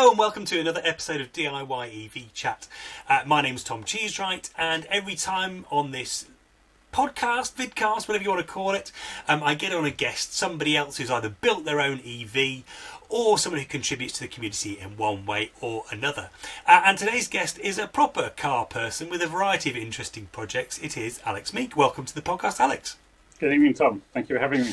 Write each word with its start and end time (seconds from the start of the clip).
Hello 0.00 0.12
and 0.12 0.18
welcome 0.18 0.46
to 0.46 0.58
another 0.58 0.80
episode 0.82 1.20
of 1.20 1.30
DIY 1.30 2.06
EV 2.06 2.32
Chat. 2.32 2.66
Uh, 3.06 3.20
my 3.26 3.42
name's 3.42 3.62
Tom 3.62 3.84
Cheesewright, 3.84 4.48
and 4.56 4.86
every 4.86 5.14
time 5.14 5.66
on 5.68 5.90
this 5.90 6.24
podcast, 6.90 7.52
vidcast, 7.52 8.08
whatever 8.08 8.24
you 8.24 8.30
want 8.30 8.40
to 8.40 8.50
call 8.50 8.70
it, 8.70 8.92
um, 9.28 9.42
I 9.42 9.52
get 9.52 9.74
on 9.74 9.84
a 9.84 9.90
guest, 9.90 10.32
somebody 10.32 10.74
else 10.74 10.96
who's 10.96 11.10
either 11.10 11.28
built 11.28 11.66
their 11.66 11.82
own 11.82 12.00
EV 12.00 12.62
or 13.10 13.36
someone 13.36 13.60
who 13.60 13.66
contributes 13.66 14.14
to 14.14 14.20
the 14.20 14.28
community 14.28 14.78
in 14.80 14.96
one 14.96 15.26
way 15.26 15.50
or 15.60 15.84
another. 15.90 16.30
Uh, 16.66 16.80
and 16.86 16.96
today's 16.96 17.28
guest 17.28 17.58
is 17.58 17.76
a 17.76 17.86
proper 17.86 18.32
car 18.38 18.64
person 18.64 19.10
with 19.10 19.20
a 19.20 19.26
variety 19.26 19.68
of 19.68 19.76
interesting 19.76 20.30
projects. 20.32 20.78
It 20.78 20.96
is 20.96 21.20
Alex 21.26 21.52
Meek. 21.52 21.76
Welcome 21.76 22.06
to 22.06 22.14
the 22.14 22.22
podcast, 22.22 22.58
Alex. 22.58 22.96
Good 23.38 23.52
evening, 23.52 23.74
Tom. 23.74 24.00
Thank 24.14 24.30
you 24.30 24.36
for 24.36 24.40
having 24.40 24.62
me. 24.62 24.72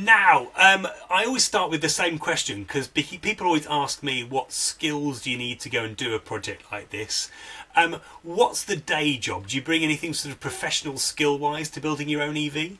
Now, 0.00 0.52
um, 0.54 0.86
I 1.10 1.24
always 1.24 1.42
start 1.42 1.70
with 1.70 1.82
the 1.82 1.88
same 1.88 2.18
question 2.18 2.62
because 2.62 2.86
people 2.86 3.46
always 3.46 3.66
ask 3.66 4.02
me, 4.02 4.22
what 4.22 4.52
skills 4.52 5.22
do 5.22 5.30
you 5.30 5.36
need 5.36 5.58
to 5.60 5.68
go 5.68 5.82
and 5.82 5.96
do 5.96 6.14
a 6.14 6.20
project 6.20 6.70
like 6.70 6.90
this? 6.90 7.30
Um, 7.74 8.00
what's 8.22 8.62
the 8.62 8.76
day 8.76 9.16
job? 9.16 9.48
Do 9.48 9.56
you 9.56 9.62
bring 9.62 9.82
anything 9.82 10.14
sort 10.14 10.32
of 10.32 10.40
professional 10.40 10.98
skill 10.98 11.36
wise 11.36 11.68
to 11.70 11.80
building 11.80 12.08
your 12.08 12.22
own 12.22 12.36
EV? 12.36 12.78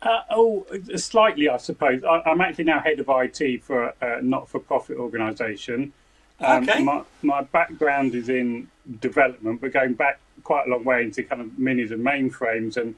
Uh, 0.00 0.20
oh, 0.30 0.64
slightly, 0.96 1.50
I 1.50 1.58
suppose. 1.58 2.02
I, 2.02 2.22
am 2.24 2.40
actually 2.40 2.64
now 2.64 2.80
head 2.80 3.00
of 3.00 3.10
IT 3.10 3.62
for 3.62 3.92
a 4.00 4.22
not 4.22 4.48
for 4.48 4.58
profit 4.58 4.96
organisation. 4.96 5.92
Um, 6.40 6.62
okay. 6.62 6.82
My, 6.82 7.02
my 7.20 7.42
background 7.42 8.14
is 8.14 8.30
in 8.30 8.68
development, 9.00 9.60
but 9.60 9.72
going 9.72 9.94
back 9.94 10.18
quite 10.44 10.66
a 10.66 10.70
long 10.70 10.84
way 10.84 11.02
into 11.02 11.24
kind 11.24 11.42
of 11.42 11.48
minis 11.58 11.90
and 11.90 12.02
mainframes 12.02 12.78
and 12.78 12.94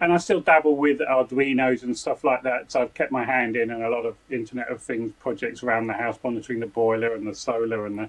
and 0.00 0.12
I 0.12 0.16
still 0.16 0.40
dabble 0.40 0.76
with 0.76 1.00
Arduinos 1.00 1.82
and 1.82 1.96
stuff 1.96 2.24
like 2.24 2.42
that. 2.42 2.72
So 2.72 2.82
I've 2.82 2.94
kept 2.94 3.12
my 3.12 3.24
hand 3.24 3.56
in 3.56 3.70
and 3.70 3.82
a 3.82 3.90
lot 3.90 4.06
of 4.06 4.16
Internet 4.30 4.68
of 4.68 4.82
Things 4.82 5.12
projects 5.18 5.62
around 5.62 5.88
the 5.88 5.92
house, 5.92 6.18
monitoring 6.24 6.60
the 6.60 6.66
boiler 6.66 7.14
and 7.14 7.26
the 7.26 7.34
solar 7.34 7.84
and 7.86 7.98
the. 7.98 8.08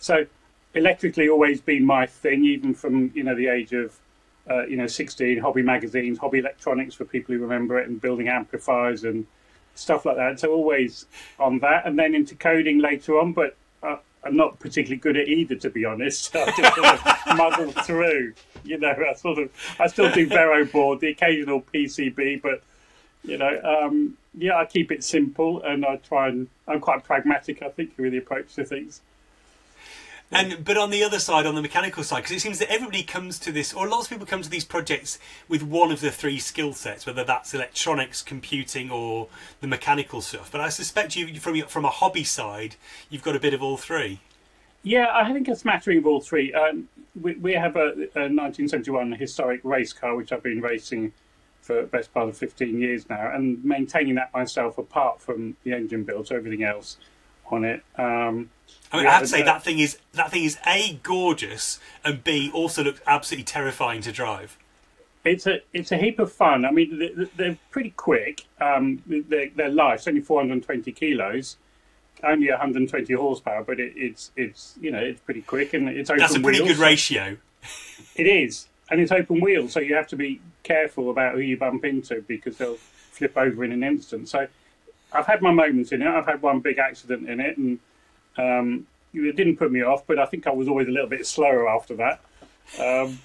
So 0.00 0.26
electrically 0.74 1.28
always 1.28 1.60
been 1.60 1.84
my 1.84 2.06
thing, 2.06 2.44
even 2.44 2.74
from 2.74 3.12
you 3.14 3.22
know 3.22 3.36
the 3.36 3.46
age 3.46 3.72
of 3.72 3.98
uh, 4.50 4.66
you 4.66 4.76
know 4.76 4.88
16. 4.88 5.38
Hobby 5.38 5.62
magazines, 5.62 6.18
hobby 6.18 6.38
electronics 6.38 6.94
for 6.94 7.04
people 7.04 7.34
who 7.34 7.40
remember 7.40 7.78
it, 7.78 7.88
and 7.88 8.00
building 8.00 8.28
amplifiers 8.28 9.04
and 9.04 9.24
stuff 9.76 10.04
like 10.04 10.16
that. 10.16 10.40
So 10.40 10.52
always 10.52 11.06
on 11.38 11.60
that, 11.60 11.86
and 11.86 11.96
then 11.96 12.16
into 12.16 12.34
coding 12.34 12.80
later 12.80 13.18
on. 13.20 13.32
But 13.32 13.56
uh, 13.82 13.98
I'm 14.24 14.36
not 14.36 14.58
particularly 14.58 14.98
good 14.98 15.16
at 15.16 15.28
either, 15.28 15.54
to 15.56 15.70
be 15.70 15.84
honest. 15.84 16.34
I 16.36 16.50
just 16.56 16.74
sort 16.74 16.86
of 16.86 17.36
muddle 17.36 17.72
through. 17.84 18.34
You 18.64 18.78
know, 18.78 18.90
I 18.90 19.14
sort 19.14 19.38
of 19.38 19.50
I 19.78 19.86
still 19.86 20.10
do 20.10 20.26
Vero 20.26 20.64
board, 20.64 21.00
the 21.00 21.08
occasional 21.08 21.62
PCB, 21.62 22.42
but 22.42 22.62
you 23.24 23.38
know, 23.38 23.60
um, 23.62 24.16
yeah, 24.36 24.56
I 24.56 24.64
keep 24.64 24.92
it 24.92 25.04
simple 25.04 25.62
and 25.62 25.84
I 25.84 25.96
try 25.96 26.28
and 26.28 26.48
I'm 26.66 26.80
quite 26.80 27.04
pragmatic. 27.04 27.62
I 27.62 27.68
think 27.68 27.92
with 27.96 28.12
the 28.12 28.18
approach 28.18 28.54
to 28.54 28.64
things. 28.64 29.00
And 30.30 30.62
but 30.62 30.76
on 30.76 30.90
the 30.90 31.02
other 31.02 31.18
side, 31.18 31.46
on 31.46 31.54
the 31.54 31.62
mechanical 31.62 32.04
side, 32.04 32.18
because 32.18 32.32
it 32.32 32.40
seems 32.40 32.58
that 32.58 32.70
everybody 32.70 33.02
comes 33.02 33.38
to 33.38 33.50
this, 33.50 33.72
or 33.72 33.88
lots 33.88 34.04
of 34.04 34.10
people 34.10 34.26
come 34.26 34.42
to 34.42 34.50
these 34.50 34.64
projects 34.64 35.18
with 35.48 35.62
one 35.62 35.90
of 35.90 36.00
the 36.00 36.10
three 36.10 36.38
skill 36.38 36.74
sets, 36.74 37.06
whether 37.06 37.24
that's 37.24 37.54
electronics, 37.54 38.20
computing, 38.20 38.90
or 38.90 39.28
the 39.60 39.66
mechanical 39.66 40.20
stuff. 40.20 40.52
But 40.52 40.60
I 40.60 40.68
suspect 40.68 41.16
you, 41.16 41.40
from 41.40 41.58
from 41.62 41.86
a 41.86 41.90
hobby 41.90 42.24
side, 42.24 42.76
you've 43.08 43.22
got 43.22 43.36
a 43.36 43.40
bit 43.40 43.54
of 43.54 43.62
all 43.62 43.78
three. 43.78 44.20
Yeah, 44.82 45.06
I 45.12 45.32
think 45.32 45.48
a 45.48 45.56
smattering 45.56 45.98
of 45.98 46.06
all 46.06 46.20
three. 46.20 46.52
Um, 46.52 46.88
we, 47.20 47.34
we 47.36 47.52
have 47.54 47.76
a, 47.76 47.88
a 48.14 48.28
1971 48.28 49.12
historic 49.12 49.60
race 49.64 49.94
car, 49.94 50.14
which 50.14 50.30
I've 50.30 50.42
been 50.42 50.60
racing 50.60 51.12
for 51.62 51.82
the 51.82 51.86
best 51.88 52.12
part 52.12 52.28
of 52.28 52.36
15 52.36 52.78
years 52.78 53.08
now, 53.08 53.32
and 53.34 53.64
maintaining 53.64 54.14
that 54.16 54.32
myself 54.34 54.76
apart 54.76 55.22
from 55.22 55.56
the 55.64 55.72
engine 55.72 56.04
build, 56.04 56.28
so 56.28 56.36
everything 56.36 56.64
else 56.64 56.98
on 57.52 57.64
it. 57.64 57.82
Um, 57.96 58.50
I 58.92 58.98
mean, 58.98 59.06
I 59.06 59.10
have 59.10 59.22
to 59.22 59.28
say 59.28 59.42
that 59.42 59.62
thing 59.62 59.78
is 59.78 59.98
that 60.12 60.30
thing 60.30 60.44
is 60.44 60.58
a 60.66 60.98
gorgeous 61.02 61.78
and 62.04 62.24
b 62.24 62.50
also 62.52 62.82
looks 62.84 63.00
absolutely 63.06 63.44
terrifying 63.44 64.00
to 64.02 64.12
drive. 64.12 64.56
It's 65.24 65.46
a 65.46 65.60
it's 65.72 65.92
a 65.92 65.96
heap 65.96 66.18
of 66.18 66.32
fun. 66.32 66.64
I 66.64 66.70
mean, 66.70 67.28
they're 67.36 67.58
pretty 67.70 67.90
quick. 67.90 68.46
Um, 68.60 69.02
they're, 69.06 69.50
they're 69.54 69.68
light. 69.68 69.94
It's 69.96 70.08
only 70.08 70.20
420 70.22 70.92
kilos, 70.92 71.56
only 72.22 72.48
120 72.48 73.12
horsepower, 73.12 73.64
but 73.64 73.78
it, 73.78 73.92
it's 73.96 74.30
it's 74.36 74.74
you 74.80 74.90
know 74.90 75.00
it's 75.00 75.20
pretty 75.20 75.42
quick 75.42 75.74
and 75.74 75.88
it's 75.88 76.08
open. 76.08 76.20
That's 76.20 76.36
a 76.36 76.40
pretty 76.40 76.62
wheels. 76.62 76.76
good 76.76 76.82
ratio. 76.82 77.36
it 78.16 78.26
is, 78.26 78.68
and 78.90 79.00
it's 79.00 79.12
open 79.12 79.40
wheel, 79.40 79.68
so 79.68 79.80
you 79.80 79.94
have 79.94 80.08
to 80.08 80.16
be 80.16 80.40
careful 80.62 81.10
about 81.10 81.34
who 81.34 81.40
you 81.40 81.56
bump 81.56 81.84
into 81.84 82.22
because 82.26 82.56
they'll 82.56 82.76
flip 82.76 83.36
over 83.36 83.64
in 83.64 83.72
an 83.72 83.82
instant. 83.82 84.28
So, 84.28 84.46
I've 85.12 85.26
had 85.26 85.42
my 85.42 85.52
moments 85.52 85.92
in 85.92 86.02
it. 86.02 86.08
I've 86.08 86.26
had 86.26 86.42
one 86.42 86.60
big 86.60 86.78
accident 86.78 87.28
in 87.28 87.40
it, 87.40 87.56
and 87.56 87.78
um, 88.36 88.86
it 89.14 89.36
didn't 89.36 89.56
put 89.56 89.72
me 89.72 89.82
off, 89.82 90.06
but 90.06 90.18
I 90.18 90.26
think 90.26 90.46
I 90.46 90.50
was 90.50 90.68
always 90.68 90.88
a 90.88 90.90
little 90.90 91.08
bit 91.08 91.26
slower 91.26 91.68
after 91.68 91.94
that. 91.96 92.20
Um, 92.78 93.18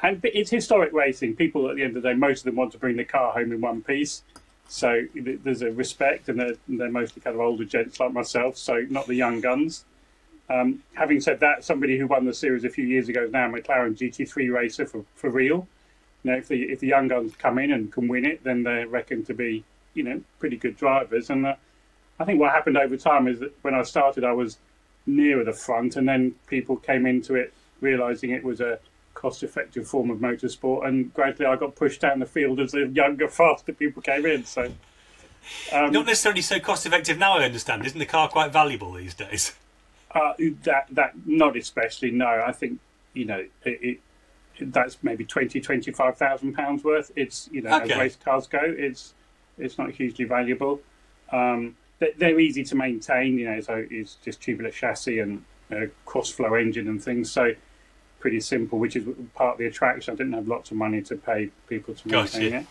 and 0.00 0.20
it's 0.24 0.50
historic 0.50 0.92
racing. 0.92 1.36
People 1.36 1.70
at 1.70 1.76
the 1.76 1.82
end 1.82 1.96
of 1.96 2.02
the 2.02 2.10
day, 2.10 2.14
most 2.14 2.40
of 2.40 2.44
them 2.46 2.56
want 2.56 2.72
to 2.72 2.78
bring 2.78 2.96
the 2.96 3.04
car 3.04 3.32
home 3.32 3.52
in 3.52 3.60
one 3.60 3.82
piece. 3.82 4.22
So 4.68 5.06
there's 5.14 5.62
a 5.62 5.70
respect, 5.70 6.28
and 6.28 6.38
they're, 6.38 6.54
they're 6.68 6.90
mostly 6.90 7.22
kind 7.22 7.34
of 7.34 7.40
older 7.40 7.64
gents 7.64 8.00
like 8.00 8.12
myself, 8.12 8.56
so 8.56 8.84
not 8.88 9.06
the 9.06 9.14
young 9.14 9.40
guns. 9.40 9.84
Um, 10.50 10.82
having 10.94 11.20
said 11.20 11.40
that, 11.40 11.64
somebody 11.64 11.98
who 11.98 12.06
won 12.06 12.26
the 12.26 12.34
series 12.34 12.64
a 12.64 12.70
few 12.70 12.84
years 12.84 13.08
ago 13.08 13.24
is 13.24 13.32
now 13.32 13.46
a 13.46 13.52
McLaren 13.52 13.96
GT3 13.96 14.52
racer 14.52 14.86
for, 14.86 15.04
for 15.14 15.30
real. 15.30 15.66
You 16.24 16.30
know, 16.30 16.36
if 16.36 16.48
the 16.48 16.62
if 16.64 16.80
the 16.80 16.86
young 16.86 17.08
guns 17.08 17.34
come 17.36 17.58
in 17.58 17.72
and 17.72 17.90
can 17.90 18.06
win 18.06 18.24
it, 18.24 18.44
then 18.44 18.62
they're 18.62 18.86
reckoned 18.86 19.26
to 19.26 19.34
be 19.34 19.64
you 19.94 20.02
know 20.02 20.20
pretty 20.38 20.56
good 20.56 20.76
drivers. 20.76 21.30
And 21.30 21.46
uh, 21.46 21.56
I 22.18 22.24
think 22.24 22.40
what 22.40 22.52
happened 22.52 22.76
over 22.76 22.96
time 22.96 23.28
is 23.28 23.40
that 23.40 23.52
when 23.62 23.74
I 23.74 23.82
started, 23.82 24.24
I 24.24 24.32
was 24.32 24.58
nearer 25.06 25.44
the 25.44 25.52
front, 25.52 25.96
and 25.96 26.08
then 26.08 26.34
people 26.46 26.76
came 26.76 27.06
into 27.06 27.34
it 27.34 27.52
realizing 27.80 28.30
it 28.30 28.44
was 28.44 28.60
a 28.60 28.78
cost-effective 29.14 29.86
form 29.86 30.10
of 30.10 30.18
motorsport, 30.18 30.86
and 30.86 31.12
gradually 31.14 31.46
I 31.46 31.56
got 31.56 31.74
pushed 31.74 32.00
down 32.00 32.18
the 32.18 32.26
field 32.26 32.60
as 32.60 32.72
the 32.72 32.86
younger, 32.88 33.28
faster 33.40 33.72
people 33.72 34.02
came 34.02 34.24
in. 34.26 34.44
So, 34.44 34.72
um, 35.72 35.92
not 35.92 36.06
necessarily 36.06 36.42
so 36.42 36.60
cost-effective 36.60 37.18
now. 37.18 37.38
I 37.38 37.44
understand. 37.44 37.84
Isn't 37.84 37.98
the 37.98 38.06
car 38.06 38.28
quite 38.28 38.52
valuable 38.52 38.92
these 38.92 39.14
days? 39.14 39.54
Uh, 40.14 40.34
that 40.64 40.84
that 40.90 41.14
not 41.24 41.56
especially. 41.56 42.10
No, 42.10 42.26
I 42.46 42.52
think 42.52 42.78
you 43.14 43.24
know 43.24 43.46
it, 43.64 43.78
it 43.82 44.00
that's 44.60 44.98
maybe 45.02 45.24
20, 45.24 45.60
25,000 45.60 46.52
pounds 46.52 46.84
worth. 46.84 47.10
It's 47.16 47.48
you 47.50 47.62
know 47.62 47.74
okay. 47.80 47.94
as 47.94 47.98
race 47.98 48.18
cars 48.22 48.46
go, 48.46 48.60
it's 48.62 49.14
it's 49.62 49.78
not 49.78 49.90
hugely 49.90 50.24
valuable. 50.24 50.80
Um, 51.30 51.76
they're 52.16 52.40
easy 52.40 52.64
to 52.64 52.74
maintain. 52.74 53.38
You 53.38 53.50
know, 53.50 53.60
so 53.60 53.86
it's 53.90 54.16
just 54.16 54.40
tubular 54.40 54.70
chassis 54.70 55.20
and 55.20 55.44
a 55.70 55.86
cross-flow 56.04 56.54
engine 56.54 56.88
and 56.88 57.02
things. 57.02 57.30
So 57.30 57.54
pretty 58.20 58.40
simple, 58.40 58.78
which 58.78 58.96
is 58.96 59.06
part 59.34 59.54
of 59.54 59.58
the 59.58 59.66
attraction. 59.66 60.14
I 60.14 60.16
didn't 60.16 60.34
have 60.34 60.48
lots 60.48 60.70
of 60.70 60.76
money 60.76 61.02
to 61.02 61.16
pay 61.16 61.50
people 61.68 61.94
to 61.94 62.08
maintain 62.08 62.54
it. 62.54 62.66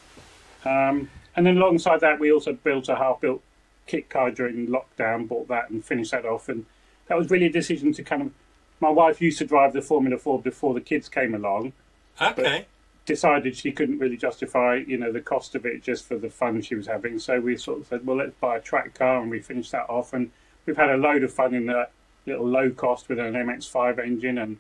Um, 0.66 1.10
and 1.36 1.46
then 1.46 1.58
alongside 1.58 2.02
that, 2.02 2.20
we 2.20 2.32
also 2.32 2.54
built 2.54 2.90
a 2.90 2.96
half-built 2.96 3.42
kit 3.88 4.10
car 4.10 4.32
during 4.32 4.68
lockdown. 4.68 5.28
Bought 5.28 5.48
that 5.48 5.70
and 5.70 5.84
finished 5.84 6.12
that 6.12 6.26
off. 6.26 6.50
And 6.50 6.66
that 7.08 7.18
was 7.18 7.30
really 7.30 7.48
a 7.48 7.52
decision 7.52 7.94
to 7.94 8.04
kind 8.04 8.22
of. 8.22 8.32
My 8.80 8.90
wife 8.90 9.22
used 9.22 9.38
to 9.38 9.46
drive 9.46 9.74
the 9.74 9.82
Formula 9.82 10.18
Ford 10.18 10.42
before 10.42 10.74
the 10.74 10.82
kids 10.82 11.08
came 11.08 11.36
along. 11.36 11.74
Okay 12.20 12.66
decided 13.06 13.56
she 13.56 13.72
couldn't 13.72 14.00
really 14.00 14.18
justify, 14.18 14.76
you 14.76 14.98
know, 14.98 15.12
the 15.12 15.22
cost 15.22 15.56
of 15.56 15.66
it 15.66 15.82
just 15.82 16.06
for 16.06 16.18
the 16.18 16.30
fun 16.30 16.62
she 16.62 16.76
was 16.76 16.88
having. 16.88 17.20
So 17.20 17.40
we 17.40 17.58
sort 17.58 17.80
of 17.82 17.88
said, 17.88 18.06
well, 18.06 18.18
let's 18.18 18.36
buy 18.40 18.58
a 18.58 18.62
track 18.62 18.94
car, 18.94 19.22
and 19.22 19.32
we 19.32 19.40
finished 19.40 19.72
that 19.72 19.90
off. 19.90 20.14
And 20.14 20.32
we've 20.66 20.78
had 20.78 20.90
a 20.90 20.98
load 20.98 21.24
of 21.24 21.34
fun 21.34 21.54
in 21.54 21.66
that 21.68 21.92
little 22.26 22.48
low 22.48 22.70
cost 22.70 23.10
with 23.10 23.20
an 23.20 23.34
MX-5 23.34 24.00
engine, 24.00 24.38
and 24.38 24.58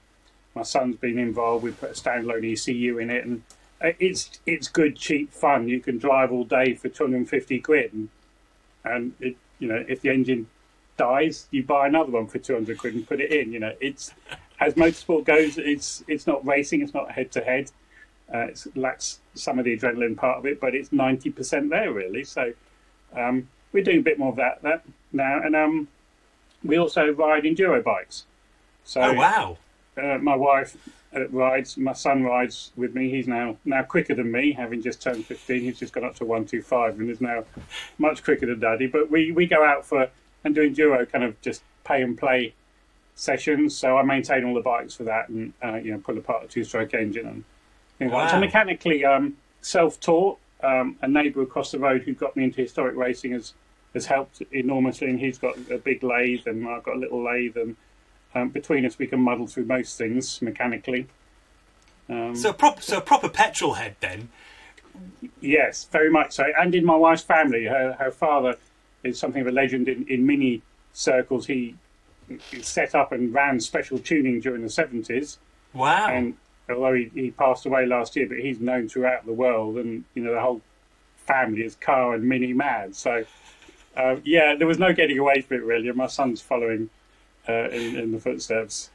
my 0.55 0.63
son's 0.63 0.97
been 0.97 1.19
involved. 1.19 1.63
We 1.63 1.71
put 1.71 1.91
a 1.91 1.93
standalone 1.93 2.51
ECU 2.51 2.97
in 2.97 3.09
it, 3.09 3.25
and 3.25 3.43
uh, 3.79 3.91
it's 3.99 4.39
it's 4.45 4.67
good, 4.67 4.95
cheap 4.95 5.31
fun. 5.31 5.67
You 5.67 5.79
can 5.79 5.97
drive 5.97 6.31
all 6.31 6.43
day 6.43 6.73
for 6.73 6.89
250 6.89 7.59
quid, 7.59 7.93
and, 7.93 8.09
and 8.83 9.13
it, 9.19 9.37
you 9.59 9.67
know, 9.67 9.85
if 9.87 10.01
the 10.01 10.09
engine 10.09 10.47
dies, 10.97 11.47
you 11.51 11.63
buy 11.63 11.87
another 11.87 12.11
one 12.11 12.27
for 12.27 12.39
200 12.39 12.77
quid 12.77 12.95
and 12.95 13.07
put 13.07 13.21
it 13.21 13.31
in. 13.31 13.51
You 13.53 13.59
know, 13.59 13.73
it's 13.79 14.13
as 14.59 14.73
motorsport 14.73 15.25
goes, 15.25 15.59
it's 15.59 16.03
it's 16.07 16.25
not 16.25 16.45
racing, 16.45 16.81
it's 16.81 16.93
not 16.93 17.11
head 17.11 17.31
to 17.33 17.41
head 17.41 17.71
uh, 18.33 18.47
it 18.47 18.65
lacks 18.75 19.19
some 19.33 19.59
of 19.59 19.65
the 19.65 19.77
adrenaline 19.77 20.15
part 20.15 20.37
of 20.37 20.45
it, 20.45 20.59
but 20.59 20.75
it's 20.75 20.91
ninety 20.91 21.29
percent 21.29 21.69
there 21.69 21.91
really. 21.91 22.23
So 22.23 22.53
um, 23.15 23.47
we're 23.71 23.83
doing 23.83 23.99
a 23.99 24.03
bit 24.03 24.19
more 24.19 24.29
of 24.29 24.37
that, 24.37 24.61
that 24.63 24.83
now, 25.11 25.41
and 25.43 25.55
um, 25.55 25.87
we 26.63 26.77
also 26.77 27.11
ride 27.11 27.43
enduro 27.43 27.83
bikes. 27.83 28.25
So 28.83 29.01
oh 29.01 29.13
wow! 29.13 29.57
Uh, 29.97 30.17
my 30.19 30.35
wife 30.35 30.77
uh, 31.15 31.27
rides, 31.29 31.77
my 31.77 31.93
son 31.93 32.23
rides 32.23 32.71
with 32.75 32.95
me. 32.95 33.09
He's 33.09 33.27
now 33.27 33.57
now 33.65 33.83
quicker 33.83 34.15
than 34.15 34.31
me, 34.31 34.53
having 34.53 34.81
just 34.81 35.01
turned 35.01 35.25
fifteen. 35.25 35.61
He's 35.61 35.79
just 35.79 35.93
gone 35.93 36.05
up 36.05 36.15
to 36.15 36.25
one 36.25 36.45
two 36.45 36.61
five 36.61 36.99
and 36.99 37.09
is 37.09 37.21
now 37.21 37.43
much 37.97 38.23
quicker 38.23 38.45
than 38.45 38.59
Daddy. 38.59 38.87
But 38.87 39.11
we 39.11 39.31
we 39.31 39.45
go 39.45 39.63
out 39.63 39.85
for 39.85 40.09
and 40.43 40.55
do 40.55 40.69
enduro 40.69 41.09
kind 41.09 41.23
of 41.23 41.39
just 41.41 41.63
pay 41.83 42.01
and 42.01 42.17
play 42.17 42.53
sessions. 43.15 43.75
So 43.75 43.97
I 43.97 44.03
maintain 44.03 44.45
all 44.45 44.53
the 44.53 44.61
bikes 44.61 44.95
for 44.95 45.03
that, 45.03 45.29
and 45.29 45.53
uh, 45.63 45.75
you 45.75 45.91
know 45.91 45.99
pull 45.99 46.17
apart 46.17 46.45
a 46.45 46.47
two 46.47 46.63
stroke 46.63 46.93
engine 46.93 47.27
and 47.27 47.43
Wow. 48.09 48.27
So 48.27 48.39
mechanically 48.39 49.05
um, 49.05 49.37
self-taught. 49.61 50.37
Um, 50.63 50.95
a 51.01 51.07
neighbour 51.07 51.41
across 51.41 51.71
the 51.71 51.79
road 51.79 52.03
who 52.03 52.13
got 52.13 52.37
me 52.37 52.43
into 52.43 52.61
historic 52.61 52.95
racing 52.95 53.31
has 53.31 53.53
has 53.93 54.05
helped 54.05 54.41
enormously. 54.51 55.09
And 55.09 55.19
he's 55.19 55.37
got 55.37 55.57
a 55.69 55.77
big 55.77 56.03
lathe, 56.03 56.45
and 56.45 56.67
I've 56.67 56.83
got 56.83 56.95
a 56.95 56.99
little 56.99 57.23
lathe, 57.23 57.57
and 57.57 57.75
um, 58.33 58.49
between 58.49 58.85
us, 58.85 58.97
we 58.97 59.07
can 59.07 59.21
muddle 59.21 59.47
through 59.47 59.65
most 59.65 59.97
things 59.97 60.41
mechanically. 60.41 61.07
Um, 62.09 62.35
So 62.35 62.49
a 62.49 62.53
proper, 62.53 62.81
so 62.81 62.97
a 62.97 63.01
proper 63.01 63.29
petrol 63.29 63.73
head 63.73 63.95
then. 63.99 64.29
Yes, 65.39 65.85
very 65.91 66.09
much 66.09 66.33
so. 66.33 66.45
And 66.59 66.73
in 66.75 66.85
my 66.85 66.95
wife's 66.95 67.23
family, 67.23 67.65
her, 67.65 67.93
her 67.93 68.11
father 68.11 68.55
is 69.03 69.19
something 69.19 69.41
of 69.41 69.47
a 69.47 69.51
legend 69.51 69.87
in, 69.87 70.05
in 70.07 70.25
mini 70.25 70.61
circles. 70.93 71.47
He, 71.47 71.75
he 72.49 72.61
set 72.61 72.95
up 72.95 73.11
and 73.11 73.33
ran 73.33 73.59
special 73.59 73.99
tuning 73.99 74.39
during 74.39 74.61
the 74.61 74.67
70s. 74.67 75.37
Wow. 75.73 76.07
And 76.07 76.37
although 76.71 76.93
he, 76.93 77.11
he 77.13 77.31
passed 77.31 77.65
away 77.65 77.85
last 77.85 78.15
year, 78.15 78.27
but 78.27 78.37
he's 78.37 78.59
known 78.59 78.89
throughout 78.89 79.25
the 79.25 79.33
world. 79.33 79.77
And, 79.77 80.03
you 80.13 80.23
know, 80.23 80.33
the 80.33 80.41
whole 80.41 80.61
family 81.25 81.63
is 81.63 81.75
car 81.75 82.13
and 82.13 82.23
mini 82.23 82.53
mad. 82.53 82.95
So, 82.95 83.25
uh, 83.95 84.17
yeah, 84.23 84.55
there 84.55 84.67
was 84.67 84.79
no 84.79 84.93
getting 84.93 85.17
away 85.17 85.41
from 85.41 85.57
it, 85.57 85.63
really. 85.63 85.87
And 85.87 85.97
my 85.97 86.07
son's 86.07 86.41
following 86.41 86.89
uh, 87.47 87.69
in, 87.69 87.95
in 87.95 88.11
the 88.11 88.19
footsteps. 88.19 88.89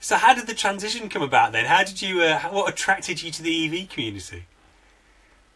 So 0.00 0.16
how 0.16 0.34
did 0.34 0.46
the 0.46 0.54
transition 0.54 1.08
come 1.08 1.22
about 1.22 1.52
then? 1.52 1.64
How 1.64 1.82
did 1.82 2.00
you? 2.00 2.22
Uh, 2.22 2.40
what 2.50 2.72
attracted 2.72 3.22
you 3.22 3.30
to 3.32 3.42
the 3.42 3.66
EV 3.66 3.88
community? 3.88 4.44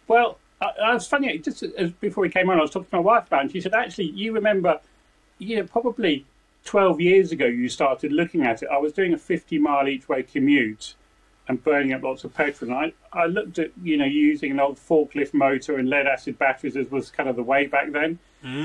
Well, 0.08 0.38
I, 0.60 0.72
I 0.84 0.94
was 0.94 1.06
funny. 1.06 1.38
Just 1.38 1.62
as, 1.62 1.92
before 1.92 2.22
we 2.22 2.28
came 2.28 2.50
on, 2.50 2.58
I 2.58 2.62
was 2.62 2.70
talking 2.70 2.90
to 2.90 2.96
my 2.96 3.02
wife 3.02 3.28
about, 3.28 3.40
it, 3.40 3.42
and 3.42 3.52
she 3.52 3.60
said, 3.60 3.72
"Actually, 3.72 4.10
you 4.10 4.32
remember, 4.32 4.80
you 5.38 5.56
know, 5.56 5.64
probably 5.64 6.26
twelve 6.64 7.00
years 7.00 7.30
ago, 7.30 7.46
you 7.46 7.68
started 7.68 8.12
looking 8.12 8.42
at 8.42 8.62
it. 8.62 8.68
I 8.70 8.78
was 8.78 8.92
doing 8.92 9.14
a 9.14 9.18
fifty-mile 9.18 9.86
each-way 9.86 10.24
commute 10.24 10.94
and 11.48 11.62
burning 11.62 11.92
up 11.92 12.02
lots 12.02 12.24
of 12.24 12.34
petrol. 12.34 12.72
And 12.72 12.92
I, 13.12 13.18
I 13.18 13.26
looked 13.26 13.58
at, 13.58 13.70
you 13.82 13.96
know, 13.96 14.04
using 14.04 14.52
an 14.52 14.60
old 14.60 14.78
forklift 14.78 15.34
motor 15.34 15.76
and 15.76 15.88
lead-acid 15.88 16.38
batteries 16.38 16.76
as 16.76 16.90
was 16.90 17.10
kind 17.10 17.28
of 17.28 17.36
the 17.36 17.42
way 17.42 17.66
back 17.66 17.92
then. 17.92 18.18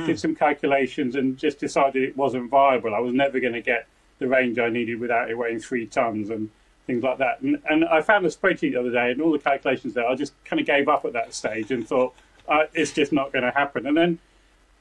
Did 0.05 0.19
some 0.19 0.35
calculations 0.35 1.15
and 1.15 1.37
just 1.37 1.59
decided 1.59 2.03
it 2.03 2.17
wasn't 2.17 2.49
viable. 2.49 2.95
I 2.95 2.99
was 2.99 3.13
never 3.13 3.39
going 3.39 3.53
to 3.53 3.61
get 3.61 3.87
the 4.19 4.27
range 4.27 4.57
I 4.57 4.69
needed 4.69 4.99
without 4.99 5.29
it 5.29 5.37
weighing 5.37 5.59
three 5.59 5.85
tons 5.85 6.29
and 6.29 6.49
things 6.87 7.03
like 7.03 7.19
that. 7.19 7.41
And, 7.41 7.61
and 7.69 7.85
I 7.85 8.01
found 8.01 8.25
a 8.25 8.29
spreadsheet 8.29 8.71
the 8.71 8.77
other 8.77 8.91
day 8.91 9.11
and 9.11 9.21
all 9.21 9.31
the 9.31 9.39
calculations 9.39 9.93
there. 9.93 10.07
I 10.07 10.15
just 10.15 10.33
kind 10.45 10.59
of 10.59 10.65
gave 10.65 10.87
up 10.87 11.05
at 11.05 11.13
that 11.13 11.33
stage 11.33 11.69
and 11.71 11.87
thought 11.87 12.15
uh, 12.47 12.63
it's 12.73 12.91
just 12.91 13.11
not 13.11 13.31
going 13.31 13.43
to 13.43 13.51
happen. 13.51 13.85
And 13.85 13.95
then 13.95 14.19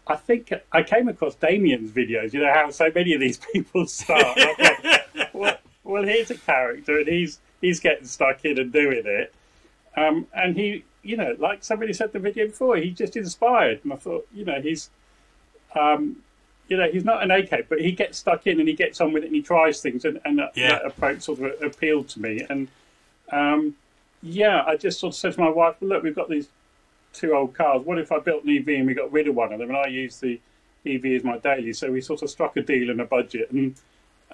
I 0.06 0.16
think 0.16 0.52
I 0.72 0.82
came 0.82 1.08
across 1.08 1.34
Damien's 1.34 1.90
videos. 1.90 2.32
You 2.32 2.40
know 2.40 2.52
how 2.52 2.70
so 2.70 2.90
many 2.94 3.12
of 3.12 3.20
these 3.20 3.38
people 3.52 3.86
start. 3.86 4.38
Thought, 4.38 5.30
well, 5.32 5.58
well, 5.84 6.02
here's 6.04 6.30
a 6.30 6.38
character 6.38 6.98
and 6.98 7.08
he's 7.08 7.38
he's 7.60 7.80
getting 7.80 8.06
stuck 8.06 8.44
in 8.44 8.58
and 8.58 8.72
doing 8.72 9.02
it. 9.04 9.32
Um, 9.96 10.26
and 10.34 10.56
he, 10.56 10.84
you 11.02 11.16
know, 11.16 11.34
like 11.38 11.64
somebody 11.64 11.92
said 11.92 12.12
the 12.12 12.18
video 12.18 12.46
before, 12.46 12.76
he 12.76 12.90
just 12.90 13.16
inspired. 13.16 13.80
And 13.84 13.92
I 13.92 13.96
thought, 13.96 14.26
you 14.34 14.44
know, 14.44 14.60
he's, 14.60 14.90
um, 15.74 16.16
you 16.68 16.76
know, 16.76 16.88
he's 16.90 17.04
not 17.04 17.22
an 17.22 17.30
AK, 17.30 17.68
but 17.68 17.80
he 17.80 17.92
gets 17.92 18.18
stuck 18.18 18.46
in 18.46 18.58
and 18.60 18.68
he 18.68 18.74
gets 18.74 19.00
on 19.00 19.12
with 19.12 19.22
it 19.22 19.26
and 19.26 19.34
he 19.36 19.42
tries 19.42 19.80
things. 19.80 20.04
And, 20.04 20.20
and 20.24 20.38
that, 20.38 20.52
Yeah. 20.56 20.70
that 20.70 20.86
approach 20.86 21.22
sort 21.22 21.40
of 21.40 21.62
appealed 21.62 22.08
to 22.10 22.20
me. 22.20 22.44
And 22.50 22.68
um, 23.32 23.74
yeah, 24.22 24.64
I 24.66 24.76
just 24.76 24.98
sort 25.00 25.14
of 25.14 25.18
said 25.18 25.34
to 25.34 25.40
my 25.40 25.48
wife, 25.48 25.76
well, 25.80 25.90
look, 25.90 26.02
we've 26.02 26.14
got 26.14 26.28
these 26.28 26.48
two 27.12 27.34
old 27.34 27.54
cars. 27.54 27.84
What 27.86 27.98
if 27.98 28.12
I 28.12 28.18
built 28.18 28.44
an 28.44 28.50
EV 28.56 28.68
and 28.68 28.86
we 28.86 28.94
got 28.94 29.10
rid 29.12 29.28
of 29.28 29.34
one 29.34 29.52
of 29.52 29.58
them? 29.60 29.70
And 29.70 29.78
I 29.78 29.86
use 29.86 30.18
the 30.20 30.40
EV 30.84 31.04
as 31.06 31.24
my 31.24 31.38
daily. 31.38 31.72
So 31.72 31.90
we 31.90 32.00
sort 32.00 32.22
of 32.22 32.30
struck 32.30 32.56
a 32.56 32.62
deal 32.62 32.90
and 32.90 33.00
a 33.00 33.04
budget. 33.06 33.50
And 33.52 33.74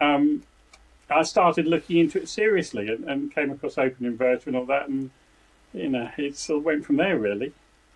um, 0.00 0.42
I 1.12 1.23
started 1.23 1.67
looking 1.67 1.99
into 1.99 2.20
it 2.20 2.29
seriously 2.29 2.88
and, 2.88 3.05
and 3.05 3.35
came 3.35 3.50
across 3.50 3.79
Open 3.79 4.17
Inverter 4.17 4.47
and 4.47 4.56
all 4.56 4.67
that. 4.67 4.88
And, 4.88 5.11
you 5.73 5.88
know, 5.88 6.11
it 6.17 6.37
sort 6.37 6.59
of 6.59 6.64
went 6.64 6.85
from 6.85 6.97
there, 6.97 7.19
really. 7.19 7.53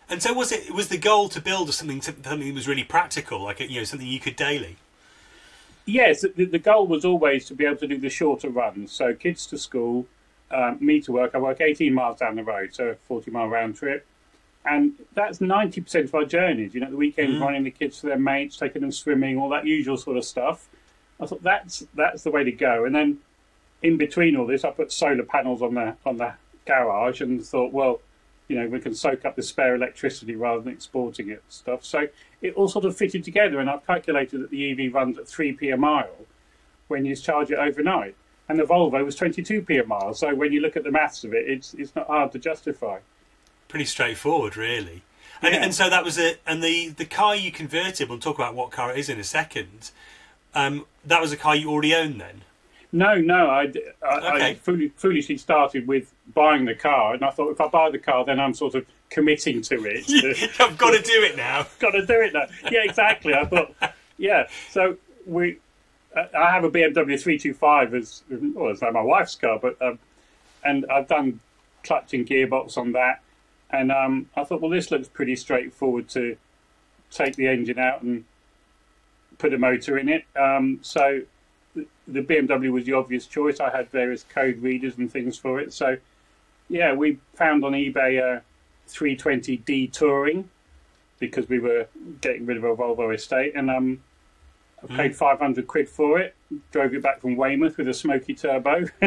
And 0.08 0.22
so 0.22 0.32
was 0.32 0.52
it? 0.52 0.72
Was 0.72 0.88
the 0.88 0.98
goal 0.98 1.28
to 1.30 1.40
build 1.40 1.72
something 1.74 2.00
something 2.00 2.38
that 2.38 2.54
was 2.54 2.68
really 2.68 2.84
practical, 2.84 3.42
like 3.42 3.58
you 3.58 3.78
know 3.78 3.84
something 3.84 4.06
you 4.06 4.20
could 4.20 4.36
daily? 4.36 4.76
Yes, 5.84 6.22
the, 6.22 6.44
the 6.44 6.58
goal 6.58 6.86
was 6.86 7.04
always 7.04 7.46
to 7.46 7.54
be 7.54 7.64
able 7.64 7.76
to 7.76 7.86
do 7.86 7.98
the 7.98 8.08
shorter 8.10 8.48
runs. 8.48 8.92
So 8.92 9.14
kids 9.14 9.46
to 9.46 9.58
school, 9.58 10.06
um, 10.50 10.78
me 10.80 11.00
to 11.02 11.12
work. 11.12 11.34
I 11.34 11.38
work 11.38 11.60
18 11.60 11.92
miles 11.92 12.18
down 12.18 12.36
the 12.36 12.44
road, 12.44 12.74
so 12.74 12.88
a 12.88 12.94
40 12.94 13.30
mile 13.30 13.48
round 13.48 13.76
trip. 13.76 14.06
And 14.64 14.94
that's 15.14 15.38
90% 15.38 16.04
of 16.04 16.14
our 16.14 16.24
journeys. 16.24 16.74
You 16.74 16.80
know, 16.80 16.90
the 16.90 16.96
weekends 16.96 17.40
running 17.40 17.62
the 17.62 17.70
kids 17.70 18.00
to 18.00 18.06
their 18.06 18.18
mates, 18.18 18.56
taking 18.56 18.82
them 18.82 18.90
swimming, 18.90 19.38
all 19.38 19.48
that 19.50 19.64
usual 19.64 19.96
sort 19.96 20.16
of 20.16 20.24
stuff. 20.24 20.66
I 21.20 21.26
thought 21.26 21.42
that's 21.42 21.84
that's 21.94 22.22
the 22.22 22.30
way 22.30 22.44
to 22.44 22.52
go. 22.52 22.84
And 22.84 22.94
then 22.94 23.18
in 23.82 23.96
between 23.96 24.36
all 24.36 24.46
this, 24.46 24.64
I 24.64 24.70
put 24.70 24.92
solar 24.92 25.22
panels 25.22 25.62
on 25.62 25.74
the 25.74 25.96
on 26.04 26.16
the 26.18 26.34
garage 26.66 27.20
and 27.20 27.44
thought, 27.44 27.72
well, 27.72 28.00
you 28.48 28.58
know, 28.58 28.68
we 28.68 28.80
can 28.80 28.94
soak 28.94 29.24
up 29.24 29.36
the 29.36 29.42
spare 29.42 29.74
electricity 29.74 30.36
rather 30.36 30.60
than 30.60 30.72
exporting 30.72 31.28
it 31.28 31.42
and 31.42 31.42
stuff. 31.48 31.84
So 31.84 32.08
it 32.42 32.54
all 32.54 32.68
sort 32.68 32.84
of 32.84 32.96
fitted 32.96 33.24
together, 33.24 33.60
and 33.60 33.68
I've 33.70 33.86
calculated 33.86 34.40
that 34.42 34.50
the 34.50 34.70
EV 34.86 34.94
runs 34.94 35.18
at 35.18 35.24
3p 35.24 35.72
a 35.72 35.76
mile 35.76 36.26
when 36.88 37.04
you 37.04 37.16
charge 37.16 37.50
it 37.50 37.58
overnight. 37.58 38.14
And 38.48 38.58
the 38.60 38.62
Volvo 38.62 39.04
was 39.04 39.16
22p 39.16 39.82
a 39.82 39.86
mile. 39.86 40.14
So 40.14 40.32
when 40.32 40.52
you 40.52 40.60
look 40.60 40.76
at 40.76 40.84
the 40.84 40.92
maths 40.92 41.24
of 41.24 41.34
it, 41.34 41.48
it's 41.48 41.74
it's 41.74 41.94
not 41.96 42.06
hard 42.06 42.30
to 42.32 42.38
justify. 42.38 42.98
Pretty 43.68 43.86
straightforward, 43.86 44.56
really. 44.56 45.02
And, 45.42 45.52
Yeah. 45.52 45.64
and 45.64 45.74
so 45.74 45.90
that 45.90 46.04
was 46.04 46.16
it. 46.16 46.40
And 46.46 46.62
the 46.62 46.90
the 46.90 47.04
car 47.06 47.34
you 47.34 47.50
converted. 47.50 48.08
We'll 48.08 48.20
talk 48.20 48.36
about 48.36 48.54
what 48.54 48.70
car 48.70 48.92
it 48.92 48.98
is 48.98 49.08
in 49.08 49.18
a 49.18 49.24
second. 49.24 49.90
Um, 50.56 50.86
that 51.04 51.20
was 51.20 51.32
a 51.32 51.36
car 51.36 51.54
you 51.54 51.70
already 51.70 51.94
owned 51.94 52.18
then. 52.20 52.40
No, 52.90 53.16
no, 53.16 53.50
I 53.50 53.72
Okay. 54.02 54.54
fool- 54.54 54.88
foolishly 54.96 55.36
started 55.36 55.86
with 55.86 56.12
buying 56.32 56.64
the 56.64 56.74
car, 56.74 57.12
and 57.14 57.22
I 57.24 57.30
thought 57.30 57.50
if 57.50 57.60
I 57.60 57.68
buy 57.68 57.90
the 57.90 57.98
car, 57.98 58.24
then 58.24 58.40
I'm 58.40 58.54
sort 58.54 58.74
of 58.74 58.86
committing 59.10 59.60
to 59.62 59.84
it. 59.84 60.50
I've 60.58 60.78
got 60.78 60.92
to 60.92 61.02
do 61.02 61.22
it 61.22 61.36
now. 61.36 61.66
got 61.78 61.90
to 61.90 62.06
do 62.06 62.14
it 62.22 62.32
now. 62.32 62.46
Yeah, 62.70 62.80
exactly. 62.84 63.34
I 63.34 63.44
thought, 63.44 63.74
yeah. 64.18 64.48
So 64.70 64.96
we, 65.26 65.58
uh, 66.16 66.24
I 66.36 66.50
have 66.52 66.64
a 66.64 66.70
BMW 66.70 67.20
325 67.20 67.94
as 67.94 68.22
well, 68.30 68.70
it's 68.70 68.80
like 68.80 68.94
my 68.94 69.02
wife's 69.02 69.34
car, 69.34 69.58
but 69.60 69.80
um, 69.82 69.98
and 70.64 70.86
I've 70.90 71.06
done 71.06 71.40
clutch 71.84 72.14
and 72.14 72.26
gearbox 72.26 72.78
on 72.78 72.92
that, 72.92 73.20
and 73.70 73.92
um, 73.92 74.30
I 74.34 74.44
thought, 74.44 74.62
well, 74.62 74.70
this 74.70 74.90
looks 74.90 75.08
pretty 75.08 75.36
straightforward 75.36 76.08
to 76.10 76.36
take 77.10 77.36
the 77.36 77.46
engine 77.46 77.78
out 77.78 78.00
and 78.02 78.24
put 79.38 79.52
a 79.54 79.58
motor 79.58 79.98
in 79.98 80.08
it. 80.08 80.24
Um, 80.36 80.78
so 80.82 81.22
the- 81.74 81.86
the 82.08 82.22
BMW 82.22 82.70
was 82.70 82.84
the 82.84 82.92
obvious 82.94 83.26
choice. 83.26 83.60
I 83.60 83.70
had 83.70 83.90
various 83.90 84.24
code 84.24 84.62
readers 84.62 84.96
and 84.98 85.10
things 85.10 85.36
for 85.36 85.60
it. 85.60 85.72
So 85.72 85.96
yeah, 86.68 86.92
we 86.94 87.18
found 87.34 87.64
on 87.64 87.72
eBay 87.72 88.20
a 88.20 88.42
320D 88.88 89.92
Touring 89.92 90.48
because 91.18 91.48
we 91.48 91.58
were 91.58 91.86
getting 92.20 92.44
rid 92.46 92.56
of 92.56 92.64
our 92.64 92.74
Volvo 92.76 93.14
estate, 93.14 93.54
and 93.54 93.70
um, 93.70 94.02
I 94.82 94.86
paid 94.96 95.16
500 95.16 95.66
quid 95.66 95.88
for 95.88 96.18
it. 96.18 96.34
Drove 96.72 96.92
it 96.94 97.02
back 97.02 97.20
from 97.20 97.36
Weymouth 97.36 97.78
with 97.78 97.88
a 97.88 97.94
smoky 97.94 98.34
turbo. 98.34 98.84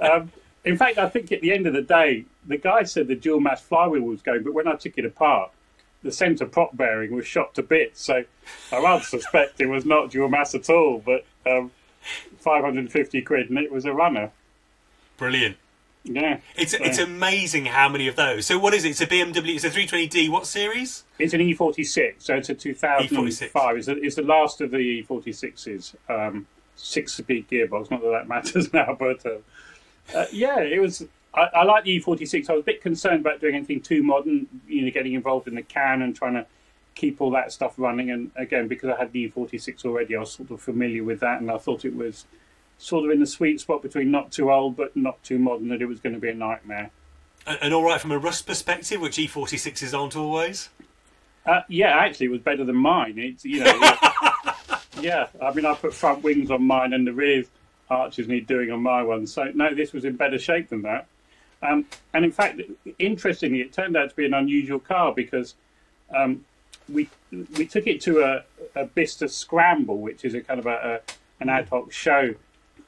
um, 0.00 0.30
in 0.64 0.76
fact, 0.76 0.98
I 0.98 1.08
think 1.08 1.32
at 1.32 1.40
the 1.40 1.52
end 1.52 1.66
of 1.66 1.72
the 1.72 1.82
day, 1.82 2.24
the 2.46 2.58
guy 2.58 2.82
said 2.82 3.08
the 3.08 3.14
dual 3.14 3.40
mass 3.40 3.62
flywheel 3.62 4.02
was 4.02 4.20
going, 4.20 4.42
but 4.42 4.52
when 4.52 4.68
I 4.68 4.74
took 4.74 4.98
it 4.98 5.04
apart, 5.04 5.50
the 6.02 6.12
centre 6.12 6.46
prop 6.46 6.76
bearing 6.76 7.14
was 7.14 7.26
shot 7.26 7.54
to 7.56 7.62
bits. 7.62 8.02
So 8.04 8.24
I 8.72 8.82
rather 8.82 9.02
suspect 9.04 9.60
it 9.60 9.66
was 9.66 9.84
not 9.84 10.10
dual 10.10 10.28
mass 10.28 10.54
at 10.54 10.70
all, 10.70 11.02
but 11.04 11.24
um, 11.46 11.70
550 12.40 13.22
quid, 13.22 13.48
and 13.50 13.58
it 13.58 13.70
was 13.72 13.84
a 13.84 13.92
runner. 13.92 14.30
Brilliant. 15.16 15.56
Yeah. 16.04 16.38
It's 16.56 16.72
it's 16.74 16.98
amazing 16.98 17.66
how 17.66 17.88
many 17.88 18.06
of 18.08 18.16
those. 18.16 18.46
So 18.46 18.58
what 18.58 18.72
is 18.72 18.84
it? 18.84 18.90
It's 18.90 19.00
a 19.00 19.06
BMW. 19.06 19.56
It's 19.56 19.64
a 19.64 19.70
320D. 19.70 20.30
What 20.30 20.46
series? 20.46 21.04
It's 21.18 21.34
an 21.34 21.40
E46, 21.40 22.14
so 22.18 22.36
it's 22.36 22.48
a 22.48 22.54
2005. 22.54 23.76
It's, 23.76 23.86
the- 23.86 24.00
it's 24.02 24.16
the 24.16 24.22
last 24.22 24.60
of 24.60 24.70
the 24.70 25.02
E46s. 25.02 25.94
Um, 26.08 26.46
six-speed 26.76 27.48
gearbox. 27.50 27.90
Not 27.90 28.00
that 28.02 28.10
that 28.10 28.28
matters 28.28 28.72
now, 28.72 28.96
but 28.98 29.26
uh, 29.26 29.38
uh, 30.16 30.26
yeah, 30.32 30.60
it 30.60 30.80
was. 30.80 31.04
I, 31.38 31.60
I 31.60 31.64
like 31.64 31.84
the 31.84 32.00
E46. 32.00 32.50
I 32.50 32.54
was 32.54 32.60
a 32.60 32.64
bit 32.64 32.82
concerned 32.82 33.20
about 33.20 33.40
doing 33.40 33.54
anything 33.54 33.80
too 33.80 34.02
modern. 34.02 34.46
You 34.66 34.82
know, 34.82 34.90
getting 34.90 35.14
involved 35.14 35.48
in 35.48 35.54
the 35.54 35.62
CAN 35.62 36.02
and 36.02 36.14
trying 36.14 36.34
to 36.34 36.46
keep 36.94 37.20
all 37.20 37.30
that 37.30 37.52
stuff 37.52 37.74
running. 37.76 38.10
And 38.10 38.30
again, 38.36 38.68
because 38.68 38.90
I 38.90 38.98
had 38.98 39.12
the 39.12 39.30
E46 39.30 39.84
already, 39.84 40.16
I 40.16 40.20
was 40.20 40.32
sort 40.32 40.50
of 40.50 40.60
familiar 40.60 41.04
with 41.04 41.20
that, 41.20 41.40
and 41.40 41.50
I 41.50 41.58
thought 41.58 41.84
it 41.84 41.94
was 41.94 42.26
sort 42.78 43.04
of 43.04 43.10
in 43.10 43.20
the 43.20 43.26
sweet 43.26 43.60
spot 43.60 43.82
between 43.82 44.10
not 44.10 44.30
too 44.30 44.52
old 44.52 44.76
but 44.76 44.96
not 44.96 45.22
too 45.22 45.38
modern. 45.38 45.68
That 45.68 45.80
it 45.80 45.86
was 45.86 46.00
going 46.00 46.14
to 46.14 46.20
be 46.20 46.28
a 46.28 46.34
nightmare. 46.34 46.90
And, 47.46 47.58
and 47.62 47.74
all 47.74 47.84
right 47.84 48.00
from 48.00 48.12
a 48.12 48.18
rust 48.18 48.46
perspective, 48.46 49.00
which 49.00 49.16
E46s 49.16 49.98
aren't 49.98 50.16
always. 50.16 50.70
Uh, 51.46 51.62
yeah, 51.68 51.96
actually, 51.96 52.26
it 52.26 52.30
was 52.30 52.40
better 52.40 52.64
than 52.64 52.76
mine. 52.76 53.14
It's 53.16 53.44
you 53.44 53.64
know, 53.64 53.80
yeah. 55.00 55.28
I 55.40 55.52
mean, 55.54 55.64
I 55.64 55.74
put 55.74 55.94
front 55.94 56.22
wings 56.22 56.50
on 56.50 56.62
mine, 56.62 56.92
and 56.92 57.06
the 57.06 57.12
rear 57.12 57.44
arches 57.90 58.28
need 58.28 58.46
doing 58.46 58.70
on 58.70 58.82
my 58.82 59.02
one. 59.02 59.26
So 59.26 59.50
no, 59.54 59.74
this 59.74 59.92
was 59.92 60.04
in 60.04 60.16
better 60.16 60.38
shape 60.38 60.68
than 60.68 60.82
that. 60.82 61.06
Um, 61.62 61.86
and 62.14 62.24
in 62.24 62.32
fact, 62.32 62.60
interestingly, 62.98 63.60
it 63.60 63.72
turned 63.72 63.96
out 63.96 64.10
to 64.10 64.16
be 64.16 64.24
an 64.24 64.34
unusual 64.34 64.78
car 64.78 65.12
because 65.12 65.54
um, 66.14 66.44
we 66.88 67.08
we 67.56 67.66
took 67.66 67.86
it 67.86 68.00
to 68.02 68.22
a, 68.22 68.44
a 68.74 68.84
Bicester 68.86 69.28
Scramble, 69.28 69.98
which 69.98 70.24
is 70.24 70.34
a 70.34 70.40
kind 70.40 70.60
of 70.60 70.66
a, 70.66 71.02
a 71.08 71.12
an 71.40 71.48
ad 71.48 71.68
hoc 71.68 71.92
show. 71.92 72.34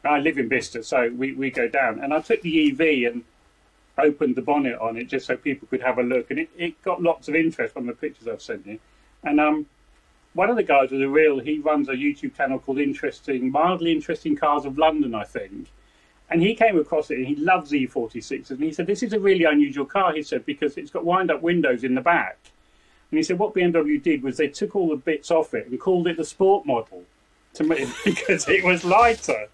I 0.05 0.19
live 0.19 0.39
in 0.39 0.49
Bicester, 0.49 0.83
so 0.83 1.11
we, 1.15 1.33
we 1.33 1.51
go 1.51 1.69
down, 1.69 2.01
and 2.01 2.15
I 2.15 2.21
took 2.21 2.41
the 2.41 2.71
EV 2.71 3.13
and 3.13 3.25
opened 3.99 4.35
the 4.35 4.43
bonnet 4.43 4.79
on 4.79 4.97
it 4.97 5.05
just 5.05 5.27
so 5.27 5.37
people 5.37 5.69
could 5.69 5.83
have 5.83 5.99
a 5.99 6.03
look, 6.03 6.31
and 6.31 6.41
it, 6.41 6.49
it 6.57 6.83
got 6.83 7.03
lots 7.03 7.29
of 7.29 7.35
interest 7.35 7.75
from 7.75 7.87
the 7.87 7.93
pictures 7.93 8.27
I've 8.27 8.41
sent 8.41 8.67
you. 8.67 8.79
And 9.23 9.39
um, 9.39 9.67
one 10.33 10.49
of 10.49 10.57
the 10.57 10.63
guys 10.63 10.91
was 10.91 11.03
a 11.03 11.09
real. 11.09 11.39
He 11.39 11.59
runs 11.59 11.89
a 11.89 11.93
YouTube 11.93 12.35
channel 12.35 12.59
called 12.59 12.79
Interesting, 12.79 13.51
Mildly 13.51 13.93
Interesting 13.93 14.37
Cars 14.37 14.65
of 14.65 14.79
London, 14.79 15.15
I 15.15 15.25
think. 15.25 15.69
And 16.31 16.41
he 16.41 16.55
came 16.55 16.79
across 16.79 17.11
it 17.11 17.19
and 17.19 17.27
he 17.27 17.35
loves 17.37 17.73
E46s. 17.73 18.51
And 18.51 18.63
he 18.63 18.73
said, 18.73 18.87
This 18.87 19.03
is 19.03 19.13
a 19.13 19.21
really 19.21 19.45
unusual 19.45 19.85
car, 19.85 20.13
he 20.13 20.23
said, 20.23 20.47
because 20.47 20.77
it's 20.77 20.91
got 20.91 21.05
wind 21.05 21.31
up 21.31 21.43
windows 21.43 21.83
in 21.83 21.95
the 21.95 22.01
back. 22.01 22.39
And 23.11 23.19
he 23.19 23.23
said, 23.23 23.39
What 23.39 23.55
BMW 23.55 24.01
did 24.01 24.23
was 24.23 24.37
they 24.37 24.49
took 24.49 24.77
all 24.77 24.89
the 24.89 24.97
bits 24.97 25.31
off 25.31 25.55
it 25.55 25.67
and 25.67 25.81
called 25.81 26.07
it 26.07 26.17
the 26.17 26.25
sport 26.25 26.67
model 26.67 27.05
to 27.55 27.65
make, 27.65 27.89
because 28.05 28.49
it 28.49 28.65
was 28.65 28.85
lighter. 28.85 29.49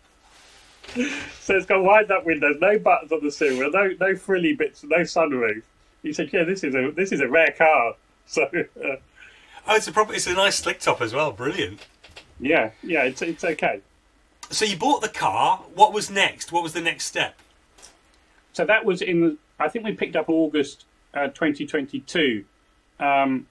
So 1.41 1.57
it's 1.57 1.67
got 1.67 1.83
wind 1.83 2.11
up 2.11 2.25
windows, 2.25 2.57
no 2.61 2.79
buttons 2.79 3.11
on 3.11 3.23
the 3.23 3.31
steering 3.31 3.71
no, 3.73 3.95
no 3.99 4.15
frilly 4.15 4.53
bits, 4.53 4.85
no 4.85 4.99
sunroof. 4.99 5.63
He 6.03 6.13
said, 6.13 6.33
"Yeah, 6.33 6.45
this 6.45 6.63
is 6.63 6.75
a 6.75 6.93
this 6.93 7.11
is 7.11 7.21
a 7.21 7.29
rare 7.29 7.55
car." 7.57 7.95
So, 8.29 8.43
uh, 8.43 8.97
oh, 9.69 9.77
it's 9.77 9.87
a 9.87 9.93
proper, 9.93 10.13
it's 10.13 10.27
a 10.27 10.35
nice 10.35 10.57
slick 10.57 10.81
top 10.81 11.01
as 11.01 11.15
well. 11.15 11.31
Brilliant. 11.31 11.79
Yeah, 12.41 12.73
yeah, 12.83 13.05
it's 13.05 13.23
it's 13.23 13.45
okay. 13.45 13.83
So 14.51 14.65
you 14.65 14.77
bought 14.77 15.03
the 15.03 15.09
car. 15.09 15.59
What 15.75 15.93
was 15.93 16.11
next? 16.11 16.53
What 16.53 16.63
was 16.63 16.73
the 16.73 16.81
next 16.81 17.07
step? 17.07 17.39
So 18.53 18.65
that 18.65 18.85
was 18.85 19.03
in. 19.03 19.39
I 19.59 19.69
think 19.69 19.85
we 19.85 19.93
picked 19.93 20.17
up 20.17 20.29
August 20.29 20.85
uh, 21.15 21.29
2022. 21.29 22.45
Um, 23.01 23.47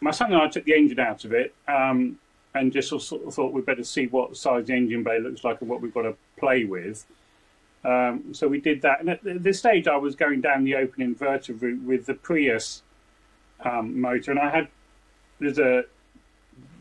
my 0.00 0.10
son 0.10 0.32
and 0.32 0.40
I 0.40 0.48
took 0.48 0.64
the 0.64 0.74
engine 0.74 1.00
out 1.00 1.24
of 1.24 1.32
it 1.32 1.54
um, 1.66 2.18
and 2.54 2.72
just 2.72 2.88
sort 2.88 3.26
of 3.26 3.34
thought 3.34 3.52
we'd 3.52 3.66
better 3.66 3.84
see 3.84 4.06
what 4.06 4.36
size 4.36 4.66
the 4.66 4.74
engine 4.74 5.02
bay 5.02 5.18
looks 5.18 5.44
like 5.44 5.60
and 5.60 5.68
what 5.68 5.80
we've 5.80 5.92
got 5.92 6.02
to 6.02 6.14
play 6.38 6.64
with. 6.64 7.04
Um, 7.84 8.34
so 8.34 8.48
we 8.48 8.60
did 8.60 8.82
that. 8.82 9.00
And 9.00 9.10
at 9.10 9.20
this 9.22 9.58
stage, 9.58 9.86
I 9.86 9.96
was 9.96 10.14
going 10.14 10.40
down 10.40 10.64
the 10.64 10.74
open 10.76 11.14
inverter 11.14 11.60
route 11.60 11.82
with 11.82 12.06
the 12.06 12.14
Prius 12.14 12.82
um, 13.64 14.00
motor, 14.00 14.30
and 14.30 14.40
I 14.40 14.50
had 14.50 14.68
there's 15.38 15.58
a 15.58 15.84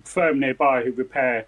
firm 0.03 0.39
nearby 0.39 0.83
who 0.83 0.91
repair 0.91 1.45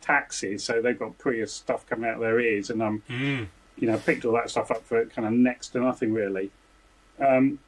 taxis, 0.00 0.64
so 0.64 0.80
they've 0.80 0.98
got 0.98 1.18
Prius 1.18 1.52
stuff 1.52 1.86
coming 1.86 2.08
out 2.08 2.16
of 2.16 2.20
their 2.20 2.40
ears, 2.40 2.70
and 2.70 2.82
I'm, 2.82 3.02
mm. 3.08 3.46
you 3.76 3.86
know, 3.86 3.98
picked 3.98 4.24
all 4.24 4.32
that 4.34 4.50
stuff 4.50 4.70
up 4.70 4.84
for 4.84 5.04
kind 5.06 5.26
of 5.26 5.32
next 5.32 5.68
to 5.70 5.80
nothing 5.80 6.12
really, 6.12 6.50
um, 7.20 7.58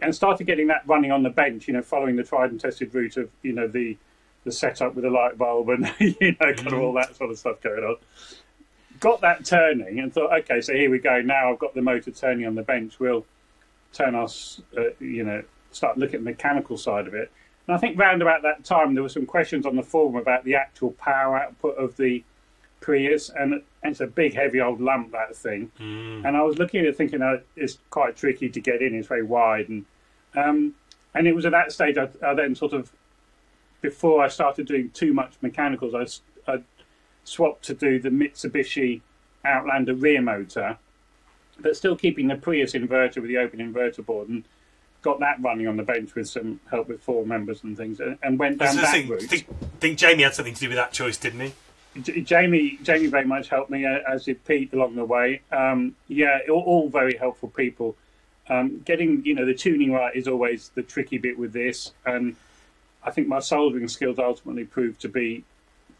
and 0.00 0.14
started 0.14 0.46
getting 0.46 0.68
that 0.68 0.82
running 0.86 1.10
on 1.10 1.22
the 1.22 1.30
bench, 1.30 1.66
you 1.68 1.74
know, 1.74 1.82
following 1.82 2.16
the 2.16 2.24
tried 2.24 2.50
and 2.50 2.60
tested 2.60 2.94
route 2.94 3.16
of 3.16 3.30
you 3.42 3.52
know 3.52 3.68
the 3.68 3.96
the 4.44 4.52
setup 4.52 4.94
with 4.94 5.04
a 5.04 5.10
light 5.10 5.36
bulb 5.36 5.68
and 5.68 5.92
you 5.98 6.36
know 6.40 6.54
kind 6.54 6.72
of 6.72 6.80
all 6.80 6.92
that 6.92 7.14
sort 7.16 7.30
of 7.30 7.38
stuff 7.38 7.60
going 7.60 7.82
on 7.82 7.96
got 9.00 9.20
that 9.20 9.44
turning 9.44 10.00
and 10.00 10.12
thought, 10.12 10.32
okay, 10.40 10.60
so 10.60 10.72
here 10.72 10.90
we 10.90 10.98
go. 10.98 11.20
Now 11.20 11.52
I've 11.52 11.58
got 11.58 11.74
the 11.74 11.82
motor 11.82 12.10
turning 12.10 12.46
on 12.46 12.54
the 12.54 12.62
bench. 12.62 12.98
We'll 12.98 13.24
turn 13.92 14.14
us, 14.14 14.60
uh, 14.76 14.90
you 15.00 15.24
know, 15.24 15.42
start 15.70 15.98
looking 15.98 16.16
at 16.16 16.24
the 16.24 16.30
mechanical 16.30 16.76
side 16.76 17.06
of 17.06 17.14
it. 17.14 17.30
And 17.68 17.76
I 17.76 17.78
think 17.78 17.98
round 17.98 18.22
about 18.22 18.42
that 18.42 18.64
time, 18.64 18.94
there 18.94 19.02
were 19.02 19.10
some 19.10 19.26
questions 19.26 19.66
on 19.66 19.76
the 19.76 19.82
forum 19.82 20.16
about 20.16 20.42
the 20.42 20.54
actual 20.54 20.92
power 20.92 21.38
output 21.38 21.76
of 21.76 21.96
the 21.98 22.24
Prius, 22.80 23.28
and, 23.28 23.52
and 23.52 23.62
it's 23.90 24.00
a 24.00 24.06
big, 24.06 24.34
heavy 24.34 24.60
old 24.60 24.80
lump 24.80 25.12
that 25.12 25.36
thing. 25.36 25.70
Mm. 25.78 26.26
And 26.26 26.36
I 26.36 26.42
was 26.42 26.58
looking 26.58 26.80
at 26.80 26.86
it, 26.86 26.96
thinking, 26.96 27.20
oh, 27.20 27.40
it's 27.56 27.78
quite 27.90 28.16
tricky 28.16 28.48
to 28.48 28.60
get 28.60 28.80
in. 28.80 28.94
It's 28.94 29.08
very 29.08 29.22
wide, 29.22 29.68
and 29.68 29.84
um, 30.34 30.74
and 31.14 31.26
it 31.26 31.34
was 31.34 31.44
at 31.44 31.52
that 31.52 31.72
stage 31.72 31.98
I, 31.98 32.08
I, 32.24 32.34
then 32.34 32.54
sort 32.54 32.72
of, 32.72 32.90
before 33.82 34.22
I 34.22 34.28
started 34.28 34.66
doing 34.66 34.90
too 34.90 35.12
much 35.12 35.34
mechanicals, 35.42 36.22
I, 36.46 36.52
I 36.52 36.62
swapped 37.24 37.64
to 37.64 37.74
do 37.74 37.98
the 37.98 38.10
Mitsubishi 38.10 39.02
Outlander 39.44 39.94
rear 39.94 40.22
motor, 40.22 40.78
but 41.58 41.76
still 41.76 41.96
keeping 41.96 42.28
the 42.28 42.36
Prius 42.36 42.72
inverter 42.72 43.16
with 43.16 43.28
the 43.28 43.38
open 43.38 43.58
inverter 43.58 44.04
board 44.04 44.28
and 44.28 44.44
got 45.02 45.20
that 45.20 45.40
running 45.40 45.66
on 45.68 45.76
the 45.76 45.82
bench 45.82 46.14
with 46.14 46.28
some 46.28 46.60
help 46.70 46.88
with 46.88 47.02
four 47.02 47.24
members 47.24 47.62
and 47.62 47.76
things 47.76 48.00
and, 48.00 48.18
and 48.22 48.38
went 48.38 48.58
down 48.58 48.76
that 48.76 48.90
think, 48.90 49.10
route. 49.10 49.22
Think, 49.22 49.46
think 49.80 49.98
Jamie 49.98 50.24
had 50.24 50.34
something 50.34 50.54
to 50.54 50.60
do 50.60 50.68
with 50.68 50.76
that 50.76 50.92
choice, 50.92 51.16
didn't 51.16 51.40
he? 51.40 51.52
J- 52.00 52.20
Jamie, 52.20 52.78
Jamie 52.82 53.06
very 53.06 53.24
much 53.24 53.48
helped 53.48 53.70
me 53.70 53.86
uh, 53.86 53.98
as 54.08 54.24
did 54.24 54.44
Pete 54.44 54.72
along 54.72 54.96
the 54.96 55.04
way. 55.04 55.40
Um, 55.52 55.94
yeah, 56.08 56.40
all, 56.50 56.62
all, 56.62 56.88
very 56.88 57.16
helpful 57.16 57.48
people. 57.48 57.96
Um, 58.48 58.80
getting 58.84 59.24
you 59.24 59.34
know 59.34 59.44
the 59.44 59.54
tuning 59.54 59.92
right 59.92 60.14
is 60.14 60.26
always 60.26 60.70
the 60.74 60.82
tricky 60.82 61.18
bit 61.18 61.38
with 61.38 61.52
this, 61.52 61.92
and 62.06 62.34
I 63.02 63.10
think 63.10 63.28
my 63.28 63.40
soldering 63.40 63.88
skills 63.88 64.18
ultimately 64.18 64.64
proved 64.64 65.00
to 65.02 65.08
be 65.08 65.44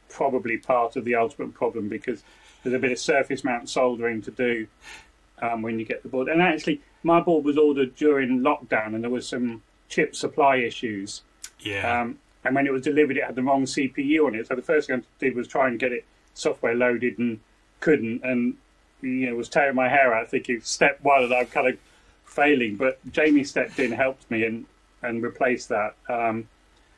probably 0.09 0.57
part 0.57 0.97
of 0.97 1.05
the 1.05 1.15
ultimate 1.15 1.55
problem 1.55 1.89
because 1.89 2.23
there's 2.63 2.75
a 2.75 2.79
bit 2.79 2.93
of 2.93 2.99
surface 2.99 3.45
mount 3.45 3.69
soldering 3.69 4.23
to 4.23 4.31
do 4.31 4.67
um, 5.43 5.63
when 5.63 5.79
you 5.79 5.85
get 5.85 6.03
the 6.03 6.09
board. 6.09 6.29
And 6.29 6.43
actually, 6.43 6.81
my 7.03 7.21
board 7.21 7.45
was 7.45 7.57
ordered 7.57 7.95
during 7.97 8.41
lockdown, 8.41 8.95
and 8.95 9.03
there 9.03 9.11
was 9.11 9.29
some 9.29 9.63
chip 9.89 10.15
supply 10.15 10.57
issues. 10.57 11.23
Yeah. 11.61 12.01
Um, 12.01 12.19
and 12.45 12.55
when 12.55 12.67
it 12.67 12.73
was 12.73 12.83
delivered, 12.83 13.17
it 13.17 13.25
had 13.25 13.35
the 13.35 13.43
wrong 13.43 13.65
CPU 13.65 14.27
on 14.27 14.35
it. 14.35 14.47
So 14.47 14.55
the 14.55 14.63
first 14.63 14.89
thing 14.89 15.01
I 15.01 15.03
did 15.19 15.35
was 15.35 15.49
try 15.49 15.69
and 15.69 15.79
get 15.79 15.93
it 15.93 16.05
software 16.35 16.75
loaded, 16.75 17.19
and 17.19 17.41
couldn't. 17.81 18.25
And 18.25 18.57
you 19.03 19.27
know, 19.27 19.37
was 19.37 19.49
tearing 19.49 19.75
my 19.75 19.89
hair 19.89 20.15
out, 20.15 20.29
thinking 20.31 20.61
step 20.63 20.99
one, 21.03 21.25
and 21.25 21.35
I'm 21.35 21.47
kind 21.47 21.69
of 21.69 21.79
failing. 22.25 22.77
But 22.77 22.99
Jamie 23.13 23.45
stepped 23.45 23.79
in, 23.79 23.93
helped 23.93 24.31
me, 24.31 24.45
and 24.45 24.67
and 25.03 25.23
replaced 25.23 25.69
that. 25.69 25.95
Um, 26.09 26.49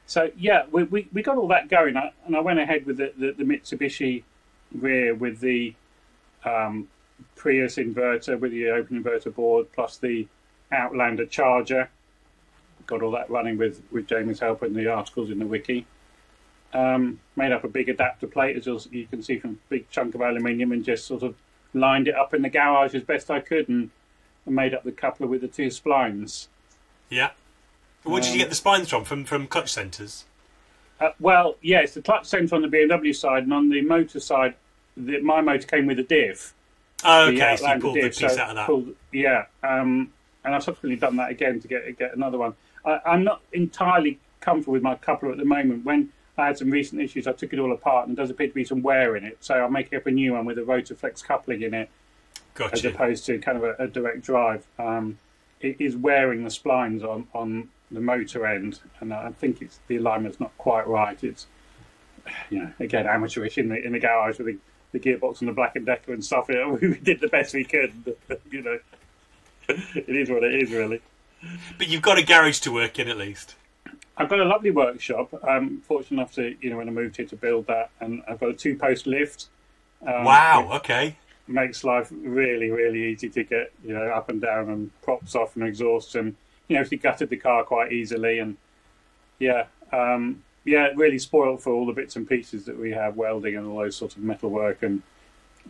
so 0.07 0.31
yeah, 0.37 0.65
we, 0.71 0.85
we, 0.85 1.09
we 1.13 1.23
got 1.23 1.37
all 1.37 1.49
that 1.49 1.69
going, 1.69 1.97
and 2.27 2.37
I 2.37 2.41
went 2.41 2.59
ahead 2.59 2.87
with 2.87 2.97
the, 2.97 3.13
the, 3.17 3.33
the 3.33 3.45
Mitsubishi 3.45 4.25
rear 4.73 5.15
with 5.15 5.41
the 5.41 5.75
um, 6.45 6.89
Prius 7.37 7.77
inverter 7.77 8.39
with 8.39 8.53
the 8.53 8.69
open 8.71 9.03
inverter 9.03 9.35
board 9.35 9.73
plus 9.73 9.97
the 9.97 10.27
Outlander 10.73 11.27
charger. 11.27 11.89
Got 12.87 13.03
all 13.03 13.11
that 13.13 13.31
running 13.31 13.59
with, 13.59 13.83
with 13.91 14.07
Jamie's 14.07 14.41
help 14.41 14.63
and 14.63 14.75
the 14.75 14.89
articles 14.89 15.31
in 15.31 15.39
the 15.39 15.47
wiki. 15.47 15.87
Um, 16.73 17.21
made 17.35 17.53
up 17.53 17.65
a 17.65 17.69
big 17.69 17.89
adapter 17.89 18.27
plate, 18.27 18.57
as 18.57 18.89
you 18.93 19.07
can 19.07 19.23
see 19.23 19.39
from 19.39 19.51
a 19.53 19.69
big 19.69 19.91
chunk 19.91 20.15
of 20.15 20.21
aluminium, 20.21 20.71
and 20.71 20.85
just 20.85 21.07
sort 21.07 21.23
of 21.23 21.35
lined 21.75 22.09
it 22.09 22.15
up 22.15 22.33
in 22.33 22.43
the 22.43 22.49
garage 22.49 22.95
as 22.95 23.03
best 23.03 23.31
I 23.31 23.41
could, 23.41 23.69
and, 23.69 23.91
and 24.47 24.55
made 24.55 24.73
up 24.73 24.85
the 24.85 24.93
coupler 24.93 25.27
with 25.27 25.41
the 25.41 25.49
two 25.49 25.67
splines. 25.67 26.47
Yeah. 27.09 27.31
Where 28.05 28.23
did 28.23 28.33
you 28.33 28.39
get 28.39 28.49
the 28.49 28.55
splines 28.55 28.89
from? 28.89 29.05
From 29.05 29.25
from 29.25 29.47
clutch 29.47 29.73
centres? 29.73 30.25
Uh, 31.01 31.11
well, 31.19 31.57
yes, 31.61 31.95
the 31.95 32.03
clutch 32.03 32.27
centre 32.27 32.55
on 32.55 32.63
the 32.63 32.69
BMW 32.69 33.15
side, 33.15 33.43
and 33.45 33.53
on 33.53 33.69
the 33.69 33.83
motor 33.83 34.21
side, 34.21 34.55
the, 34.97 35.21
my 35.21 35.41
motor 35.41 35.67
came 35.67 35.87
with 35.87 35.99
a 35.99 36.03
diff. 36.03 36.55
Oh, 37.05 37.29
okay. 37.29 37.57
So 37.57 37.73
you 37.73 37.81
pulled 37.81 37.95
diff, 37.95 38.15
the 38.15 38.27
piece 38.27 38.35
so 38.35 38.43
out 38.43 38.51
of 38.51 38.57
that. 38.57 38.67
Pulled, 38.67 38.95
yeah, 39.13 39.47
um, 39.63 40.13
and 40.45 40.55
I've 40.55 40.63
subsequently 40.63 40.97
done 40.97 41.17
that 41.17 41.31
again 41.31 41.61
to 41.61 41.69
get 41.69 41.99
get 41.99 42.15
another 42.15 42.39
one. 42.39 42.55
I, 42.85 43.01
I'm 43.07 43.25
not 43.25 43.43
entirely 43.53 44.19
comfortable 44.41 44.73
with 44.73 44.83
my 44.83 44.95
coupler 44.97 45.33
at 45.33 45.39
the 45.39 45.45
moment. 45.45 45.85
When 45.85 46.13
I 46.37 46.47
had 46.47 46.59
some 46.59 46.71
recent 46.71 47.01
issues, 47.01 47.27
I 47.27 47.33
took 47.33 47.53
it 47.53 47.59
all 47.59 47.73
apart, 47.73 48.09
and 48.09 48.17
there 48.17 48.25
does 48.25 48.31
appear 48.31 48.49
to 48.49 48.55
be 48.55 48.65
some 48.65 48.83
wear 48.83 49.17
in 49.17 49.25
it. 49.25 49.39
So 49.41 49.55
I'm 49.55 49.73
making 49.73 49.99
up 49.99 50.07
a 50.07 50.11
new 50.11 50.33
one 50.35 50.45
with 50.45 50.59
a 50.59 50.63
Rotoflex 50.63 51.23
coupling 51.25 51.63
in 51.63 51.75
it, 51.75 51.91
gotcha. 52.55 52.75
as 52.75 52.85
opposed 52.85 53.27
to 53.27 53.39
kind 53.39 53.59
of 53.59 53.65
a, 53.65 53.75
a 53.79 53.87
direct 53.89 54.23
drive. 54.23 54.67
Um, 54.79 55.19
it 55.61 55.77
is 55.79 55.97
wearing 55.97 56.45
the 56.45 56.51
splines 56.51 57.05
on 57.05 57.27
on 57.35 57.69
the 57.91 58.01
motor 58.01 58.47
end, 58.47 58.81
and 59.01 59.13
I 59.13 59.31
think 59.33 59.61
it's 59.63 59.81
the 59.89 59.97
alignment's 59.97 60.41
not 60.41 60.57
quite 60.59 60.87
right. 60.87 61.23
It's 61.23 61.47
you 62.51 62.61
know 62.61 62.73
again 62.79 63.07
amateurish 63.07 63.59
in 63.59 63.69
the 63.69 63.83
in 63.85 63.93
the 63.93 64.01
garage 64.01 64.39
with 64.39 64.57
the, 64.93 65.01
gearbox 65.01 65.41
and 65.41 65.49
the 65.49 65.53
Black 65.53 65.77
and 65.77 65.87
Decker 65.87 66.13
and 66.13 66.25
stuff. 66.25 66.49
You 66.49 66.57
know, 66.57 66.71
we 66.81 66.99
did 66.99 67.21
the 67.21 67.29
best 67.29 67.55
we 67.55 67.65
could. 67.65 67.93
you 68.51 68.63
know, 68.63 68.79
it 69.69 70.09
is 70.09 70.31
what 70.31 70.43
it 70.45 70.55
is, 70.63 70.71
really. 70.71 71.01
But 71.79 71.89
you've 71.89 72.03
got 72.03 72.19
a 72.19 72.23
garage 72.23 72.59
to 72.61 72.73
work 72.73 72.99
in 72.99 73.09
at 73.09 73.17
least. 73.17 73.55
I've 74.17 74.29
got 74.29 74.41
a 74.41 74.45
lovely 74.45 74.71
workshop. 74.71 75.33
I'm 75.47 75.81
fortunate 75.81 76.19
enough 76.19 76.35
to, 76.35 76.55
you 76.61 76.71
know, 76.71 76.77
when 76.77 76.89
I 76.89 76.93
moved 76.93 77.17
here 77.17 77.27
to 77.27 77.37
build 77.37 77.67
that, 77.69 77.91
and 78.01 78.23
I've 78.29 78.39
got 78.39 78.51
a 78.51 78.55
two-post 78.55 79.07
lift. 79.07 79.49
Um, 80.07 80.25
wow. 80.25 80.71
Okay. 80.75 81.17
Makes 81.47 81.85
life 81.85 82.09
really, 82.13 82.71
really 82.71 83.05
easy 83.05 83.31
to 83.31 83.43
get, 83.43 83.73
you 83.83 83.95
know, 83.95 84.09
up 84.09 84.29
and 84.29 84.41
down 84.41 84.69
and 84.69 84.91
props 85.03 85.35
off 85.35 85.57
and 85.57 85.65
exhaust 85.65 86.15
and 86.15 86.37
you 86.71 86.77
know, 86.77 86.85
he 86.85 86.97
gutted 86.97 87.29
the 87.29 87.37
car 87.37 87.65
quite 87.65 87.93
easily, 87.93 88.39
and 88.39 88.57
yeah, 89.41 89.67
um, 89.93 90.45
yeah, 90.65 90.89
really 90.95 91.19
spoiled 91.19 91.63
for 91.63 91.73
all 91.73 91.87
the 91.87 91.93
bits 91.93 92.17
and 92.17 92.29
pieces 92.29 92.65
that 92.67 92.79
we 92.79 92.91
have, 92.91 93.17
welding 93.17 93.57
and 93.57 93.67
all 93.67 93.79
those 93.79 93.97
sorts 93.97 94.17
of 94.17 94.23
metal 94.23 94.51
work, 94.51 94.83
and 94.83 95.03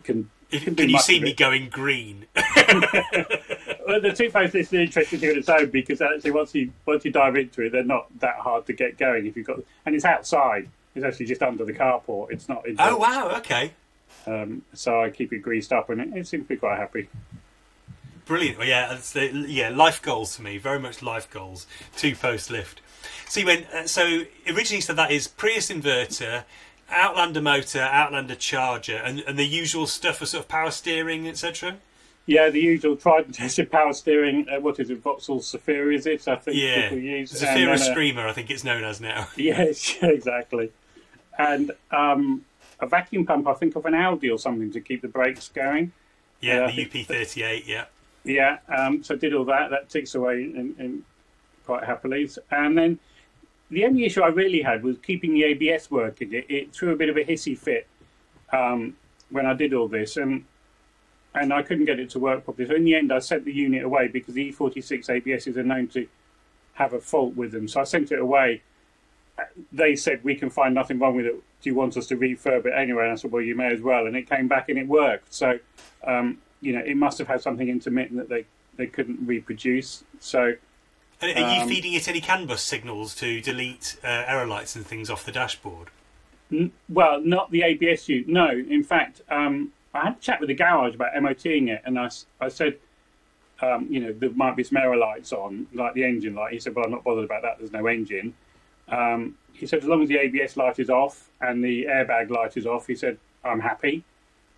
can. 0.03 0.29
Can, 0.51 0.75
can 0.75 0.89
you 0.89 0.99
see 0.99 1.21
me 1.21 1.31
going 1.31 1.69
green? 1.69 2.25
well, 2.35 4.01
the 4.01 4.13
two 4.13 4.29
post 4.29 4.53
is 4.53 4.73
an 4.73 4.81
interesting 4.81 5.19
thing 5.19 5.29
on 5.29 5.37
its 5.37 5.47
own 5.47 5.69
because 5.69 6.01
actually, 6.01 6.31
once 6.31 6.53
you 6.53 6.73
once 6.85 7.05
you 7.05 7.11
dive 7.11 7.37
into 7.37 7.61
it, 7.61 7.71
they're 7.71 7.85
not 7.85 8.07
that 8.19 8.35
hard 8.35 8.65
to 8.65 8.73
get 8.73 8.97
going. 8.97 9.25
If 9.25 9.37
you've 9.37 9.47
got 9.47 9.59
and 9.85 9.95
it's 9.95 10.03
outside, 10.03 10.67
it's 10.93 11.05
actually 11.05 11.27
just 11.27 11.41
under 11.41 11.63
the 11.63 11.71
carport. 11.71 12.31
It's 12.31 12.49
not. 12.49 12.65
Oh 12.79 12.97
wow! 12.97 13.37
Okay. 13.37 13.71
Um, 14.27 14.61
so 14.73 15.01
I 15.01 15.09
keep 15.09 15.31
it 15.31 15.39
greased 15.39 15.71
up, 15.71 15.89
and 15.89 16.01
it, 16.01 16.07
it 16.17 16.27
seems 16.27 16.43
to 16.43 16.49
be 16.49 16.57
quite 16.57 16.77
happy. 16.77 17.07
Brilliant. 18.25 18.57
Well, 18.57 18.67
yeah, 18.67 18.97
the, 19.13 19.45
yeah, 19.47 19.69
life 19.69 20.01
goals 20.01 20.35
for 20.35 20.43
me. 20.43 20.57
Very 20.57 20.79
much 20.79 21.01
life 21.01 21.29
goals. 21.29 21.67
Two 21.95 22.15
post 22.15 22.49
lift. 22.49 22.81
So 23.27 23.39
you 23.39 23.45
went. 23.45 23.67
Uh, 23.69 23.87
so 23.87 24.23
originally, 24.47 24.81
said 24.81 24.95
that 24.95 25.11
is 25.11 25.27
Prius 25.27 25.71
inverter, 25.71 26.43
Outlander 26.89 27.41
motor, 27.41 27.81
Outlander 27.81 28.35
charger, 28.35 28.97
and, 28.97 29.19
and 29.21 29.39
the 29.39 29.45
usual 29.45 29.87
stuff 29.87 30.17
for 30.17 30.25
sort 30.25 30.43
of 30.43 30.49
power 30.49 30.71
steering, 30.71 31.27
etc. 31.27 31.77
Yeah, 32.25 32.49
the 32.49 32.59
usual 32.59 32.95
tried 32.95 33.25
and 33.25 33.33
tested 33.33 33.71
power 33.71 33.93
steering. 33.93 34.47
Uh, 34.49 34.59
what 34.59 34.79
is 34.79 34.89
it? 34.89 34.99
Vauxhall 35.01 35.39
Zafira, 35.39 35.93
is 35.95 36.05
it? 36.05 36.27
I 36.27 36.35
think 36.35 36.57
Yeah, 36.57 36.89
people 36.89 36.99
use. 36.99 37.43
Uh, 37.43 37.77
Screamer, 37.77 38.27
I 38.27 38.33
think 38.33 38.49
it's 38.51 38.63
known 38.63 38.83
as 38.83 39.01
now. 39.01 39.27
Yes, 39.37 39.97
exactly. 40.01 40.71
And 41.37 41.71
um, 41.89 42.45
a 42.79 42.85
vacuum 42.85 43.25
pump, 43.25 43.47
I 43.47 43.53
think 43.53 43.75
of 43.75 43.85
an 43.85 43.95
Audi 43.95 44.29
or 44.29 44.37
something 44.37 44.71
to 44.71 44.79
keep 44.79 45.01
the 45.01 45.07
brakes 45.07 45.49
going. 45.49 45.93
Yeah, 46.41 46.65
I 46.65 46.71
the 46.71 46.85
UP38. 46.85 47.67
Yeah, 47.67 47.85
Yeah, 48.23 48.59
um, 48.67 49.03
so 49.03 49.15
I 49.15 49.17
did 49.17 49.33
all 49.33 49.45
that. 49.45 49.71
That 49.71 49.89
ticks 49.89 50.15
away 50.15 50.43
in, 50.43 50.75
in 50.77 51.03
quite 51.65 51.83
happily. 51.83 52.29
And 52.51 52.77
then 52.77 52.99
the 53.69 53.85
only 53.85 54.05
issue 54.05 54.21
I 54.21 54.27
really 54.27 54.61
had 54.61 54.83
was 54.83 54.97
keeping 54.99 55.33
the 55.33 55.43
ABS 55.45 55.89
working. 55.89 56.33
It, 56.33 56.45
it 56.49 56.73
threw 56.73 56.91
a 56.91 56.95
bit 56.95 57.09
of 57.09 57.17
a 57.17 57.23
hissy 57.23 57.57
fit 57.57 57.87
um, 58.51 58.95
when 59.29 59.45
I 59.45 59.53
did 59.53 59.73
all 59.73 59.87
this, 59.87 60.17
and 60.17 60.45
and 61.33 61.53
I 61.53 61.61
couldn't 61.61 61.85
get 61.85 61.99
it 61.99 62.09
to 62.11 62.19
work 62.19 62.43
properly. 62.43 62.67
So 62.67 62.75
in 62.75 62.83
the 62.83 62.95
end, 62.95 63.11
I 63.11 63.19
sent 63.19 63.45
the 63.45 63.53
unit 63.53 63.83
away 63.83 64.09
because 64.09 64.33
the 64.33 64.51
E46 64.51 65.07
ABSs 65.07 65.55
are 65.55 65.63
known 65.63 65.87
to 65.89 66.05
have 66.73 66.93
a 66.93 66.99
fault 66.99 67.35
with 67.35 67.53
them. 67.53 67.67
So 67.67 67.79
I 67.79 67.85
sent 67.85 68.11
it 68.11 68.19
away. 68.19 68.61
They 69.71 69.95
said 69.95 70.23
we 70.23 70.35
can 70.35 70.49
find 70.49 70.75
nothing 70.75 70.99
wrong 70.99 71.15
with 71.15 71.25
it. 71.25 71.35
Do 71.61 71.69
you 71.69 71.75
want 71.75 71.95
us 71.95 72.07
to 72.07 72.17
refurb 72.17 72.65
it 72.65 72.73
anyway? 72.75 73.03
And 73.03 73.13
I 73.13 73.15
said, 73.15 73.31
well, 73.31 73.41
you 73.41 73.55
may 73.55 73.73
as 73.73 73.81
well. 73.81 74.07
And 74.07 74.15
it 74.17 74.29
came 74.29 74.49
back 74.49 74.67
and 74.67 74.77
it 74.77 74.87
worked. 74.87 75.33
So 75.33 75.57
um, 76.05 76.39
you 76.61 76.73
know, 76.73 76.79
it 76.85 76.95
must 76.95 77.17
have 77.17 77.27
had 77.27 77.41
something 77.41 77.67
intermittent 77.69 78.17
that 78.17 78.29
they, 78.29 78.45
they 78.77 78.87
couldn't 78.87 79.25
reproduce. 79.25 80.03
So, 80.19 80.53
And 81.21 81.37
are 81.37 81.55
you 81.55 81.61
Um, 81.63 81.69
feeding 81.69 81.93
it 81.93 82.07
any 82.07 82.21
CAN 82.21 82.45
bus 82.45 82.63
signals 82.63 83.15
to 83.15 83.41
delete 83.41 83.97
uh, 84.03 84.07
error 84.27 84.45
lights 84.45 84.75
and 84.75 84.85
things 84.85 85.09
off 85.09 85.25
the 85.25 85.31
dashboard? 85.31 85.89
n- 86.51 86.71
well, 86.89 87.19
not 87.21 87.49
the 87.51 87.63
ABS 87.63 88.07
unit. 88.09 88.27
No, 88.27 88.49
in 88.49 88.83
fact, 88.83 89.21
um, 89.29 89.71
I 89.93 90.03
had 90.05 90.13
a 90.13 90.19
chat 90.19 90.39
with 90.39 90.47
the 90.47 90.53
garage 90.53 90.95
about 90.95 91.13
MOTing 91.13 91.69
it, 91.69 91.81
and 91.85 91.97
I, 91.99 92.09
I 92.39 92.47
said, 92.49 92.77
um, 93.61 93.87
you 93.89 93.99
know, 93.99 94.13
there 94.13 94.29
might 94.31 94.55
be 94.55 94.63
some 94.63 94.77
error 94.77 94.97
lights 94.97 95.33
on, 95.33 95.67
like 95.73 95.93
the 95.93 96.03
engine 96.03 96.33
light. 96.35 96.53
He 96.53 96.59
said, 96.59 96.73
well, 96.75 96.85
I'm 96.85 96.91
not 96.91 97.03
bothered 97.03 97.25
about 97.25 97.41
that. 97.43 97.57
There's 97.59 97.71
no 97.71 97.85
engine. 97.87 98.33
Um, 98.87 99.35
he 99.53 99.67
said, 99.67 99.79
as 99.79 99.85
long 99.85 100.01
as 100.01 100.09
the 100.09 100.17
ABS 100.17 100.57
light 100.57 100.79
is 100.79 100.89
off 100.89 101.29
and 101.39 101.63
the 101.63 101.85
airbag 101.85 102.29
light 102.29 102.57
is 102.57 102.65
off, 102.65 102.87
he 102.87 102.95
said, 102.95 103.17
I'm 103.43 103.59
happy. 103.59 104.03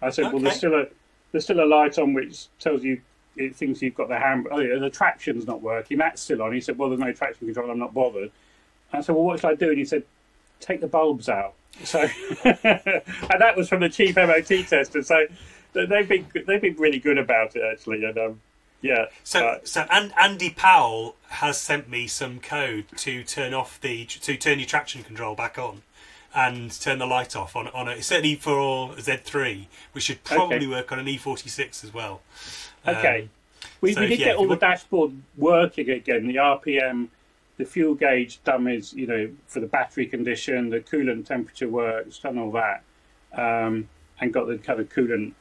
I 0.02 0.10
said, 0.10 0.32
well, 0.32 0.40
there's 0.42 0.56
still 0.56 0.74
a 0.76 0.86
there's 1.34 1.44
still 1.44 1.62
a 1.62 1.66
light 1.66 2.00
on 2.00 2.14
which 2.14 2.48
tells 2.60 2.84
you 2.84 3.02
it 3.36 3.56
thinks 3.56 3.82
you've 3.82 3.96
got 3.96 4.08
the 4.08 4.18
hand. 4.18 4.48
Oh, 4.50 4.60
yeah, 4.60 4.80
the 4.80 4.90
traction's 4.90 5.46
not 5.46 5.62
working. 5.62 5.98
That's 5.98 6.22
still 6.22 6.42
on. 6.42 6.54
He 6.54 6.62
said, 6.62 6.78
well, 6.78 6.90
there's 6.90 7.02
no 7.02 7.12
traction 7.12 7.48
control. 7.48 7.70
I'm 7.70 7.80
not 7.80 7.94
bothered. 7.94 8.32
I 8.94 9.02
said, 9.02 9.16
well, 9.16 9.26
what 9.26 9.40
should 9.40 9.50
I 9.50 9.56
do? 9.56 9.70
And 9.70 9.78
he 9.78 9.86
said, 9.86 10.04
take 10.60 10.80
the 10.80 10.88
bulbs 10.88 11.28
out. 11.28 11.56
So, 11.84 12.00
and 12.44 12.56
that 12.64 13.56
was 13.58 13.68
from 13.68 13.82
the 13.82 13.90
chief 13.90 14.16
MOT 14.16 14.46
tester. 14.68 15.02
So 15.02 15.26
they've 15.74 16.08
been 16.08 16.28
they've 16.46 16.62
been 16.62 16.76
really 16.76 17.00
good 17.00 17.18
about 17.18 17.56
it 17.56 17.64
actually. 17.64 18.04
And 18.06 18.18
um, 18.18 18.42
yeah, 18.82 19.06
So, 19.24 19.48
uh, 19.48 19.60
so 19.64 19.86
and 19.90 20.14
Andy 20.20 20.52
Powell 20.52 21.16
has 21.30 21.60
sent 21.60 21.90
me 21.90 22.06
some 22.06 22.40
code 22.40 22.86
to 22.98 23.24
turn 23.24 23.54
off 23.54 23.80
the 23.82 24.06
to 24.06 24.38
turn 24.38 24.60
your 24.60 24.68
traction 24.68 25.04
control 25.04 25.36
back 25.36 25.58
on, 25.58 25.82
and 26.36 26.72
turn 26.82 27.00
the 27.00 27.06
light 27.06 27.36
off 27.36 27.56
on 27.56 27.68
on 27.70 27.88
it. 27.88 28.04
Certainly 28.04 28.36
for 28.36 28.90
Z3, 28.96 29.68
which 29.92 30.06
should 30.06 30.24
probably 30.24 30.58
Okay. 30.58 30.68
work 30.68 30.92
on 30.92 31.00
an 31.00 31.06
E46 31.06 31.84
as 31.84 31.94
well. 31.94 32.22
okay. 32.88 33.24
Um, 33.24 33.30
we, 33.82 33.94
so, 33.94 34.02
we 34.02 34.08
did 34.08 34.20
yeah, 34.20 34.26
get 34.28 34.36
all 34.38 34.48
the 34.48 34.56
dashboard 34.56 35.12
working 35.38 35.90
again. 35.90 36.28
The 36.28 36.36
RPM, 36.36 37.08
the 37.58 37.66
fuel 37.66 37.96
gauge 37.96 38.40
dummies, 38.44 38.94
you 38.94 39.08
know, 39.08 39.30
for 39.48 39.60
the 39.60 39.68
battery 39.68 40.06
condition, 40.06 40.70
the 40.70 40.80
coolant 40.80 41.26
temperature 41.26 41.68
works, 41.70 42.18
done 42.20 42.38
all 42.38 42.52
that, 42.52 42.84
um, 43.34 43.88
and 44.20 44.34
got 44.34 44.48
the 44.48 44.58
kind 44.58 44.80
of 44.80 44.90
coolant, 44.90 45.34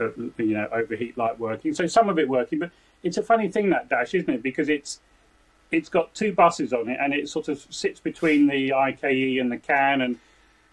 uh, 0.00 0.08
you 0.38 0.54
know, 0.54 0.68
overheat 0.72 1.16
light 1.16 1.38
working. 1.38 1.72
So 1.74 1.86
some 1.86 2.08
of 2.08 2.18
it 2.18 2.28
working, 2.28 2.58
but 2.58 2.70
it's 3.02 3.16
a 3.16 3.22
funny 3.22 3.48
thing 3.48 3.70
that 3.70 3.88
dash, 3.88 4.14
isn't 4.14 4.32
it? 4.32 4.42
Because 4.42 4.68
it's 4.68 5.00
it's 5.70 5.88
got 5.88 6.14
two 6.14 6.32
buses 6.32 6.72
on 6.72 6.88
it, 6.88 6.98
and 7.00 7.12
it 7.14 7.28
sort 7.28 7.48
of 7.48 7.64
sits 7.70 7.98
between 7.98 8.46
the 8.46 8.72
IKE 8.72 9.40
and 9.40 9.50
the 9.50 9.56
CAN, 9.58 10.02
and 10.02 10.18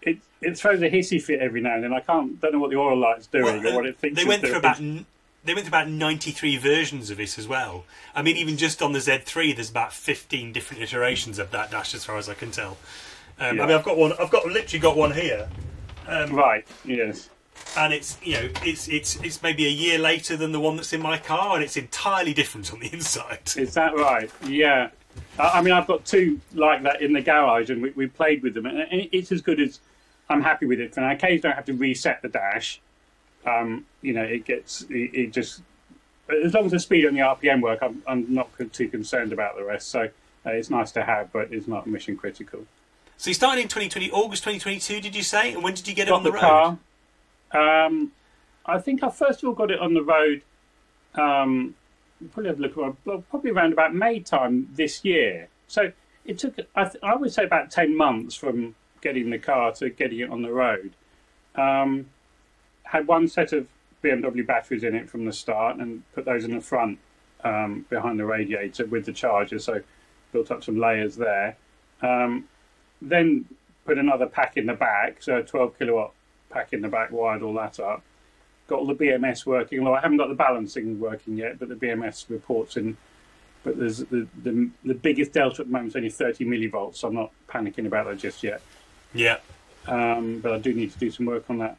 it 0.02 0.18
it 0.40 0.56
throws 0.58 0.82
a 0.82 0.90
hissy 0.90 1.20
fit 1.22 1.40
every 1.40 1.60
now 1.60 1.74
and 1.74 1.84
then. 1.84 1.92
I 1.92 2.00
can't 2.00 2.40
don't 2.40 2.52
know 2.52 2.58
what 2.58 2.70
the 2.70 2.76
oil 2.76 2.96
light's 2.96 3.26
doing 3.26 3.62
Well, 3.62 3.72
or 3.72 3.74
what 3.76 3.86
it 3.86 3.98
thinks 3.98 4.16
they 4.16 4.22
it's 4.22 4.28
went 4.28 4.42
doing. 4.42 4.52
through 4.52 4.58
about 4.58 4.78
n- 4.80 5.06
they 5.44 5.54
went 5.54 5.66
through 5.66 5.76
about 5.76 5.88
93 5.88 6.56
versions 6.56 7.10
of 7.10 7.16
this 7.16 7.36
as 7.38 7.48
well. 7.48 7.84
I 8.14 8.22
mean, 8.22 8.36
even 8.36 8.56
just 8.56 8.80
on 8.80 8.92
the 8.92 9.00
Z3, 9.00 9.54
there's 9.56 9.70
about 9.70 9.92
15 9.92 10.52
different 10.52 10.82
iterations 10.84 11.40
of 11.40 11.50
that 11.50 11.70
dash, 11.72 11.94
as 11.94 12.04
far 12.04 12.16
as 12.16 12.28
I 12.28 12.34
can 12.34 12.52
tell. 12.52 12.76
Um, 13.40 13.56
Yeah. 13.56 13.64
I 13.64 13.66
mean, 13.66 13.76
I've 13.76 13.84
got 13.84 13.96
one. 13.96 14.12
I've 14.20 14.30
got 14.30 14.46
literally 14.46 14.78
got 14.80 14.96
one 14.96 15.12
here, 15.12 15.48
right. 16.30 16.64
Yes. 16.84 17.28
and 17.76 17.92
it's 17.92 18.18
you 18.22 18.34
know 18.34 18.48
it's 18.64 18.88
it's 18.88 19.16
it's 19.16 19.42
maybe 19.42 19.66
a 19.66 19.70
year 19.70 19.98
later 19.98 20.36
than 20.36 20.52
the 20.52 20.60
one 20.60 20.76
that's 20.76 20.92
in 20.92 21.02
my 21.02 21.18
car, 21.18 21.54
and 21.56 21.64
it's 21.64 21.76
entirely 21.76 22.34
different 22.34 22.72
on 22.72 22.80
the 22.80 22.92
inside. 22.92 23.50
Is 23.56 23.74
that 23.74 23.94
right? 23.96 24.30
Yeah. 24.46 24.90
I 25.38 25.58
I 25.58 25.62
mean, 25.62 25.72
I've 25.74 25.86
got 25.86 26.04
two 26.04 26.40
like 26.54 26.82
that 26.84 27.02
in 27.02 27.12
the 27.12 27.20
garage, 27.20 27.68
and 27.70 27.82
we, 27.82 27.90
we 27.90 28.06
played 28.06 28.42
with 28.42 28.54
them, 28.54 28.66
and 28.66 28.86
it's 28.90 29.32
as 29.32 29.40
good 29.40 29.60
as 29.60 29.80
I'm 30.32 30.42
happy 30.42 30.66
with 30.66 30.80
it. 30.80 30.96
And 30.96 31.06
I 31.06 31.12
occasionally 31.12 31.40
don't 31.40 31.54
have 31.54 31.66
to 31.66 31.74
reset 31.74 32.22
the 32.22 32.28
dash. 32.28 32.80
Um, 33.46 33.86
you 34.00 34.12
know, 34.12 34.22
it 34.22 34.44
gets 34.44 34.82
it, 34.82 35.14
it 35.14 35.32
just 35.32 35.62
as 36.44 36.54
long 36.54 36.66
as 36.66 36.72
the 36.72 36.80
speed 36.80 37.04
and 37.04 37.16
the 37.16 37.20
RPM 37.20 37.60
work, 37.60 37.80
I'm 37.82 38.02
I'm 38.06 38.32
not 38.32 38.48
too 38.72 38.88
concerned 38.88 39.32
about 39.32 39.56
the 39.56 39.64
rest. 39.64 39.88
So 39.88 40.08
uh, 40.46 40.50
it's 40.50 40.70
nice 40.70 40.92
to 40.92 41.04
have, 41.04 41.32
but 41.32 41.52
it's 41.52 41.68
not 41.68 41.86
mission 41.86 42.16
critical. 42.16 42.64
So 43.16 43.30
you 43.30 43.34
started 43.34 43.62
in 43.62 43.68
2020, 43.68 44.10
August 44.10 44.42
2022, 44.42 45.00
did 45.00 45.14
you 45.14 45.22
say? 45.22 45.52
And 45.52 45.62
when 45.62 45.74
did 45.74 45.86
you 45.86 45.94
get 45.94 46.08
it 46.08 46.12
on 46.12 46.24
the, 46.24 46.30
the, 46.30 46.34
road? 46.34 46.40
car. 46.40 47.86
Um, 47.86 48.10
I 48.66 48.78
think 48.78 49.02
I 49.02 49.10
first 49.10 49.42
of 49.42 49.48
all 49.48 49.54
got 49.54 49.70
it 49.70 49.78
on 49.78 49.94
the 49.94 50.02
road. 50.02 50.42
Um, 51.14 51.74
probably 52.32 52.48
have 52.48 52.58
a 52.58 52.62
look 52.62 52.78
at 52.78 52.94
well, 53.04 53.24
probably 53.30 53.50
around 53.50 53.72
about 53.72 53.94
May 53.94 54.20
time 54.20 54.68
this 54.74 55.04
year. 55.04 55.48
So 55.68 55.92
it 56.24 56.38
took 56.38 56.58
I, 56.74 56.84
th- 56.84 57.02
I 57.02 57.16
would 57.16 57.32
say 57.32 57.44
about 57.44 57.70
ten 57.70 57.96
months 57.96 58.34
from 58.34 58.74
getting 59.02 59.28
the 59.30 59.38
car 59.38 59.72
to 59.72 59.90
getting 59.90 60.20
it 60.20 60.30
on 60.30 60.40
the 60.42 60.52
road. 60.52 60.92
Um, 61.54 62.06
had 62.84 63.06
one 63.06 63.28
set 63.28 63.52
of 63.52 63.66
BMW 64.02 64.46
batteries 64.46 64.84
in 64.84 64.94
it 64.94 65.10
from 65.10 65.26
the 65.26 65.32
start, 65.32 65.76
and 65.76 66.02
put 66.14 66.24
those 66.24 66.44
in 66.44 66.54
the 66.54 66.60
front 66.60 66.98
um, 67.44 67.84
behind 67.90 68.18
the 68.18 68.24
radiator 68.24 68.86
with 68.86 69.04
the 69.04 69.12
charger. 69.12 69.58
So 69.58 69.82
built 70.32 70.50
up 70.50 70.64
some 70.64 70.78
layers 70.78 71.16
there. 71.16 71.56
Um, 72.00 72.48
then 73.00 73.44
put 73.84 73.98
another 73.98 74.26
pack 74.26 74.56
in 74.56 74.66
the 74.66 74.74
back, 74.74 75.22
so 75.22 75.38
a 75.38 75.42
12 75.42 75.78
kilowatt 75.78 76.12
pack 76.50 76.72
in 76.72 76.82
the 76.82 76.88
back, 76.88 77.10
wired 77.10 77.42
all 77.42 77.54
that 77.54 77.78
up. 77.80 78.02
Got 78.68 78.80
all 78.80 78.86
the 78.86 78.94
BMS 78.94 79.44
working, 79.44 79.80
although 79.80 79.94
I 79.94 80.00
haven't 80.00 80.18
got 80.18 80.28
the 80.28 80.34
balancing 80.34 80.98
working 81.00 81.36
yet, 81.36 81.58
but 81.58 81.68
the 81.68 81.74
BMS 81.74 82.30
reports 82.30 82.76
in. 82.76 82.96
But 83.64 83.78
there's 83.78 83.98
the, 83.98 84.26
the, 84.42 84.70
the 84.84 84.94
biggest 84.94 85.32
delta 85.32 85.62
at 85.62 85.68
the 85.68 85.72
moment 85.72 85.90
is 85.90 85.96
only 85.96 86.10
30 86.10 86.44
millivolts, 86.46 86.96
so 86.96 87.08
I'm 87.08 87.14
not 87.14 87.30
panicking 87.48 87.86
about 87.86 88.06
that 88.06 88.18
just 88.18 88.42
yet. 88.42 88.60
Yeah. 89.14 89.38
Um, 89.86 90.40
but 90.40 90.52
I 90.52 90.58
do 90.58 90.72
need 90.72 90.92
to 90.92 90.98
do 90.98 91.10
some 91.10 91.26
work 91.26 91.44
on 91.48 91.58
that. 91.58 91.76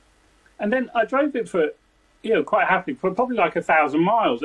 And 0.60 0.72
then 0.72 0.90
I 0.94 1.06
drove 1.06 1.36
it 1.36 1.50
for, 1.50 1.70
you 2.22 2.34
know, 2.34 2.44
quite 2.44 2.68
happily 2.68 2.96
for 2.96 3.12
probably 3.12 3.38
like 3.38 3.56
a 3.56 3.62
thousand 3.62 4.02
miles. 4.02 4.44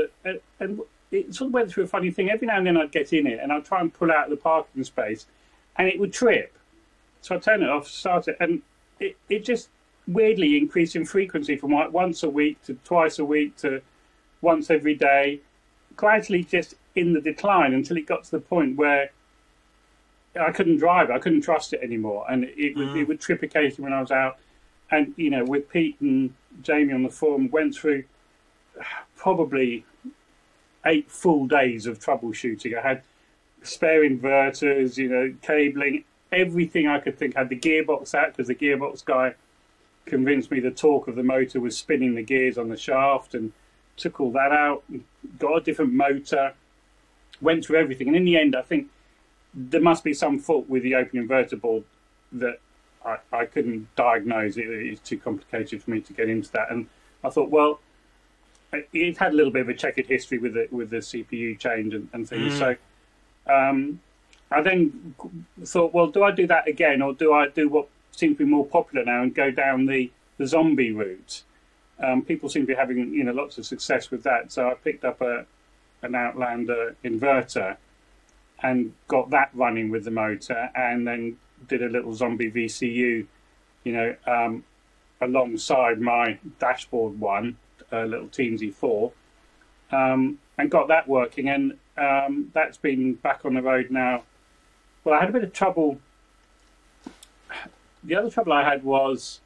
And 0.60 0.80
it 1.10 1.34
sort 1.34 1.48
of 1.48 1.54
went 1.54 1.70
through 1.70 1.84
a 1.84 1.88
funny 1.88 2.10
thing. 2.10 2.30
Every 2.30 2.46
now 2.46 2.58
and 2.58 2.66
then 2.66 2.76
I'd 2.76 2.92
get 2.92 3.12
in 3.12 3.26
it 3.26 3.40
and 3.42 3.52
I'd 3.52 3.64
try 3.64 3.80
and 3.80 3.92
pull 3.92 4.10
out 4.10 4.30
the 4.30 4.36
parking 4.36 4.84
space 4.84 5.26
and 5.76 5.88
it 5.88 5.98
would 5.98 6.12
trip. 6.12 6.56
So 7.20 7.34
I 7.34 7.38
turn 7.38 7.62
it 7.62 7.68
off, 7.68 7.88
start 7.88 8.28
it, 8.28 8.36
and 8.40 8.62
it, 9.00 9.16
it 9.28 9.44
just 9.44 9.68
weirdly 10.06 10.56
increased 10.56 10.96
in 10.96 11.04
frequency 11.04 11.56
from 11.56 11.72
like 11.72 11.92
once 11.92 12.22
a 12.22 12.30
week 12.30 12.62
to 12.62 12.74
twice 12.84 13.18
a 13.18 13.24
week 13.24 13.56
to 13.58 13.82
once 14.40 14.70
every 14.70 14.94
day, 14.94 15.40
gradually 15.96 16.44
just 16.44 16.74
in 16.94 17.12
the 17.12 17.20
decline 17.20 17.74
until 17.74 17.96
it 17.96 18.06
got 18.06 18.24
to 18.24 18.30
the 18.30 18.40
point 18.40 18.76
where 18.76 19.10
I 20.38 20.52
couldn't 20.52 20.78
drive. 20.78 21.10
it. 21.10 21.12
I 21.12 21.18
couldn't 21.18 21.42
trust 21.42 21.72
it 21.72 21.80
anymore, 21.82 22.24
and 22.30 22.44
it 22.44 22.76
would 22.76 22.88
it 22.88 23.04
mm. 23.04 23.08
would 23.08 23.20
trip 23.20 23.42
occasionally 23.42 23.90
when 23.90 23.98
I 23.98 24.00
was 24.00 24.10
out. 24.10 24.38
And 24.90 25.12
you 25.16 25.30
know, 25.30 25.44
with 25.44 25.68
Pete 25.68 26.00
and 26.00 26.34
Jamie 26.62 26.92
on 26.92 27.02
the 27.02 27.10
forum, 27.10 27.50
went 27.50 27.74
through 27.74 28.04
probably 29.16 29.84
eight 30.86 31.10
full 31.10 31.46
days 31.46 31.86
of 31.86 31.98
troubleshooting. 31.98 32.78
I 32.78 32.82
had 32.82 33.02
spare 33.62 34.08
inverters, 34.08 34.96
you 34.96 35.08
know, 35.08 35.34
cabling, 35.42 36.04
everything 36.32 36.86
I 36.86 37.00
could 37.00 37.18
think. 37.18 37.36
I 37.36 37.40
had 37.40 37.48
the 37.48 37.58
gearbox 37.58 38.14
out 38.14 38.28
because 38.28 38.48
the 38.48 38.54
gearbox 38.54 39.04
guy 39.04 39.34
convinced 40.06 40.50
me 40.50 40.60
the 40.60 40.70
torque 40.70 41.08
of 41.08 41.16
the 41.16 41.22
motor 41.22 41.60
was 41.60 41.76
spinning 41.76 42.14
the 42.14 42.22
gears 42.22 42.56
on 42.56 42.68
the 42.68 42.76
shaft, 42.76 43.34
and 43.34 43.52
took 43.96 44.20
all 44.20 44.32
that 44.32 44.52
out. 44.52 44.84
Got 45.38 45.56
a 45.56 45.60
different 45.60 45.92
motor. 45.92 46.54
Went 47.40 47.64
through 47.64 47.78
everything, 47.78 48.08
and 48.08 48.16
in 48.16 48.24
the 48.24 48.36
end, 48.36 48.56
I 48.56 48.62
think 48.62 48.88
there 49.70 49.80
must 49.80 50.04
be 50.04 50.14
some 50.14 50.38
fault 50.38 50.68
with 50.68 50.82
the 50.82 50.94
open 50.94 51.26
inverter 51.26 51.60
board 51.60 51.84
that 52.32 52.60
I, 53.04 53.18
I 53.32 53.44
couldn't 53.46 53.94
diagnose. 53.96 54.56
It, 54.56 54.68
it's 54.68 55.00
too 55.00 55.18
complicated 55.18 55.82
for 55.82 55.90
me 55.90 56.00
to 56.02 56.12
get 56.12 56.28
into 56.28 56.50
that. 56.52 56.70
And 56.70 56.86
I 57.24 57.30
thought, 57.30 57.50
well, 57.50 57.80
it- 58.72 59.18
had 59.18 59.32
a 59.32 59.36
little 59.36 59.52
bit 59.52 59.62
of 59.62 59.68
a 59.68 59.74
checkered 59.74 60.06
history 60.06 60.38
with 60.38 60.54
the 60.54 60.68
with 60.70 60.90
the 60.90 60.98
CPU 60.98 61.58
change 61.58 61.94
and, 61.94 62.08
and 62.12 62.28
things. 62.28 62.58
So 62.58 62.76
um, 63.46 64.00
I 64.50 64.60
then 64.62 65.14
thought, 65.64 65.92
well, 65.94 66.06
do 66.08 66.22
I 66.22 66.30
do 66.30 66.46
that 66.46 66.68
again, 66.68 67.02
or 67.02 67.12
do 67.14 67.32
I 67.32 67.48
do 67.48 67.68
what 67.68 67.88
seems 68.12 68.36
to 68.38 68.44
be 68.44 68.50
more 68.50 68.66
popular 68.66 69.04
now 69.04 69.22
and 69.22 69.34
go 69.34 69.50
down 69.50 69.86
the 69.86 70.10
the 70.38 70.46
zombie 70.46 70.92
route? 70.92 71.42
um, 72.00 72.22
people 72.22 72.48
seem 72.48 72.62
to 72.62 72.66
be 72.66 72.74
having 72.74 73.12
you 73.12 73.24
know 73.24 73.32
lots 73.32 73.58
of 73.58 73.66
success 73.66 74.10
with 74.10 74.22
that. 74.22 74.52
So 74.52 74.68
I 74.68 74.74
picked 74.74 75.04
up 75.04 75.20
a 75.20 75.46
an 76.02 76.14
Outlander 76.14 76.94
inverter 77.04 77.76
and 78.62 78.92
got 79.06 79.30
that 79.30 79.50
running 79.54 79.90
with 79.90 80.04
the 80.04 80.10
motor, 80.10 80.70
and 80.74 81.06
then 81.06 81.36
did 81.68 81.82
a 81.82 81.88
little 81.88 82.14
zombie 82.14 82.50
VCU, 82.50 83.26
you 83.84 83.92
know, 83.92 84.14
um, 84.26 84.64
alongside 85.20 86.00
my 86.00 86.38
dashboard 86.58 87.18
one, 87.18 87.56
a 87.92 88.04
little 88.04 88.28
Teensy 88.28 88.72
four, 88.72 89.12
um, 89.92 90.38
and 90.56 90.70
got 90.70 90.88
that 90.88 91.08
working, 91.08 91.48
and 91.48 91.78
um, 91.96 92.50
that's 92.54 92.76
been 92.76 93.14
back 93.14 93.44
on 93.44 93.54
the 93.54 93.62
road 93.62 93.90
now. 93.90 94.22
Well, 95.04 95.14
I 95.14 95.20
had 95.20 95.28
a 95.28 95.32
bit 95.32 95.44
of 95.44 95.52
trouble. 95.52 96.00
The 98.04 98.14
other 98.14 98.30
trouble 98.30 98.52
I 98.52 98.64
had 98.64 98.84
was 98.84 99.40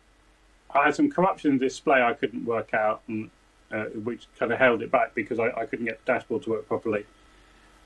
I 0.75 0.85
had 0.85 0.95
some 0.95 1.11
corruption 1.11 1.59
display 1.59 2.03
I 2.03 2.15
couldn't 2.15 2.45
work 2.45 2.75
out, 2.75 3.03
and 3.09 3.31
uh, 3.71 3.85
which 3.85 4.27
kind 4.39 4.53
of 4.53 4.59
held 4.59 4.83
it 4.83 4.91
back 4.91 5.15
because 5.15 5.39
I, 5.39 5.49
I, 5.51 5.67
couldn't 5.67 5.87
get 5.87 6.05
the 6.05 6.13
dashboard 6.13 6.43
to 6.45 6.51
work 6.51 6.69
properly. 6.69 7.07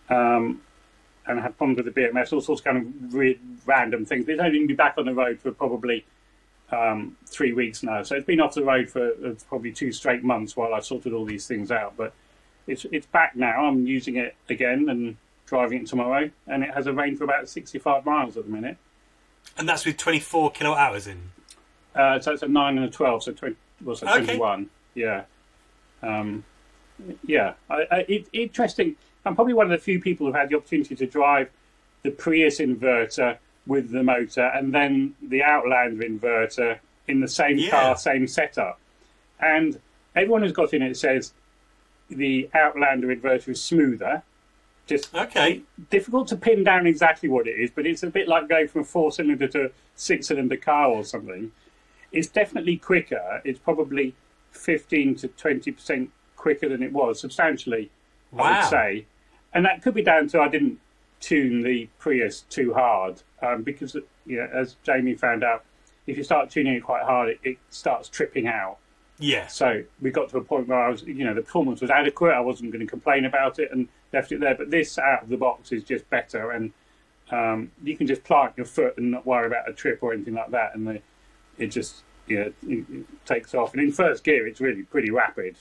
Um, 0.08 0.60
and 1.26 1.40
had 1.40 1.56
problems 1.56 1.82
with 1.82 1.92
the 1.92 2.00
BMS, 2.00 2.32
all 2.32 2.40
sorts 2.40 2.60
of 2.60 2.64
kind 2.64 2.78
of 2.78 3.14
weird, 3.14 3.38
random 3.64 4.04
things. 4.04 4.26
But 4.26 4.32
It's 4.32 4.42
only 4.42 4.66
been 4.66 4.76
back 4.76 4.94
on 4.98 5.06
the 5.06 5.14
road 5.14 5.40
for 5.40 5.50
probably 5.50 6.04
um, 6.70 7.16
three 7.26 7.52
weeks 7.52 7.82
now. 7.82 8.02
So 8.02 8.16
it's 8.16 8.26
been 8.26 8.40
off 8.40 8.54
the 8.54 8.64
road 8.64 8.88
for 8.88 9.10
uh, 9.10 9.34
probably 9.48 9.72
two 9.72 9.92
straight 9.92 10.22
months 10.22 10.56
while 10.56 10.74
I 10.74 10.80
sorted 10.80 11.12
all 11.12 11.24
these 11.24 11.46
things 11.46 11.70
out. 11.70 11.94
But 11.96 12.12
it's 12.66 12.84
it's 12.92 13.06
back 13.06 13.36
now. 13.36 13.66
I'm 13.66 13.86
using 13.86 14.16
it 14.16 14.34
again 14.48 14.88
and 14.88 15.16
driving 15.46 15.82
it 15.82 15.86
tomorrow, 15.86 16.30
and 16.46 16.62
it 16.62 16.74
has 16.74 16.86
a 16.86 16.92
range 16.92 17.18
for 17.18 17.24
about 17.24 17.48
65 17.48 18.04
miles 18.04 18.36
at 18.36 18.44
the 18.44 18.50
minute. 18.50 18.76
And 19.56 19.68
that's 19.68 19.86
with 19.86 19.96
24 19.96 20.50
kilowatt 20.50 20.78
hours 20.78 21.06
in. 21.06 21.30
Uh, 21.94 22.18
so 22.20 22.32
it's 22.32 22.42
a 22.42 22.48
nine 22.48 22.76
and 22.76 22.86
a 22.86 22.90
12, 22.90 23.22
so 23.22 23.32
20, 23.32 23.56
well, 23.82 23.96
so 23.96 24.06
21. 24.06 24.68
Yeah. 24.94 25.22
Um, 26.02 26.44
yeah, 27.24 27.54
I, 27.70 27.86
I, 27.90 27.96
it, 28.08 28.28
interesting. 28.32 28.96
I'm 29.26 29.34
probably 29.34 29.54
one 29.54 29.66
of 29.66 29.70
the 29.70 29.84
few 29.84 30.00
people 30.00 30.26
who've 30.26 30.36
had 30.36 30.48
the 30.48 30.56
opportunity 30.56 30.94
to 30.94 31.06
drive 31.06 31.50
the 32.02 32.10
Prius 32.10 32.60
inverter 32.60 33.38
with 33.66 33.90
the 33.90 34.02
motor 34.02 34.46
and 34.54 34.72
then 34.72 35.14
the 35.20 35.42
Outlander 35.42 36.04
inverter 36.04 36.78
in 37.08 37.20
the 37.20 37.28
same 37.28 37.58
yeah. 37.58 37.70
car, 37.70 37.96
same 37.96 38.28
setup. 38.28 38.78
And 39.40 39.80
everyone 40.14 40.42
who's 40.42 40.52
got 40.52 40.72
in 40.72 40.82
it 40.82 40.96
says 40.96 41.32
the 42.08 42.48
Outlander 42.54 43.14
inverter 43.14 43.48
is 43.48 43.62
smoother. 43.62 44.22
Just 44.86 45.12
okay. 45.12 45.62
difficult 45.90 46.28
to 46.28 46.36
pin 46.36 46.62
down 46.62 46.86
exactly 46.86 47.28
what 47.28 47.48
it 47.48 47.58
is, 47.58 47.72
but 47.72 47.86
it's 47.86 48.04
a 48.04 48.06
bit 48.06 48.28
like 48.28 48.48
going 48.48 48.68
from 48.68 48.82
a 48.82 48.84
four 48.84 49.10
cylinder 49.10 49.48
to 49.48 49.66
a 49.66 49.70
six 49.96 50.28
cylinder 50.28 50.56
car 50.56 50.86
or 50.86 51.04
something. 51.04 51.50
It's 52.12 52.28
definitely 52.28 52.76
quicker. 52.76 53.42
It's 53.44 53.58
probably 53.58 54.14
15 54.52 55.16
to 55.16 55.28
20% 55.28 56.08
quicker 56.36 56.68
than 56.68 56.84
it 56.84 56.92
was, 56.92 57.20
substantially, 57.20 57.90
wow. 58.30 58.44
I 58.44 58.60
would 58.60 58.70
say. 58.70 59.06
And 59.56 59.64
that 59.64 59.80
could 59.80 59.94
be 59.94 60.02
down 60.02 60.28
to 60.28 60.40
I 60.40 60.48
didn't 60.48 60.78
tune 61.18 61.62
the 61.62 61.88
Prius 61.98 62.42
too 62.42 62.74
hard 62.74 63.22
um, 63.40 63.62
because, 63.62 63.94
you 64.26 64.36
know, 64.36 64.46
as 64.52 64.76
Jamie 64.82 65.14
found 65.14 65.42
out, 65.42 65.64
if 66.06 66.18
you 66.18 66.24
start 66.24 66.50
tuning 66.50 66.74
it 66.74 66.84
quite 66.84 67.04
hard, 67.04 67.30
it, 67.30 67.40
it, 67.42 67.58
starts 67.70 68.10
tripping 68.10 68.46
out. 68.46 68.76
Yeah. 69.18 69.46
So 69.46 69.82
we 70.02 70.10
got 70.10 70.28
to 70.28 70.36
a 70.36 70.44
point 70.44 70.68
where 70.68 70.78
I 70.78 70.90
was, 70.90 71.04
you 71.04 71.24
know, 71.24 71.32
the 71.32 71.40
performance 71.40 71.80
was 71.80 71.88
adequate. 71.88 72.32
I 72.32 72.40
wasn't 72.40 72.70
going 72.70 72.84
to 72.84 72.90
complain 72.90 73.24
about 73.24 73.58
it 73.58 73.72
and 73.72 73.88
left 74.12 74.30
it 74.30 74.40
there. 74.40 74.54
But 74.54 74.70
this 74.70 74.98
out 74.98 75.22
of 75.22 75.30
the 75.30 75.38
box 75.38 75.72
is 75.72 75.82
just 75.82 76.08
better, 76.10 76.50
and 76.50 76.70
um, 77.30 77.72
you 77.82 77.96
can 77.96 78.06
just 78.06 78.24
plant 78.24 78.52
your 78.58 78.66
foot 78.66 78.98
and 78.98 79.10
not 79.10 79.24
worry 79.24 79.46
about 79.46 79.70
a 79.70 79.72
trip 79.72 80.00
or 80.02 80.12
anything 80.12 80.34
like 80.34 80.50
that, 80.50 80.74
and 80.74 80.86
the, 80.86 81.00
it 81.56 81.68
just 81.68 82.02
you 82.26 82.40
know, 82.40 82.52
it, 82.68 82.84
it 82.90 83.06
takes 83.24 83.54
off. 83.54 83.72
And 83.72 83.82
in 83.82 83.90
first 83.90 84.22
gear, 84.22 84.46
it's 84.46 84.60
really 84.60 84.82
pretty 84.82 85.10
rapid. 85.10 85.56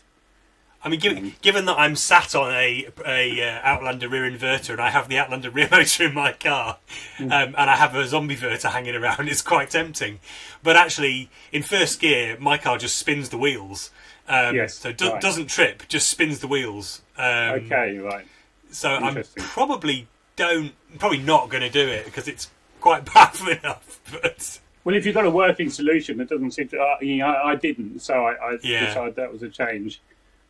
I 0.86 0.90
mean, 0.90 1.00
given, 1.00 1.34
given 1.42 1.66
that 1.66 1.80
I'm 1.80 1.96
sat 1.96 2.36
on 2.36 2.54
a, 2.54 2.88
a 3.04 3.42
uh, 3.42 3.60
Outlander 3.64 4.08
rear 4.08 4.30
inverter 4.30 4.70
and 4.70 4.82
I 4.82 4.92
have 4.92 5.10
the 5.10 5.18
Outlander 5.18 5.50
rear 5.52 5.68
motor 5.70 6.06
in 6.06 6.14
my 6.14 6.32
car, 6.32 6.78
mm. 7.18 7.26
um, 7.26 7.56
and 7.58 7.70
I 7.70 7.76
have 7.76 7.96
a 7.96 8.08
zombie 8.08 8.36
inverter 8.36 8.72
hanging 8.72 8.96
around, 8.96 9.28
it's 9.28 9.42
quite 9.42 9.72
tempting. 9.72 10.20
But 10.62 10.76
actually, 10.76 11.30
in 11.52 11.64
first 11.64 12.00
gear, 12.00 12.38
my 12.40 12.60
car 12.60 12.78
just 12.78 12.98
spins 12.98 13.30
the 13.30 13.38
wheels. 13.38 13.90
Um, 14.28 14.56
yes, 14.56 14.76
so 14.76 14.92
do, 14.92 15.10
right. 15.10 15.22
doesn't 15.22 15.48
trip, 15.48 15.88
just 15.88 16.08
spins 16.08 16.40
the 16.40 16.48
wheels. 16.48 17.02
Um, 17.18 17.66
okay, 17.66 17.98
right. 17.98 18.26
So 18.70 18.90
I'm 18.90 19.24
probably 19.38 20.08
don't 20.36 20.74
probably 21.00 21.20
not 21.20 21.50
going 21.50 21.62
to 21.62 21.70
do 21.70 21.88
it 21.88 22.06
because 22.06 22.28
it's 22.28 22.50
quite 22.80 23.06
powerful 23.06 23.50
enough. 23.50 24.00
But 24.12 24.60
well, 24.84 24.96
if 24.96 25.06
you've 25.06 25.16
got 25.16 25.26
a 25.26 25.32
working 25.32 25.70
solution 25.70 26.18
that 26.20 26.30
doesn't 26.30 26.52
seem 26.52 26.68
to, 26.70 26.80
uh, 26.80 26.98
you 27.02 27.18
know, 27.18 27.28
I, 27.28 27.52
I, 27.52 27.56
didn't, 27.56 28.00
so 28.00 28.26
I, 28.26 28.34
I 28.34 28.58
yeah. 28.62 28.86
decided 28.86 29.16
that 29.16 29.32
was 29.32 29.42
a 29.42 29.50
change. 29.50 30.00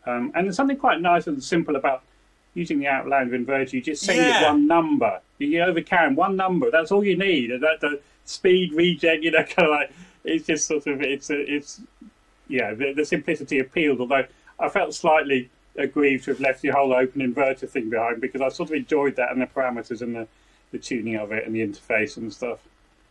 Um, 0.05 0.31
and 0.35 0.45
there's 0.45 0.55
something 0.55 0.77
quite 0.77 1.01
nice 1.01 1.27
and 1.27 1.43
simple 1.43 1.75
about 1.75 2.03
using 2.53 2.79
the 2.79 2.87
Outlander 2.87 3.37
inverter. 3.37 3.73
You 3.73 3.81
just 3.81 4.03
send 4.03 4.19
yeah. 4.19 4.41
it 4.41 4.45
one 4.45 4.67
number. 4.67 5.19
You 5.37 5.59
overcam 5.59 6.15
one 6.15 6.35
number. 6.35 6.71
That's 6.71 6.91
all 6.91 7.03
you 7.03 7.17
need. 7.17 7.51
And 7.51 7.63
that 7.63 7.81
the 7.81 7.99
speed 8.25 8.73
regen, 8.73 9.23
you 9.23 9.31
know, 9.31 9.43
kind 9.43 9.67
of 9.67 9.71
like 9.71 9.91
it's 10.23 10.47
just 10.47 10.67
sort 10.67 10.87
of 10.87 11.01
it's 11.01 11.29
it's 11.29 11.81
yeah. 12.47 12.73
The, 12.73 12.93
the 12.93 13.05
simplicity 13.05 13.59
appealed. 13.59 13.99
Although 13.99 14.25
I 14.59 14.69
felt 14.69 14.93
slightly 14.93 15.49
aggrieved 15.77 16.25
to 16.25 16.31
have 16.31 16.39
left 16.39 16.61
the 16.61 16.69
whole 16.69 16.93
open 16.93 17.21
inverter 17.21 17.67
thing 17.69 17.89
behind 17.89 18.21
because 18.21 18.41
I 18.41 18.49
sort 18.49 18.69
of 18.69 18.75
enjoyed 18.75 19.17
that 19.17 19.31
and 19.31 19.41
the 19.41 19.45
parameters 19.45 20.01
and 20.01 20.15
the, 20.15 20.27
the 20.71 20.79
tuning 20.79 21.17
of 21.17 21.31
it 21.31 21.45
and 21.45 21.53
the 21.53 21.65
interface 21.65 22.17
and 22.17 22.31
stuff. 22.31 22.59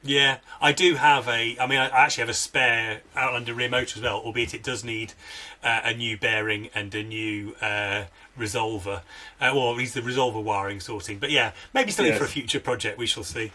Yeah, 0.04 0.38
I 0.60 0.72
do 0.72 0.96
have 0.96 1.26
a. 1.28 1.56
I 1.58 1.66
mean, 1.66 1.78
I 1.78 1.88
actually 1.88 2.22
have 2.22 2.28
a 2.28 2.34
spare 2.34 3.00
Outlander 3.16 3.54
rear 3.54 3.70
motor 3.70 3.98
as 3.98 4.02
well, 4.02 4.18
albeit 4.18 4.52
it 4.52 4.62
does 4.62 4.84
need 4.84 5.14
uh, 5.62 5.80
a 5.82 5.94
new 5.94 6.18
bearing 6.18 6.68
and 6.74 6.94
a 6.94 7.02
new 7.02 7.54
uh, 7.60 8.04
resolver, 8.38 9.00
uh, 9.40 9.54
or 9.54 9.72
at 9.72 9.78
least 9.78 9.94
the 9.94 10.02
resolver 10.02 10.42
wiring 10.42 10.80
sorting. 10.80 11.18
But 11.18 11.30
yeah, 11.30 11.52
maybe 11.72 11.90
something 11.90 12.12
yes. 12.12 12.18
for 12.18 12.26
a 12.26 12.28
future 12.28 12.60
project. 12.60 12.98
We 12.98 13.06
shall 13.06 13.24
see. 13.24 13.50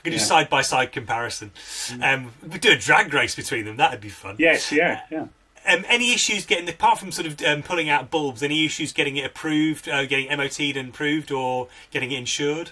I 0.00 0.02
can 0.02 0.12
do 0.12 0.18
side 0.18 0.50
by 0.50 0.62
side 0.62 0.92
comparison. 0.92 1.52
Mm. 1.88 2.14
Um, 2.14 2.32
we 2.50 2.58
do 2.58 2.72
a 2.72 2.76
drag 2.76 3.12
race 3.14 3.34
between 3.34 3.64
them. 3.64 3.76
That'd 3.76 4.00
be 4.00 4.08
fun. 4.08 4.36
Yes, 4.38 4.72
yeah, 4.72 5.02
yeah. 5.10 5.26
Um, 5.66 5.84
any 5.88 6.12
issues 6.14 6.46
getting 6.46 6.68
apart 6.68 6.98
from 6.98 7.12
sort 7.12 7.26
of 7.26 7.42
um, 7.42 7.62
pulling 7.62 7.88
out 7.88 8.10
bulbs? 8.10 8.42
Any 8.42 8.64
issues 8.64 8.92
getting 8.92 9.16
it 9.16 9.26
approved, 9.26 9.88
uh, 9.88 10.06
getting 10.06 10.34
MOT'd 10.36 10.76
and 10.76 10.88
approved, 10.88 11.30
or 11.30 11.68
getting 11.90 12.10
it 12.10 12.18
insured? 12.18 12.70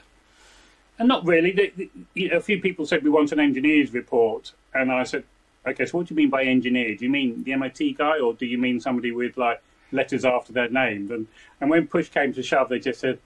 And 0.98 1.08
not 1.08 1.26
really. 1.26 1.52
The, 1.52 1.72
the, 1.76 1.90
you 2.14 2.30
know, 2.30 2.36
a 2.36 2.40
few 2.40 2.60
people 2.60 2.86
said 2.86 3.02
we 3.02 3.10
want 3.10 3.32
an 3.32 3.40
engineer's 3.40 3.92
report, 3.92 4.52
and 4.74 4.90
I 4.90 5.04
said, 5.04 5.24
okay, 5.66 5.84
so 5.84 5.98
what 5.98 6.06
do 6.06 6.14
you 6.14 6.16
mean 6.16 6.30
by 6.30 6.44
engineer? 6.44 6.94
Do 6.96 7.04
you 7.04 7.10
mean 7.10 7.42
the 7.44 7.54
MOT 7.56 7.80
guy, 7.96 8.18
or 8.18 8.32
do 8.34 8.46
you 8.46 8.58
mean 8.58 8.80
somebody 8.80 9.12
with 9.12 9.36
like 9.36 9.62
letters 9.92 10.24
after 10.24 10.52
their 10.52 10.68
name? 10.70 11.10
And 11.10 11.26
and 11.60 11.70
when 11.70 11.86
push 11.86 12.08
came 12.08 12.32
to 12.34 12.42
shove, 12.42 12.68
they 12.68 12.78
just 12.78 13.00
said, 13.00 13.18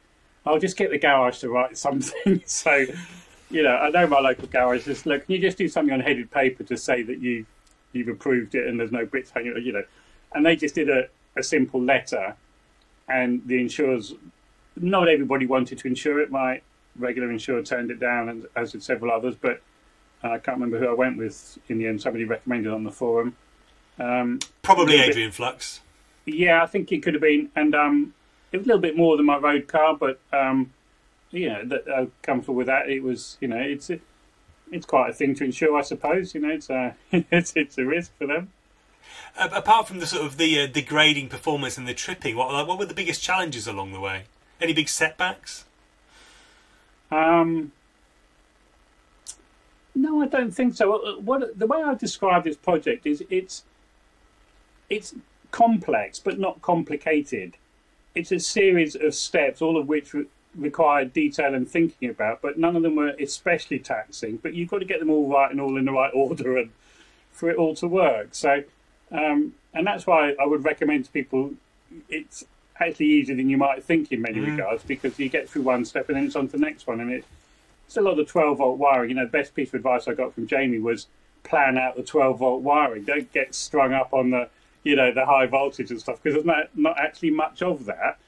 I'll 0.44 0.58
just 0.58 0.76
get 0.76 0.90
the 0.90 0.98
garage 0.98 1.38
to 1.40 1.50
write 1.50 1.76
something. 1.86 2.42
so, 2.46 2.86
you 3.50 3.62
know, 3.62 3.76
I 3.76 3.90
know 3.90 4.06
my 4.06 4.20
local 4.20 4.48
garage. 4.48 4.84
Just 4.84 5.06
look, 5.06 5.26
can 5.26 5.34
you 5.34 5.40
just 5.40 5.58
do 5.58 5.68
something 5.68 5.92
on 5.92 6.00
headed 6.00 6.30
paper 6.30 6.64
to 6.64 6.76
say 6.76 7.02
that 7.02 7.18
you 7.18 7.46
you've 7.92 8.08
approved 8.08 8.54
it 8.54 8.68
and 8.68 8.78
there's 8.78 8.92
no 8.92 9.04
bricks 9.04 9.30
hanging, 9.30 9.54
you 9.62 9.72
know? 9.72 9.82
And 10.32 10.46
they 10.46 10.54
just 10.54 10.76
did 10.76 10.88
a, 10.88 11.08
a 11.36 11.42
simple 11.42 11.82
letter, 11.82 12.36
and 13.08 13.42
the 13.46 13.60
insurers. 13.60 14.14
Not 14.76 15.08
everybody 15.08 15.46
wanted 15.46 15.78
to 15.78 15.88
insure 15.88 16.20
it. 16.20 16.30
My 16.30 16.62
regular 17.00 17.30
insurer 17.30 17.62
turned 17.62 17.90
it 17.90 18.00
down, 18.00 18.28
and 18.28 18.46
as 18.56 18.72
did 18.72 18.82
several 18.82 19.12
others. 19.12 19.34
But 19.40 19.60
uh, 20.22 20.32
I 20.32 20.38
can't 20.38 20.58
remember 20.58 20.78
who 20.78 20.88
I 20.88 20.94
went 20.94 21.16
with 21.16 21.58
in 21.68 21.78
the 21.78 21.86
end. 21.86 22.00
Somebody 22.00 22.24
recommended 22.24 22.72
on 22.72 22.84
the 22.84 22.90
forum. 22.90 23.36
Um, 23.98 24.40
Probably 24.62 25.00
Adrian 25.00 25.28
bit, 25.28 25.34
Flux. 25.34 25.80
Yeah, 26.26 26.62
I 26.62 26.66
think 26.66 26.92
it 26.92 27.02
could 27.02 27.14
have 27.14 27.22
been, 27.22 27.50
and 27.56 27.74
um, 27.74 28.14
it 28.52 28.58
was 28.58 28.66
a 28.66 28.68
little 28.68 28.82
bit 28.82 28.96
more 28.96 29.16
than 29.16 29.26
my 29.26 29.38
road 29.38 29.68
car, 29.68 29.96
but 29.96 30.20
um, 30.32 30.72
yeah, 31.30 31.62
that, 31.64 31.88
uh, 31.88 32.06
comfortable 32.22 32.54
with 32.54 32.66
that. 32.66 32.88
It 32.88 33.02
was, 33.02 33.36
you 33.40 33.48
know, 33.48 33.58
it's 33.58 33.90
it's 34.70 34.86
quite 34.86 35.10
a 35.10 35.12
thing 35.12 35.34
to 35.36 35.44
insure, 35.44 35.76
I 35.76 35.82
suppose. 35.82 36.34
You 36.34 36.40
know, 36.40 36.50
it's 36.50 36.70
a 36.70 36.94
it's, 37.12 37.52
it's 37.56 37.78
a 37.78 37.84
risk 37.84 38.12
for 38.18 38.26
them. 38.26 38.52
Uh, 39.36 39.48
apart 39.52 39.88
from 39.88 39.98
the 39.98 40.06
sort 40.06 40.24
of 40.26 40.36
the 40.36 40.60
uh, 40.60 40.66
degrading 40.66 41.28
performance 41.28 41.78
and 41.78 41.86
the 41.86 41.94
tripping, 41.94 42.36
what 42.36 42.66
what 42.66 42.78
were 42.78 42.86
the 42.86 42.94
biggest 42.94 43.22
challenges 43.22 43.66
along 43.66 43.92
the 43.92 44.00
way? 44.00 44.24
Any 44.60 44.72
big 44.72 44.88
setbacks? 44.88 45.64
Um, 47.10 47.72
no, 49.94 50.22
I 50.22 50.26
don't 50.26 50.52
think 50.52 50.74
so. 50.74 50.94
Uh, 50.94 51.20
what 51.20 51.58
the 51.58 51.66
way 51.66 51.82
I 51.82 51.94
describe 51.94 52.44
this 52.44 52.56
project 52.56 53.06
is 53.06 53.24
it's 53.30 53.64
it's 54.88 55.14
complex 55.50 56.18
but 56.18 56.38
not 56.38 56.62
complicated. 56.62 57.56
It's 58.14 58.32
a 58.32 58.40
series 58.40 58.96
of 58.96 59.14
steps, 59.14 59.62
all 59.62 59.76
of 59.76 59.88
which 59.88 60.14
re- 60.14 60.26
require 60.56 61.04
detail 61.04 61.54
and 61.54 61.68
thinking 61.68 62.10
about, 62.10 62.42
but 62.42 62.58
none 62.58 62.76
of 62.76 62.82
them 62.82 62.96
were 62.96 63.14
especially 63.20 63.78
taxing. 63.78 64.36
But 64.36 64.54
you've 64.54 64.70
got 64.70 64.78
to 64.78 64.84
get 64.84 64.98
them 65.00 65.10
all 65.10 65.28
right 65.28 65.50
and 65.50 65.60
all 65.60 65.76
in 65.76 65.84
the 65.84 65.92
right 65.92 66.10
order, 66.14 66.58
and 66.58 66.70
for 67.32 67.50
it 67.50 67.56
all 67.56 67.74
to 67.76 67.88
work. 67.88 68.28
So, 68.32 68.64
um, 69.10 69.54
and 69.74 69.86
that's 69.86 70.06
why 70.06 70.34
I 70.40 70.46
would 70.46 70.64
recommend 70.64 71.04
to 71.06 71.10
people 71.10 71.54
it's 72.08 72.44
actually 72.80 73.06
easier 73.06 73.36
than 73.36 73.48
you 73.48 73.56
might 73.56 73.84
think 73.84 74.12
in 74.12 74.22
many 74.22 74.38
mm. 74.38 74.46
regards 74.46 74.82
because 74.82 75.18
you 75.18 75.28
get 75.28 75.48
through 75.48 75.62
one 75.62 75.84
step 75.84 76.08
and 76.08 76.16
then 76.16 76.26
it's 76.26 76.36
on 76.36 76.46
to 76.46 76.52
the 76.52 76.58
next 76.58 76.86
one. 76.86 77.00
And 77.00 77.12
it, 77.12 77.24
it's 77.86 77.96
a 77.96 78.00
lot 78.00 78.18
of 78.18 78.28
12 78.28 78.58
volt 78.58 78.78
wiring. 78.78 79.10
You 79.10 79.16
know, 79.16 79.24
the 79.24 79.30
best 79.30 79.54
piece 79.54 79.68
of 79.68 79.74
advice 79.74 80.08
I 80.08 80.14
got 80.14 80.34
from 80.34 80.46
Jamie 80.46 80.78
was 80.78 81.06
plan 81.42 81.78
out 81.78 81.96
the 81.96 82.02
12 82.02 82.38
volt 82.38 82.62
wiring. 82.62 83.04
Don't 83.04 83.30
get 83.32 83.54
strung 83.54 83.92
up 83.92 84.12
on 84.12 84.30
the 84.30 84.48
you 84.82 84.96
know, 84.96 85.12
the 85.12 85.26
high 85.26 85.46
voltage 85.46 85.90
and 85.90 86.00
stuff 86.00 86.22
because 86.22 86.34
there's 86.34 86.46
not 86.46 86.76
not 86.76 86.98
actually 86.98 87.30
much 87.30 87.62
of 87.62 87.84
that. 87.86 88.18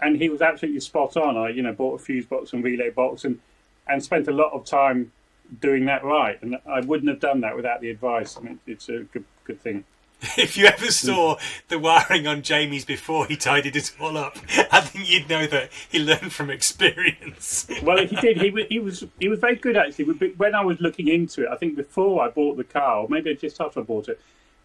And 0.00 0.16
he 0.16 0.28
was 0.28 0.42
absolutely 0.42 0.80
spot 0.80 1.16
on. 1.16 1.36
I, 1.36 1.50
you 1.50 1.62
know, 1.62 1.72
bought 1.72 2.00
a 2.00 2.02
fuse 2.02 2.26
box 2.26 2.52
and 2.52 2.64
relay 2.64 2.90
box 2.90 3.24
and 3.24 3.40
and 3.86 4.02
spent 4.02 4.28
a 4.28 4.32
lot 4.32 4.52
of 4.52 4.64
time 4.64 5.12
doing 5.60 5.84
that 5.86 6.04
right. 6.04 6.40
And 6.42 6.58
I 6.66 6.80
wouldn't 6.80 7.08
have 7.08 7.20
done 7.20 7.40
that 7.42 7.54
without 7.54 7.80
the 7.80 7.90
advice. 7.90 8.36
I 8.36 8.40
mean, 8.40 8.60
it's 8.66 8.88
a 8.88 9.04
good 9.04 9.24
good 9.44 9.60
thing. 9.60 9.84
If 10.38 10.56
you 10.56 10.66
ever 10.66 10.86
saw 10.86 11.36
the 11.68 11.78
wiring 11.78 12.26
on 12.26 12.42
Jamie's 12.42 12.84
before 12.84 13.26
he 13.26 13.36
tidied 13.36 13.74
it 13.74 13.92
all 14.00 14.16
up, 14.16 14.38
I 14.70 14.80
think 14.80 15.10
you'd 15.10 15.28
know 15.28 15.46
that 15.48 15.70
he 15.90 15.98
learned 15.98 16.32
from 16.32 16.48
experience. 16.48 17.66
Well, 17.82 18.06
he 18.06 18.16
did. 18.16 18.40
He 18.40 18.50
was 18.50 18.64
he 18.68 18.78
was 18.78 19.04
he 19.18 19.28
was 19.28 19.40
very 19.40 19.56
good 19.56 19.76
actually. 19.76 20.12
But 20.12 20.38
When 20.38 20.54
I 20.54 20.64
was 20.64 20.80
looking 20.80 21.08
into 21.08 21.42
it, 21.42 21.48
I 21.50 21.56
think 21.56 21.76
before 21.76 22.22
I 22.22 22.28
bought 22.28 22.56
the 22.56 22.64
car, 22.64 22.98
or 22.98 23.08
maybe 23.08 23.34
just 23.34 23.60
after 23.60 23.80
I 23.80 23.82
bought 23.82 24.08
it, 24.08 24.20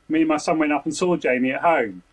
me 0.10 0.20
and 0.20 0.28
my 0.28 0.38
son 0.38 0.60
went 0.60 0.74
up 0.74 0.86
and 0.86 0.96
saw 0.96 1.16
Jamie 1.16 1.52
at 1.52 1.62
home 1.62 2.04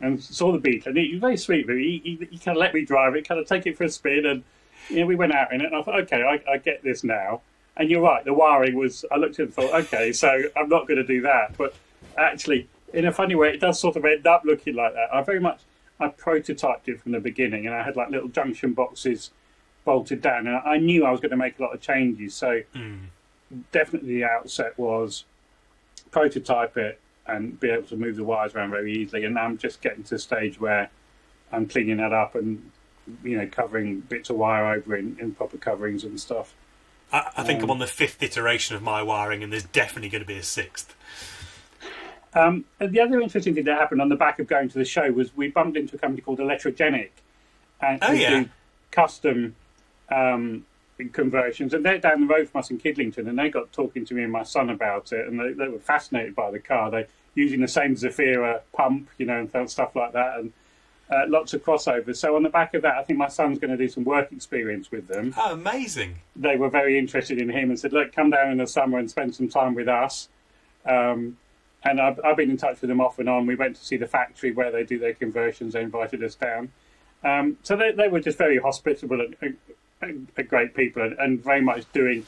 and 0.00 0.22
saw 0.22 0.52
the 0.52 0.58
Beetle. 0.58 0.90
And 0.90 0.98
he 0.98 1.12
was 1.12 1.20
very 1.20 1.36
sweet. 1.36 1.66
Really, 1.66 2.00
he, 2.02 2.16
he, 2.20 2.28
he 2.32 2.38
kind 2.38 2.56
of 2.56 2.60
let 2.60 2.74
me 2.74 2.84
drive 2.84 3.14
it, 3.14 3.26
kind 3.26 3.40
of 3.40 3.46
take 3.46 3.66
it 3.66 3.76
for 3.76 3.84
a 3.84 3.90
spin, 3.90 4.26
and 4.26 4.42
you 4.88 5.00
know, 5.00 5.06
we 5.06 5.14
went 5.16 5.32
out 5.32 5.52
in 5.52 5.60
it. 5.60 5.66
And 5.66 5.76
I 5.76 5.82
thought, 5.82 6.00
okay, 6.00 6.22
I, 6.22 6.50
I 6.50 6.58
get 6.58 6.82
this 6.82 7.04
now. 7.04 7.42
And 7.76 7.88
you're 7.88 8.02
right, 8.02 8.24
the 8.24 8.34
wiring 8.34 8.74
was. 8.74 9.04
I 9.12 9.16
looked 9.16 9.34
at 9.34 9.40
it 9.40 9.42
and 9.44 9.54
thought, 9.54 9.72
okay, 9.84 10.12
so 10.12 10.42
I'm 10.56 10.68
not 10.68 10.88
going 10.88 10.98
to 10.98 11.06
do 11.06 11.20
that. 11.22 11.56
But 11.56 11.74
actually, 12.16 12.68
in 12.92 13.06
a 13.06 13.12
funny 13.12 13.34
way, 13.34 13.50
it 13.50 13.60
does 13.60 13.78
sort 13.80 13.96
of 13.96 14.04
end 14.04 14.26
up 14.26 14.42
looking 14.44 14.74
like 14.74 14.94
that. 14.94 15.12
I 15.12 15.22
very 15.22 15.40
much 15.40 15.60
I 16.00 16.08
prototyped 16.08 16.88
it 16.88 17.00
from 17.00 17.12
the 17.12 17.20
beginning, 17.20 17.66
and 17.66 17.74
I 17.74 17.82
had 17.82 17.96
like 17.96 18.10
little 18.10 18.28
junction 18.28 18.72
boxes 18.72 19.30
bolted 19.84 20.20
down, 20.20 20.46
and 20.46 20.56
I 20.56 20.78
knew 20.78 21.04
I 21.04 21.10
was 21.10 21.20
going 21.20 21.30
to 21.30 21.36
make 21.36 21.58
a 21.58 21.62
lot 21.62 21.74
of 21.74 21.80
changes. 21.80 22.34
So 22.34 22.62
hmm. 22.74 22.96
definitely 23.72 24.14
the 24.14 24.24
outset 24.24 24.78
was 24.78 25.24
prototype 26.10 26.76
it 26.76 27.00
and 27.26 27.60
be 27.60 27.70
able 27.70 27.86
to 27.86 27.96
move 27.96 28.16
the 28.16 28.24
wires 28.24 28.54
around 28.54 28.70
very 28.70 28.92
easily. 28.92 29.24
And 29.24 29.34
now 29.34 29.44
I'm 29.44 29.58
just 29.58 29.82
getting 29.82 30.02
to 30.04 30.10
the 30.10 30.18
stage 30.18 30.58
where 30.58 30.90
I'm 31.52 31.66
cleaning 31.66 31.98
that 31.98 32.12
up 32.12 32.34
and 32.34 32.70
you 33.22 33.36
know 33.36 33.46
covering 33.46 34.00
bits 34.00 34.30
of 34.30 34.36
wire 34.36 34.74
over 34.74 34.96
in, 34.96 35.16
in 35.20 35.34
proper 35.34 35.56
coverings 35.56 36.04
and 36.04 36.20
stuff. 36.20 36.54
I, 37.12 37.30
I 37.38 37.42
think 37.42 37.60
I'm 37.60 37.64
um, 37.64 37.72
on 37.72 37.78
the 37.78 37.86
fifth 37.86 38.22
iteration 38.22 38.76
of 38.76 38.82
my 38.82 39.02
wiring, 39.02 39.42
and 39.42 39.52
there's 39.52 39.64
definitely 39.64 40.10
going 40.10 40.22
to 40.22 40.28
be 40.28 40.36
a 40.36 40.42
sixth. 40.42 40.94
Um, 42.34 42.64
the 42.78 43.00
other 43.00 43.20
interesting 43.20 43.54
thing 43.54 43.64
that 43.64 43.78
happened 43.78 44.00
on 44.00 44.08
the 44.08 44.16
back 44.16 44.38
of 44.38 44.46
going 44.46 44.68
to 44.68 44.78
the 44.78 44.84
show 44.84 45.10
was 45.10 45.36
we 45.36 45.48
bumped 45.48 45.76
into 45.76 45.96
a 45.96 45.98
company 45.98 46.20
called 46.22 46.38
Electrogenic, 46.38 47.10
and 47.80 47.98
Oh, 48.02 48.12
yeah. 48.12 48.40
do 48.44 48.48
custom 48.90 49.56
um, 50.10 50.64
conversions. 51.12 51.74
And 51.74 51.84
they're 51.84 51.98
down 51.98 52.20
the 52.22 52.26
road 52.26 52.48
from 52.48 52.58
us 52.60 52.70
in 52.70 52.78
Kidlington, 52.78 53.28
and 53.28 53.38
they 53.38 53.48
got 53.48 53.72
talking 53.72 54.04
to 54.06 54.14
me 54.14 54.22
and 54.22 54.32
my 54.32 54.42
son 54.42 54.70
about 54.70 55.12
it, 55.12 55.26
and 55.26 55.38
they, 55.40 55.52
they 55.52 55.68
were 55.68 55.78
fascinated 55.78 56.34
by 56.34 56.50
the 56.50 56.58
car. 56.58 56.90
They 56.90 57.06
using 57.34 57.60
the 57.60 57.68
same 57.68 57.94
Zafira 57.94 58.60
pump, 58.72 59.08
you 59.18 59.26
know, 59.26 59.48
and 59.54 59.70
stuff 59.70 59.94
like 59.96 60.12
that, 60.12 60.38
and 60.38 60.52
uh, 61.10 61.22
lots 61.28 61.54
of 61.54 61.64
crossovers. 61.64 62.16
So 62.16 62.36
on 62.36 62.42
the 62.42 62.48
back 62.50 62.74
of 62.74 62.82
that, 62.82 62.96
I 62.96 63.02
think 63.04 63.18
my 63.18 63.28
son's 63.28 63.58
going 63.58 63.70
to 63.70 63.76
do 63.76 63.88
some 63.88 64.04
work 64.04 64.32
experience 64.32 64.90
with 64.90 65.08
them 65.08 65.32
Oh, 65.38 65.52
amazing! 65.52 66.16
they 66.36 66.56
were 66.56 66.68
very 66.68 66.98
interested 66.98 67.38
in 67.38 67.48
him 67.48 67.70
and 67.70 67.78
said, 67.78 67.92
"Look, 67.92 68.12
come 68.12 68.30
down 68.30 68.50
in 68.50 68.58
the 68.58 68.66
summer 68.66 68.98
and 68.98 69.08
spend 69.08 69.34
some 69.34 69.48
time 69.48 69.74
with 69.74 69.88
us." 69.88 70.28
Um, 70.84 71.38
and 71.84 72.00
I've, 72.00 72.20
I've 72.24 72.36
been 72.36 72.50
in 72.50 72.56
touch 72.56 72.80
with 72.80 72.88
them 72.88 73.00
off 73.00 73.18
and 73.18 73.28
on. 73.28 73.46
We 73.46 73.54
went 73.54 73.76
to 73.76 73.84
see 73.84 73.96
the 73.96 74.06
factory 74.06 74.52
where 74.52 74.70
they 74.70 74.84
do 74.84 74.98
their 74.98 75.14
conversions. 75.14 75.74
They 75.74 75.82
invited 75.82 76.22
us 76.22 76.34
down. 76.34 76.72
Um, 77.24 77.58
so 77.62 77.76
they, 77.76 77.92
they 77.92 78.08
were 78.08 78.20
just 78.20 78.38
very 78.38 78.58
hospitable 78.58 79.20
and, 79.20 79.36
and, 79.40 80.28
and 80.36 80.48
great 80.48 80.74
people, 80.74 81.02
and, 81.02 81.18
and 81.18 81.42
very 81.42 81.60
much 81.60 81.90
doing. 81.92 82.26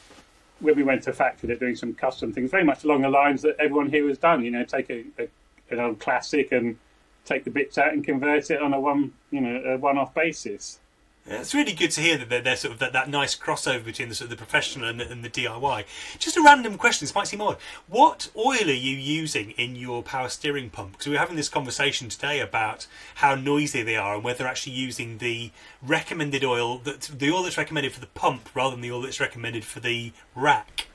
When 0.60 0.76
we 0.76 0.82
went 0.82 1.04
to 1.04 1.12
factory, 1.14 1.46
they're 1.46 1.56
doing 1.56 1.76
some 1.76 1.94
custom 1.94 2.34
things, 2.34 2.50
very 2.50 2.64
much 2.64 2.84
along 2.84 3.00
the 3.00 3.08
lines 3.08 3.40
that 3.42 3.56
everyone 3.58 3.88
here 3.88 4.06
has 4.08 4.18
done. 4.18 4.44
You 4.44 4.50
know, 4.50 4.64
take 4.64 4.90
a, 4.90 5.04
a 5.18 5.28
an 5.70 5.78
old 5.78 6.00
classic 6.00 6.52
and 6.52 6.76
take 7.24 7.44
the 7.44 7.50
bits 7.50 7.78
out 7.78 7.92
and 7.92 8.04
convert 8.04 8.50
it 8.50 8.60
on 8.60 8.74
a 8.74 8.80
one, 8.80 9.12
you 9.30 9.40
know, 9.40 9.62
a 9.64 9.78
one-off 9.78 10.12
basis. 10.14 10.79
Yeah, 11.26 11.40
it's 11.40 11.54
really 11.54 11.74
good 11.74 11.90
to 11.92 12.00
hear 12.00 12.16
that 12.16 12.28
they're, 12.28 12.40
they're 12.40 12.56
sort 12.56 12.72
of 12.72 12.78
that, 12.80 12.92
that 12.94 13.08
nice 13.08 13.36
crossover 13.36 13.84
between 13.84 14.08
the 14.08 14.14
sort 14.14 14.26
of 14.26 14.30
the 14.30 14.36
professional 14.36 14.88
and 14.88 14.98
the, 15.00 15.10
and 15.10 15.22
the 15.22 15.28
DIY. 15.28 15.84
Just 16.18 16.36
a 16.36 16.42
random 16.42 16.78
question. 16.78 17.04
This 17.04 17.14
might 17.14 17.28
seem 17.28 17.40
odd. 17.40 17.58
What 17.88 18.30
oil 18.36 18.64
are 18.64 18.72
you 18.72 18.96
using 18.96 19.50
in 19.52 19.76
your 19.76 20.02
power 20.02 20.28
steering 20.28 20.70
pump? 20.70 20.92
Because 20.92 21.06
we 21.06 21.12
were 21.12 21.18
having 21.18 21.36
this 21.36 21.50
conversation 21.50 22.08
today 22.08 22.40
about 22.40 22.86
how 23.16 23.34
noisy 23.34 23.82
they 23.82 23.96
are 23.96 24.14
and 24.14 24.24
whether 24.24 24.46
actually 24.46 24.72
using 24.72 25.18
the 25.18 25.50
recommended 25.82 26.42
oil 26.42 26.78
that 26.78 27.02
the 27.02 27.30
oil 27.30 27.42
that's 27.42 27.58
recommended 27.58 27.92
for 27.92 28.00
the 28.00 28.06
pump 28.06 28.48
rather 28.54 28.74
than 28.74 28.80
the 28.80 28.90
oil 28.90 29.02
that's 29.02 29.20
recommended 29.20 29.64
for 29.64 29.80
the 29.80 30.12
rack. 30.34 30.86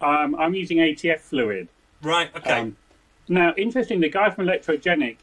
Um, 0.00 0.34
I'm 0.34 0.54
using 0.54 0.78
ATF 0.78 1.20
fluid. 1.20 1.68
Right. 2.02 2.34
Okay. 2.36 2.58
Um, 2.58 2.76
now, 3.28 3.54
interesting, 3.56 4.00
the 4.00 4.10
guy 4.10 4.30
from 4.30 4.46
Electrogenic, 4.46 5.16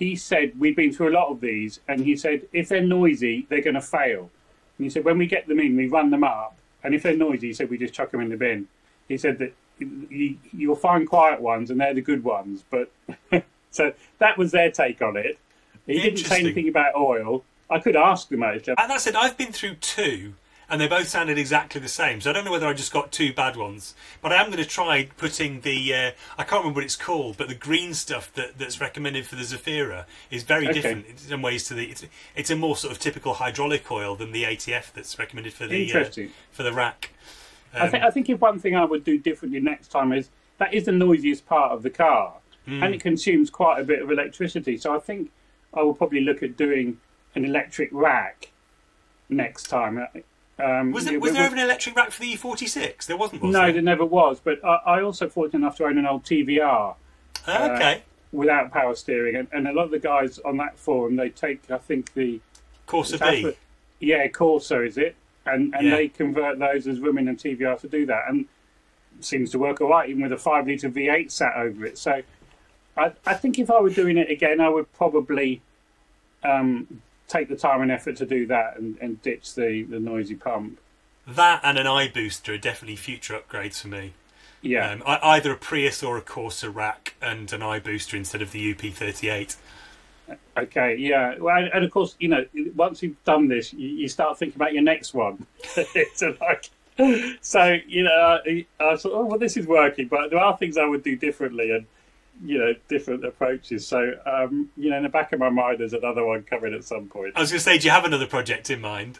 he 0.00 0.16
said 0.16 0.58
we've 0.58 0.74
been 0.74 0.92
through 0.92 1.10
a 1.10 1.16
lot 1.16 1.28
of 1.28 1.40
these, 1.40 1.78
and 1.86 2.00
he 2.00 2.16
said 2.16 2.46
if 2.52 2.68
they're 2.70 2.82
noisy, 2.82 3.46
they're 3.48 3.60
going 3.60 3.74
to 3.74 3.82
fail. 3.82 4.30
And 4.78 4.84
he 4.86 4.90
said 4.90 5.04
when 5.04 5.18
we 5.18 5.26
get 5.26 5.46
them 5.46 5.60
in, 5.60 5.76
we 5.76 5.86
run 5.86 6.10
them 6.10 6.24
up, 6.24 6.56
and 6.82 6.94
if 6.94 7.02
they're 7.02 7.16
noisy, 7.16 7.48
he 7.48 7.52
said 7.52 7.70
we 7.70 7.78
just 7.78 7.94
chuck 7.94 8.10
them 8.10 8.22
in 8.22 8.30
the 8.30 8.36
bin. 8.36 8.66
He 9.08 9.18
said 9.18 9.38
that 9.38 9.52
you, 9.78 10.36
you'll 10.52 10.74
find 10.74 11.06
quiet 11.06 11.40
ones, 11.40 11.70
and 11.70 11.78
they're 11.78 11.94
the 11.94 12.00
good 12.00 12.24
ones. 12.24 12.64
But 12.70 12.90
so 13.70 13.92
that 14.18 14.38
was 14.38 14.52
their 14.52 14.70
take 14.70 15.02
on 15.02 15.18
it. 15.18 15.38
He 15.86 16.00
didn't 16.00 16.18
say 16.18 16.40
anything 16.40 16.68
about 16.68 16.94
oil. 16.96 17.44
I 17.68 17.78
could 17.78 17.94
ask 17.94 18.28
them 18.28 18.42
actually. 18.42 18.74
And 18.78 18.90
that 18.90 19.00
said, 19.02 19.14
I've 19.14 19.36
been 19.36 19.52
through 19.52 19.76
two, 19.76 20.34
and 20.70 20.80
they 20.80 20.86
both 20.88 21.08
sounded 21.08 21.36
exactly 21.38 21.80
the 21.80 21.88
same. 21.88 22.20
So 22.20 22.30
I 22.30 22.32
don't 22.32 22.44
know 22.44 22.52
whether 22.52 22.66
I 22.66 22.72
just 22.72 22.92
got 22.92 23.10
two 23.12 23.32
bad 23.32 23.56
ones, 23.56 23.94
but 24.22 24.32
I 24.32 24.36
am 24.40 24.46
going 24.50 24.62
to 24.62 24.68
try 24.68 25.08
putting 25.16 25.60
the 25.62 25.94
uh, 25.94 26.10
I 26.38 26.44
can't 26.44 26.62
remember 26.62 26.78
what 26.78 26.84
it's 26.84 26.96
called, 26.96 27.36
but 27.36 27.48
the 27.48 27.54
green 27.54 27.92
stuff 27.94 28.32
that, 28.34 28.56
that's 28.58 28.80
recommended 28.80 29.26
for 29.26 29.34
the 29.36 29.42
Zafira 29.42 30.04
is 30.30 30.44
very 30.44 30.66
Okay. 30.68 30.74
different 30.80 31.06
in 31.06 31.16
some 31.18 31.42
ways 31.42 31.64
to 31.68 31.74
the. 31.74 31.86
It's, 31.90 32.04
it's 32.36 32.50
a 32.50 32.56
more 32.56 32.76
sort 32.76 32.92
of 32.92 33.00
typical 33.00 33.34
hydraulic 33.34 33.90
oil 33.90 34.14
than 34.16 34.32
the 34.32 34.44
ATF 34.44 34.92
that's 34.92 35.18
recommended 35.18 35.52
for 35.52 35.66
the 35.66 35.92
uh, 35.92 36.04
for 36.52 36.62
the 36.62 36.72
rack. 36.72 37.10
I 37.74 37.88
think 37.88 38.04
I 38.04 38.10
think 38.10 38.28
if 38.30 38.40
one 38.40 38.58
thing 38.58 38.76
I 38.76 38.84
would 38.84 39.04
do 39.04 39.18
differently 39.18 39.60
next 39.60 39.88
time 39.88 40.12
is 40.12 40.30
that 40.58 40.72
is 40.74 40.84
the 40.84 40.92
noisiest 40.92 41.46
part 41.46 41.72
of 41.72 41.82
the 41.82 41.90
car, 41.90 42.34
Hmm. 42.66 42.82
and 42.82 42.94
it 42.94 43.00
consumes 43.00 43.48
quite 43.48 43.80
a 43.80 43.84
bit 43.84 44.02
of 44.02 44.10
electricity. 44.10 44.76
So 44.76 44.94
I 44.94 44.98
think 44.98 45.30
I 45.72 45.82
will 45.82 45.94
probably 45.94 46.20
look 46.20 46.42
at 46.42 46.56
doing 46.56 46.98
an 47.34 47.44
electric 47.44 47.88
rack 47.92 48.50
next 49.28 49.68
time. 49.68 50.04
Um, 50.62 50.92
Was, 50.92 51.10
was 51.10 51.32
there 51.32 51.44
ever 51.44 51.54
an 51.56 51.62
electric 51.62 51.96
rack 51.96 52.10
for 52.10 52.20
the 52.20 52.34
E46? 52.34 53.06
There 53.06 53.16
wasn't. 53.16 53.42
Was 53.42 53.52
no, 53.52 53.62
there? 53.64 53.72
there 53.74 53.82
never 53.82 54.04
was. 54.04 54.40
But 54.40 54.64
I, 54.64 54.76
I 54.86 55.02
also 55.02 55.28
fortunate 55.28 55.60
enough 55.60 55.76
to 55.78 55.84
own 55.84 55.98
an 55.98 56.06
old 56.06 56.24
TVR 56.24 56.94
Ah, 57.46 57.70
okay. 57.74 58.02
without 58.32 58.70
power 58.70 58.94
steering, 58.94 59.36
and, 59.36 59.48
and 59.52 59.66
a 59.68 59.72
lot 59.72 59.84
of 59.84 59.90
the 59.90 59.98
guys 59.98 60.38
on 60.40 60.56
that 60.58 60.78
forum 60.78 61.16
they 61.16 61.30
take 61.30 61.70
I 61.70 61.78
think 61.78 62.12
the 62.14 62.40
Corsa 62.86 63.14
It's 63.14 63.22
B. 63.48 63.52
Yeah, 64.00 64.26
Corsa 64.28 64.86
is 64.86 64.98
it? 64.98 65.16
And 65.46 65.74
and 65.74 65.86
Yeah. 65.86 65.96
they 65.96 66.08
convert 66.08 66.58
those 66.58 66.86
as 66.86 67.00
women 67.00 67.28
and 67.28 67.38
TVR 67.38 67.80
to 67.80 67.88
do 67.88 68.04
that, 68.06 68.24
and 68.28 68.46
it 69.18 69.24
seems 69.24 69.50
to 69.52 69.58
work 69.58 69.80
all 69.80 69.88
right, 69.88 70.08
even 70.08 70.22
with 70.22 70.32
a 70.32 70.38
five 70.38 70.66
liter 70.66 70.90
V8 70.90 71.30
sat 71.30 71.56
over 71.56 71.86
it. 71.86 71.96
So, 71.98 72.22
I 72.96 73.12
I 73.26 73.34
think 73.34 73.58
if 73.58 73.70
I 73.70 73.80
were 73.80 73.90
doing 73.90 74.18
it 74.18 74.30
again, 74.30 74.60
I 74.60 74.68
would 74.68 74.92
probably 74.92 75.62
um, 76.42 77.02
take 77.30 77.48
the 77.48 77.56
time 77.56 77.80
and 77.80 77.92
effort 77.92 78.16
to 78.16 78.26
do 78.26 78.46
that 78.46 78.76
and, 78.76 78.98
and 79.00 79.22
ditch 79.22 79.54
the, 79.54 79.84
the 79.84 80.00
noisy 80.00 80.34
pump. 80.34 80.78
That 81.26 81.60
and 81.62 81.78
an 81.78 81.86
iBooster 81.86 82.54
are 82.54 82.58
definitely 82.58 82.96
future 82.96 83.38
upgrades 83.38 83.80
for 83.80 83.88
me. 83.88 84.14
Yeah, 84.62 84.90
Um, 84.90 85.02
I, 85.06 85.18
either 85.36 85.52
a 85.52 85.56
Prius 85.56 86.02
or 86.02 86.18
a 86.18 86.22
Corsa 86.22 86.74
rack 86.74 87.14
and 87.22 87.50
an 87.52 87.62
eye 87.62 87.78
booster 87.78 88.16
instead 88.16 88.42
of 88.42 88.52
the 88.52 88.74
UP38. 88.74 89.56
okay, 90.58 90.96
yeah. 90.96 91.38
Well, 91.38 91.68
and, 91.72 91.84
of 91.84 91.90
course, 91.90 92.14
you 92.18 92.28
know, 92.28 92.44
once 92.74 93.02
you've 93.02 93.22
done 93.24 93.48
this, 93.48 93.72
you, 93.72 93.88
you 93.88 94.08
start 94.08 94.38
thinking 94.38 94.56
about 94.56 94.74
your 94.74 94.82
next 94.82 95.14
one. 95.14 95.46
it's 95.76 96.22
like. 96.40 96.68
So 97.40 97.78
you 97.86 98.02
know, 98.02 98.40
I, 98.46 98.66
I 98.78 98.96
thought, 98.96 99.12
oh 99.14 99.24
well, 99.24 99.38
this 99.38 99.56
is 99.56 99.66
working, 99.66 100.08
but 100.08 100.28
there 100.28 100.38
are 100.38 100.54
things 100.58 100.76
I 100.76 100.84
would 100.84 101.02
do 101.02 101.16
differently, 101.16 101.70
and 101.70 101.86
you 102.44 102.58
know, 102.58 102.74
different 102.88 103.24
approaches. 103.24 103.86
So 103.86 104.14
um, 104.26 104.70
you 104.76 104.90
know, 104.90 104.96
in 104.96 105.02
the 105.02 105.08
back 105.08 105.32
of 105.32 105.40
my 105.40 105.50
mind, 105.50 105.78
there's 105.80 105.92
another 105.92 106.24
one 106.24 106.42
coming 106.42 106.74
at 106.74 106.84
some 106.84 107.08
point. 107.08 107.32
I 107.36 107.40
was 107.40 107.50
going 107.50 107.58
to 107.58 107.64
say, 107.64 107.78
do 107.78 107.86
you 107.86 107.90
have 107.90 108.04
another 108.04 108.26
project 108.26 108.70
in 108.70 108.80
mind? 108.80 109.18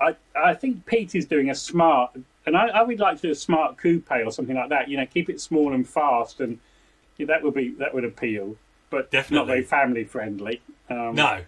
I 0.00 0.16
I 0.34 0.54
think 0.54 0.86
Pete 0.86 1.14
is 1.14 1.26
doing 1.26 1.50
a 1.50 1.54
smart, 1.54 2.12
and 2.44 2.56
I, 2.56 2.68
I 2.68 2.82
would 2.82 2.98
like 3.00 3.16
to 3.16 3.22
do 3.22 3.30
a 3.30 3.34
smart 3.34 3.76
coupe 3.78 4.10
or 4.10 4.30
something 4.30 4.56
like 4.56 4.68
that. 4.70 4.88
You 4.88 4.96
know, 4.98 5.06
keep 5.06 5.28
it 5.30 5.40
small 5.40 5.72
and 5.72 5.88
fast, 5.88 6.40
and 6.40 6.58
yeah, 7.16 7.26
that 7.26 7.42
would 7.42 7.54
be 7.54 7.70
that 7.78 7.94
would 7.94 8.04
appeal, 8.04 8.56
but 8.90 9.10
Definitely. 9.10 9.36
not 9.38 9.46
very 9.46 9.62
family 9.62 10.04
friendly. 10.04 10.60
Um, 10.90 11.14
No. 11.14 11.40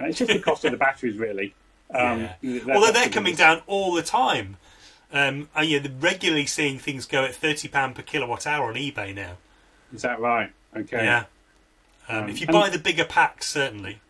it's 0.00 0.18
just 0.18 0.30
the 0.32 0.38
cost 0.38 0.64
of 0.64 0.72
the 0.72 0.76
batteries, 0.76 1.16
really. 1.18 1.54
Um, 1.92 2.28
Yeah. 2.40 2.60
Although 2.72 2.92
they're 2.92 3.08
coming 3.08 3.34
down 3.34 3.62
all 3.66 3.92
the 3.94 4.02
time. 4.02 4.58
Um, 5.12 5.48
and 5.56 5.68
yeah, 5.68 5.80
they're 5.80 5.90
regularly 5.90 6.46
seeing 6.46 6.78
things 6.78 7.04
go 7.04 7.24
at 7.24 7.34
thirty 7.34 7.66
pound 7.66 7.96
per 7.96 8.02
kilowatt 8.02 8.46
hour 8.46 8.68
on 8.68 8.74
eBay 8.76 9.12
now. 9.12 9.38
Is 9.92 10.02
that 10.02 10.20
right? 10.20 10.50
Okay. 10.76 11.04
Yeah. 11.04 11.24
Um, 12.08 12.24
Um, 12.24 12.28
if 12.30 12.40
you 12.40 12.46
buy 12.46 12.68
the 12.70 12.78
bigger 12.78 13.04
packs, 13.04 13.46
certainly. 13.46 14.00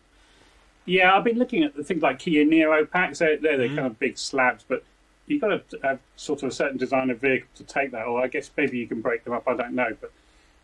Yeah, 0.85 1.15
I've 1.15 1.23
been 1.23 1.37
looking 1.37 1.63
at 1.63 1.75
the 1.75 1.83
things 1.83 2.01
like 2.01 2.19
Kia 2.19 2.43
Niro 2.45 2.89
packs. 2.89 3.19
They're, 3.19 3.37
they're 3.37 3.57
the 3.57 3.65
Mm. 3.69 3.75
kind 3.75 3.87
of 3.87 3.99
big 3.99 4.17
slabs, 4.17 4.63
but 4.67 4.83
you've 5.27 5.41
got 5.41 5.69
to 5.69 5.79
have 5.83 5.99
sort 6.15 6.41
of 6.43 6.49
a 6.49 6.51
certain 6.51 6.77
design 6.77 7.09
of 7.11 7.19
vehicle 7.19 7.47
to 7.55 7.63
take 7.63 7.91
that. 7.91 8.05
Or 8.07 8.21
I 8.23 8.27
guess 8.27 8.49
maybe 8.57 8.77
you 8.79 8.87
can 8.87 9.01
break 9.01 9.23
them 9.23 9.33
up. 9.33 9.47
I 9.47 9.55
don't 9.55 9.73
know, 9.73 9.95
but 10.01 10.11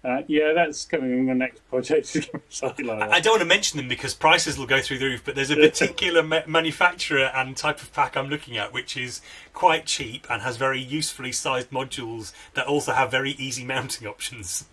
Uh, 0.03 0.21
yeah, 0.27 0.53
that's 0.53 0.85
coming 0.85 1.11
in 1.11 1.25
the 1.25 1.33
next 1.35 1.59
project. 1.69 2.15
like. 2.61 2.79
I 2.89 3.19
don't 3.19 3.31
want 3.33 3.41
to 3.41 3.45
mention 3.47 3.77
them 3.77 3.87
because 3.89 4.13
prices 4.13 4.57
will 4.57 4.67
go 4.67 4.79
through 4.79 4.99
the 4.99 5.05
roof, 5.05 5.21
but 5.25 5.35
there's 5.35 5.49
a 5.49 5.55
particular 5.55 6.21
ma- 6.23 6.43
manufacturer 6.47 7.31
and 7.35 7.57
type 7.57 7.81
of 7.81 7.91
pack 7.93 8.15
I'm 8.15 8.29
looking 8.29 8.57
at 8.57 8.71
which 8.73 8.95
is 8.95 9.21
quite 9.53 9.85
cheap 9.85 10.25
and 10.29 10.43
has 10.43 10.55
very 10.57 10.79
usefully 10.79 11.31
sized 11.31 11.71
modules 11.71 12.31
that 12.53 12.67
also 12.67 12.93
have 12.93 13.09
very 13.11 13.31
easy 13.31 13.65
mounting 13.65 14.07
options. 14.07 14.65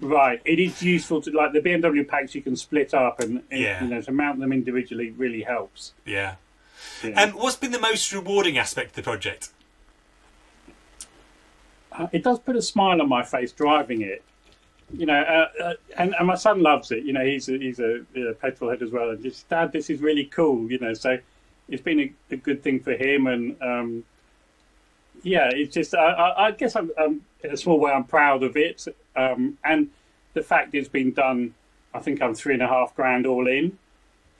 Right, 0.00 0.40
it 0.46 0.58
is 0.58 0.82
useful 0.82 1.20
to 1.22 1.30
like 1.30 1.52
the 1.52 1.60
BMW 1.60 2.08
packs 2.08 2.34
you 2.34 2.40
can 2.40 2.56
split 2.56 2.94
up 2.94 3.20
and 3.20 3.42
and, 3.50 3.60
Yeah. 3.60 3.84
you 3.84 3.90
know 3.90 4.00
to 4.00 4.12
mount 4.12 4.40
them 4.40 4.52
individually 4.52 5.10
really 5.10 5.42
helps. 5.42 5.92
Yeah. 6.06 6.36
Yeah. 7.04 7.10
And 7.16 7.34
what's 7.34 7.56
been 7.56 7.72
the 7.72 7.80
most 7.80 8.10
rewarding 8.12 8.56
aspect 8.56 8.90
of 8.90 8.96
the 8.96 9.02
project? 9.02 9.50
Uh, 11.92 12.06
it 12.12 12.22
does 12.24 12.38
put 12.38 12.56
a 12.56 12.62
smile 12.62 13.02
on 13.02 13.08
my 13.08 13.22
face 13.22 13.52
driving 13.52 14.00
it. 14.02 14.22
You 14.92 15.06
know, 15.06 15.20
uh, 15.20 15.62
uh, 15.62 15.74
and, 15.98 16.14
and 16.18 16.26
my 16.26 16.34
son 16.34 16.62
loves 16.62 16.90
it. 16.90 17.04
You 17.04 17.12
know, 17.12 17.24
he's 17.24 17.48
a, 17.48 17.58
he's 17.58 17.78
a, 17.78 18.00
a 18.16 18.34
petrol 18.34 18.70
head 18.70 18.82
as 18.82 18.90
well. 18.90 19.10
And 19.10 19.22
just, 19.22 19.48
Dad, 19.48 19.72
this 19.72 19.90
is 19.90 20.00
really 20.00 20.24
cool. 20.24 20.70
You 20.70 20.78
know, 20.78 20.94
so 20.94 21.18
it's 21.68 21.82
been 21.82 22.00
a, 22.00 22.12
a 22.32 22.36
good 22.36 22.62
thing 22.62 22.80
for 22.80 22.92
him. 22.92 23.26
And 23.26 23.60
um, 23.62 24.04
yeah, 25.22 25.50
it's 25.52 25.74
just, 25.74 25.94
I, 25.94 26.06
I, 26.06 26.46
I 26.46 26.50
guess 26.52 26.74
I'm, 26.74 26.90
I'm, 26.98 27.22
in 27.44 27.52
a 27.52 27.56
small 27.56 27.78
way, 27.78 27.92
I'm 27.92 28.04
proud 28.04 28.42
of 28.42 28.56
it. 28.56 28.86
Um, 29.16 29.58
and 29.64 29.88
the 30.34 30.42
fact 30.42 30.74
it's 30.74 30.88
been 30.88 31.12
done, 31.12 31.54
I 31.92 31.98
think 32.00 32.22
I'm 32.22 32.34
three 32.34 32.54
and 32.54 32.62
a 32.62 32.68
half 32.68 32.94
grand 32.94 33.26
all 33.26 33.46
in. 33.48 33.76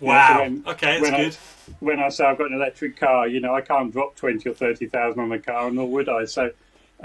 Yeah, 0.00 0.28
so 0.28 0.34
Wow. 0.34 0.40
when- 0.42 0.64
okay, 0.66 0.86
that's 0.86 1.02
when 1.02 1.14
I- 1.14 1.24
good. 1.24 1.34
when 1.80 2.00
I 2.00 2.08
say 2.08 2.24
I've 2.24 2.38
got 2.38 2.46
an 2.50 2.54
electric 2.54 2.96
car, 2.96 3.26
you 3.28 3.40
know, 3.40 3.54
I 3.54 3.60
can't 3.60 3.92
drop 3.92 4.16
twenty 4.16 4.48
or 4.48 4.54
thirty 4.54 4.86
thousand 4.86 5.20
on 5.20 5.30
a 5.32 5.38
car, 5.38 5.70
nor 5.70 5.86
would 5.88 6.08
I. 6.08 6.24
So, 6.24 6.52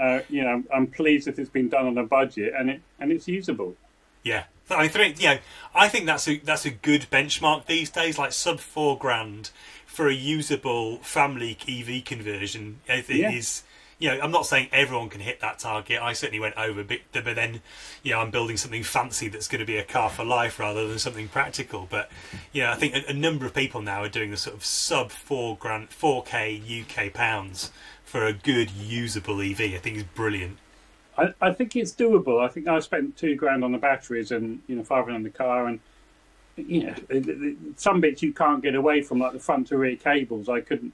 uh, 0.00 0.20
you 0.30 0.42
know, 0.42 0.62
I'm 0.72 0.86
pleased 0.86 1.26
that 1.26 1.38
it's 1.38 1.50
been 1.50 1.68
done 1.68 1.86
on 1.86 1.98
a 1.98 2.04
budget 2.04 2.54
and 2.56 2.70
it 2.70 2.80
and 2.98 3.12
it's 3.12 3.28
usable. 3.28 3.76
Yeah, 4.22 4.44
I 4.70 4.88
think 4.88 5.20
you 5.20 5.28
know, 5.28 5.38
I 5.74 5.88
think 5.88 6.06
that's 6.06 6.26
a 6.26 6.38
that's 6.38 6.64
a 6.64 6.70
good 6.70 7.06
benchmark 7.12 7.66
these 7.66 7.90
days. 7.90 8.16
Like 8.18 8.32
sub 8.32 8.60
four 8.60 8.96
grand 8.96 9.50
for 9.84 10.08
a 10.08 10.14
usable 10.14 10.98
family 10.98 11.56
EV 11.68 12.00
conversion. 12.04 12.80
I 12.88 13.00
think 13.02 13.20
Yeah. 13.20 13.30
is 13.32 13.62
you 13.98 14.08
know 14.08 14.20
I'm 14.20 14.30
not 14.30 14.46
saying 14.46 14.68
everyone 14.72 15.08
can 15.08 15.20
hit 15.20 15.40
that 15.40 15.58
target. 15.58 16.00
I 16.02 16.12
certainly 16.12 16.40
went 16.40 16.56
over, 16.56 16.84
but 16.84 17.00
but 17.12 17.24
then 17.24 17.60
you 18.02 18.12
know 18.12 18.20
I'm 18.20 18.30
building 18.30 18.56
something 18.56 18.82
fancy 18.82 19.28
that's 19.28 19.48
going 19.48 19.60
to 19.60 19.66
be 19.66 19.78
a 19.78 19.84
car 19.84 20.10
for 20.10 20.24
life 20.24 20.58
rather 20.58 20.86
than 20.86 20.98
something 20.98 21.28
practical. 21.28 21.86
But 21.88 22.10
you 22.52 22.62
know 22.62 22.70
I 22.70 22.74
think 22.74 22.94
a, 22.94 23.10
a 23.10 23.14
number 23.14 23.46
of 23.46 23.54
people 23.54 23.80
now 23.80 24.02
are 24.02 24.08
doing 24.08 24.30
the 24.30 24.36
sort 24.36 24.56
of 24.56 24.64
sub 24.64 25.10
four 25.10 25.56
grand 25.56 25.90
four 25.90 26.22
k 26.22 26.60
UK 26.82 27.12
pounds 27.12 27.70
for 28.04 28.24
a 28.24 28.32
good 28.32 28.70
usable 28.70 29.40
EV. 29.40 29.60
I 29.60 29.78
think 29.78 29.96
is 29.96 30.04
brilliant. 30.04 30.58
I, 31.18 31.32
I 31.40 31.52
think 31.52 31.74
it's 31.76 31.92
doable. 31.92 32.44
I 32.44 32.48
think 32.48 32.68
I 32.68 32.78
spent 32.80 33.16
two 33.16 33.34
grand 33.34 33.64
on 33.64 33.72
the 33.72 33.78
batteries 33.78 34.30
and 34.30 34.60
you 34.66 34.76
know 34.76 34.84
five 34.84 35.04
grand 35.04 35.16
on 35.16 35.22
the 35.22 35.30
car, 35.30 35.66
and 35.66 35.80
you 36.56 36.84
know 36.84 37.56
some 37.76 38.00
bits 38.00 38.22
you 38.22 38.34
can't 38.34 38.62
get 38.62 38.74
away 38.74 39.00
from, 39.00 39.20
like 39.20 39.32
the 39.32 39.40
front 39.40 39.68
to 39.68 39.78
rear 39.78 39.96
cables. 39.96 40.48
I 40.48 40.60
couldn't 40.60 40.92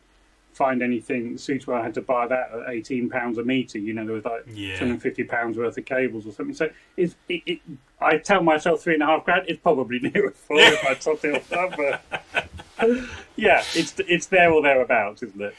find 0.53 0.83
anything 0.83 1.39
suitable. 1.39 1.75
I 1.75 1.83
had 1.83 1.95
to 1.95 2.01
buy 2.03 2.27
that 2.27 2.51
at 2.53 2.71
eighteen 2.71 3.09
pounds 3.09 3.39
a 3.39 3.45
meter. 3.45 3.79
You 3.79 3.93
know 3.95 4.05
there 4.05 4.15
was 4.15 4.25
like 4.25 4.45
Yeah. 4.53 4.79
two 4.79 4.87
hundred 4.87 5.03
fifty 5.03 5.25
pounds 5.25 5.57
worth 5.57 5.77
of 5.79 5.85
cables 5.85 6.27
or 6.27 6.33
something. 6.33 6.55
So 6.55 6.71
it's, 6.97 7.15
it, 7.29 7.43
it, 7.47 7.61
I 8.01 8.19
tell 8.19 8.43
myself 8.43 8.83
three 8.83 8.95
and 8.95 9.03
a 9.03 9.07
half 9.07 9.25
grand. 9.25 9.45
It's 9.49 9.61
probably 9.61 9.99
nearer 10.15 10.31
four 10.31 10.59
if 10.61 10.85
I 10.85 10.95
top 10.95 11.25
it 11.25 11.53
up. 11.53 11.77
But 11.77 12.49
yeah, 13.37 13.63
it's 13.75 13.95
it's 14.01 14.27
there 14.27 14.53
or 14.53 14.63
thereabouts, 14.63 15.23
isn't 15.23 15.41
it? 15.41 15.55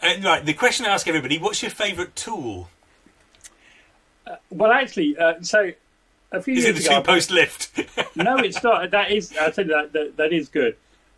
And 0.00 0.22
right, 0.24 0.44
the 0.44 0.54
question 0.54 0.86
I 0.86 0.90
ask 0.90 1.08
everybody: 1.08 1.38
What's 1.38 1.62
your 1.62 1.70
favourite 1.70 2.14
tool? 2.16 2.68
Well, 4.50 4.72
actually, 4.72 5.16
uh, 5.18 5.34
so 5.42 5.72
a 6.32 6.42
few 6.42 6.54
Is 6.54 6.64
it 6.64 6.76
the 6.76 6.84
ago, 6.86 6.98
two 7.00 7.04
post 7.04 7.30
lift? 7.30 7.78
no, 8.16 8.38
it's 8.38 8.62
not. 8.62 8.90
That 8.90 9.10
is, 9.12 9.36
I 9.38 9.50
tell 9.50 9.66
you 9.66 9.72
that, 9.72 9.92
that 9.92 10.16
that 10.16 10.32
is 10.32 10.48
good. 10.48 10.76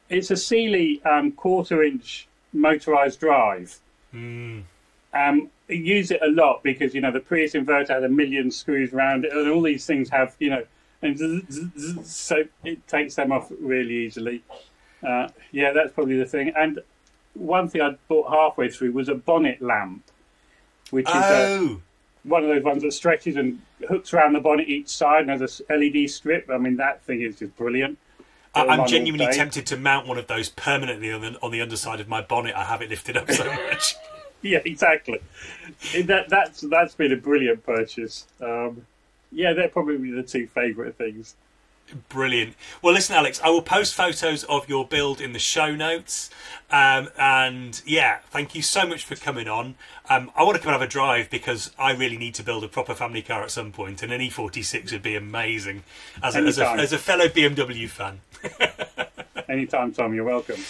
It's 0.09 0.31
a 0.31 0.35
Sealey 0.35 1.05
um, 1.07 1.33
quarter 1.33 1.83
inch 1.83 2.27
motorized 2.57 3.21
drive. 3.21 3.79
Hmm. 4.13 4.61
Um, 5.13 5.51
I 5.69 5.73
use 5.73 6.11
it 6.11 6.21
a 6.23 6.29
lot 6.29 6.63
because 6.63 6.95
you 6.95 7.01
know 7.01 7.11
the 7.11 7.21
Prius 7.21 7.55
inverter 7.55 7.89
had 7.89 8.05
a 8.05 8.09
million 8.09 8.51
screws 8.51 8.93
around 8.93 9.25
it, 9.25 9.33
and 9.33 9.51
all 9.51 9.63
these 9.63 9.87
things 9.87 10.09
have 10.11 10.37
you 10.39 10.51
know, 10.51 10.65
and 11.03 11.17
zzz, 11.17 11.43
zzz, 11.51 11.71
zzz, 11.77 12.11
so 12.11 12.45
it 12.65 12.87
takes 12.87 13.15
them 13.15 13.33
off 13.33 13.51
really 13.61 13.95
easily. 13.95 14.43
Uh, 15.03 15.29
yeah, 15.53 15.73
that's 15.73 15.93
probably 15.93 16.17
the 16.17 16.27
thing. 16.27 16.53
And 16.57 16.81
one 17.35 17.69
thing 17.69 17.83
I 17.83 17.97
bought 18.09 18.31
halfway 18.31 18.71
through 18.71 18.93
was 18.93 19.09
a 19.09 19.15
bonnet 19.15 19.61
lamp, 19.61 20.05
which 20.91 21.09
is 21.09 21.15
a, 21.15 21.59
oh, 21.59 21.83
one 22.25 22.43
of 22.43 22.49
those 22.49 22.63
ones 22.63 22.83
that 22.83 22.93
stretches 22.93 23.37
and 23.37 23.61
hooks 23.89 24.13
around 24.13 24.33
the 24.33 24.41
bonnet 24.41 24.69
each 24.69 24.89
side 24.89 25.29
and 25.29 25.31
has 25.31 25.63
a 25.69 25.77
LED 25.77 26.11
strip. 26.11 26.49
I 26.51 26.59
mean, 26.59 26.77
that 26.77 27.03
thing 27.03 27.23
is 27.23 27.39
just 27.39 27.57
brilliant. 27.57 27.99
I- 28.57 28.67
I'm 28.67 28.87
genuinely 28.89 29.27
tempted 29.33 29.67
to 29.67 29.77
mount 29.77 30.07
one 30.07 30.19
of 30.19 30.27
those 30.27 30.49
permanently 30.49 31.13
on 31.13 31.21
the, 31.21 31.39
on 31.43 31.51
the 31.51 31.61
underside 31.61 32.01
of 32.01 32.09
my 32.09 32.21
bonnet. 32.23 32.55
I 32.55 32.65
have 32.65 32.83
it 32.83 32.91
lifted 32.91 33.17
up 33.17 33.31
so 33.31 33.45
much. 33.71 33.95
Yeah, 34.43 34.61
exactly. 34.65 35.21
That 36.05 36.29
that's 36.29 36.61
that's 36.63 36.95
been 36.95 37.13
a 37.13 37.17
brilliant 37.17 37.65
purchase. 37.65 38.27
Um, 38.41 38.87
yeah, 39.33 39.53
they're 39.55 39.69
probably 39.69 40.11
the 40.11 40.23
two 40.23 40.47
favourite 40.47 40.95
things. 40.97 41.35
Brilliant. 42.09 42.57
Well, 42.83 42.93
listen, 42.93 43.15
Alex, 43.15 43.41
I 43.45 43.51
will 43.51 43.63
post 43.63 43.95
photos 43.95 44.43
of 44.45 44.69
your 44.69 44.87
build 44.87 45.21
in 45.21 45.33
the 45.33 45.39
show 45.39 45.75
notes. 45.75 46.31
Um, 46.71 47.09
and 47.17 47.81
yeah, 47.87 48.19
thank 48.31 48.55
you 48.55 48.63
so 48.63 48.87
much 48.87 49.05
for 49.05 49.15
coming 49.15 49.47
on. 49.47 49.77
Um, 50.11 50.33
I 50.35 50.43
want 50.43 50.57
to 50.57 50.63
come 50.63 50.73
and 50.73 50.81
have 50.81 50.89
a 50.89 50.91
drive 50.91 51.31
because 51.31 51.71
I 51.79 51.93
really 51.93 52.17
need 52.17 52.35
to 52.35 52.43
build 52.43 52.65
a 52.65 52.69
proper 52.69 52.95
family 52.95 53.23
car 53.23 53.43
at 53.43 53.51
some 53.53 53.71
point, 53.71 54.03
and 54.03 54.13
an 54.13 54.21
E46 54.21 54.91
would 54.93 55.03
be 55.03 55.15
amazing 55.15 55.85
as 56.23 56.35
a, 56.35 56.41
as 56.41 56.59
a, 56.59 56.69
as 56.71 56.93
a 56.93 56.99
fellow 56.99 57.27
BMW 57.27 57.89
fan. 57.89 58.21
Anytime, 59.49 59.93
Tom, 59.93 60.13
you're 60.13 60.25
welcome. 60.25 60.61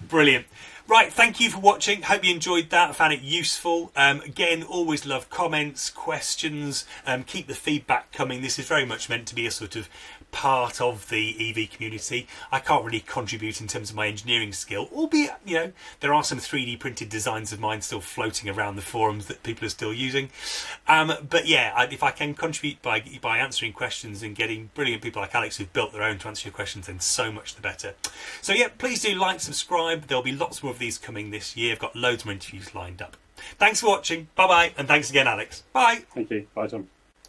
Brilliant. 0.00 0.46
Right, 0.88 1.12
thank 1.12 1.40
you 1.40 1.50
for 1.50 1.58
watching. 1.58 2.02
Hope 2.02 2.24
you 2.24 2.32
enjoyed 2.32 2.70
that. 2.70 2.94
Found 2.94 3.12
it 3.12 3.20
useful. 3.20 3.90
Um, 3.96 4.20
again, 4.20 4.62
always 4.62 5.04
love 5.04 5.28
comments, 5.30 5.90
questions. 5.90 6.84
Um, 7.04 7.24
keep 7.24 7.48
the 7.48 7.56
feedback 7.56 8.12
coming. 8.12 8.40
This 8.40 8.56
is 8.56 8.68
very 8.68 8.84
much 8.84 9.08
meant 9.08 9.26
to 9.26 9.34
be 9.34 9.48
a 9.48 9.50
sort 9.50 9.74
of 9.74 9.88
part 10.36 10.82
of 10.82 11.08
the 11.08 11.34
EV 11.40 11.70
community. 11.70 12.26
I 12.52 12.58
can't 12.58 12.84
really 12.84 13.00
contribute 13.00 13.58
in 13.62 13.68
terms 13.68 13.88
of 13.88 13.96
my 13.96 14.06
engineering 14.06 14.52
skill, 14.52 14.86
albeit 14.92 15.32
you 15.46 15.54
know 15.54 15.72
there 16.00 16.12
are 16.12 16.22
some 16.22 16.38
3D 16.38 16.78
printed 16.78 17.08
designs 17.08 17.54
of 17.54 17.58
mine 17.58 17.80
still 17.80 18.02
floating 18.02 18.50
around 18.50 18.76
the 18.76 18.82
forums 18.82 19.26
that 19.26 19.42
people 19.42 19.64
are 19.64 19.70
still 19.70 19.94
using. 19.94 20.28
Um, 20.86 21.14
but 21.30 21.46
yeah, 21.46 21.72
I, 21.74 21.84
if 21.86 22.02
I 22.02 22.10
can 22.10 22.34
contribute 22.34 22.82
by 22.82 23.02
by 23.22 23.38
answering 23.38 23.72
questions 23.72 24.22
and 24.22 24.36
getting 24.36 24.68
brilliant 24.74 25.02
people 25.02 25.22
like 25.22 25.34
Alex 25.34 25.56
who've 25.56 25.72
built 25.72 25.94
their 25.94 26.02
own 26.02 26.18
to 26.18 26.28
answer 26.28 26.48
your 26.48 26.54
questions, 26.54 26.86
then 26.86 27.00
so 27.00 27.32
much 27.32 27.54
the 27.54 27.62
better. 27.62 27.94
So 28.42 28.52
yeah, 28.52 28.68
please 28.76 29.00
do 29.00 29.14
like, 29.14 29.40
subscribe. 29.40 30.06
There'll 30.06 30.22
be 30.22 30.32
lots 30.32 30.62
more 30.62 30.72
of 30.72 30.78
these 30.78 30.98
coming 30.98 31.30
this 31.30 31.56
year. 31.56 31.72
I've 31.72 31.78
got 31.78 31.96
loads 31.96 32.26
more 32.26 32.32
interviews 32.34 32.74
lined 32.74 33.00
up. 33.00 33.16
Thanks 33.58 33.80
for 33.80 33.86
watching. 33.86 34.28
Bye 34.34 34.48
bye, 34.48 34.72
and 34.76 34.86
thanks 34.86 35.08
again, 35.08 35.26
Alex. 35.26 35.62
Bye. 35.72 36.04
Thank 36.14 36.30
you. 36.30 36.46
Bye, 36.54 36.66
Tom. 36.66 36.88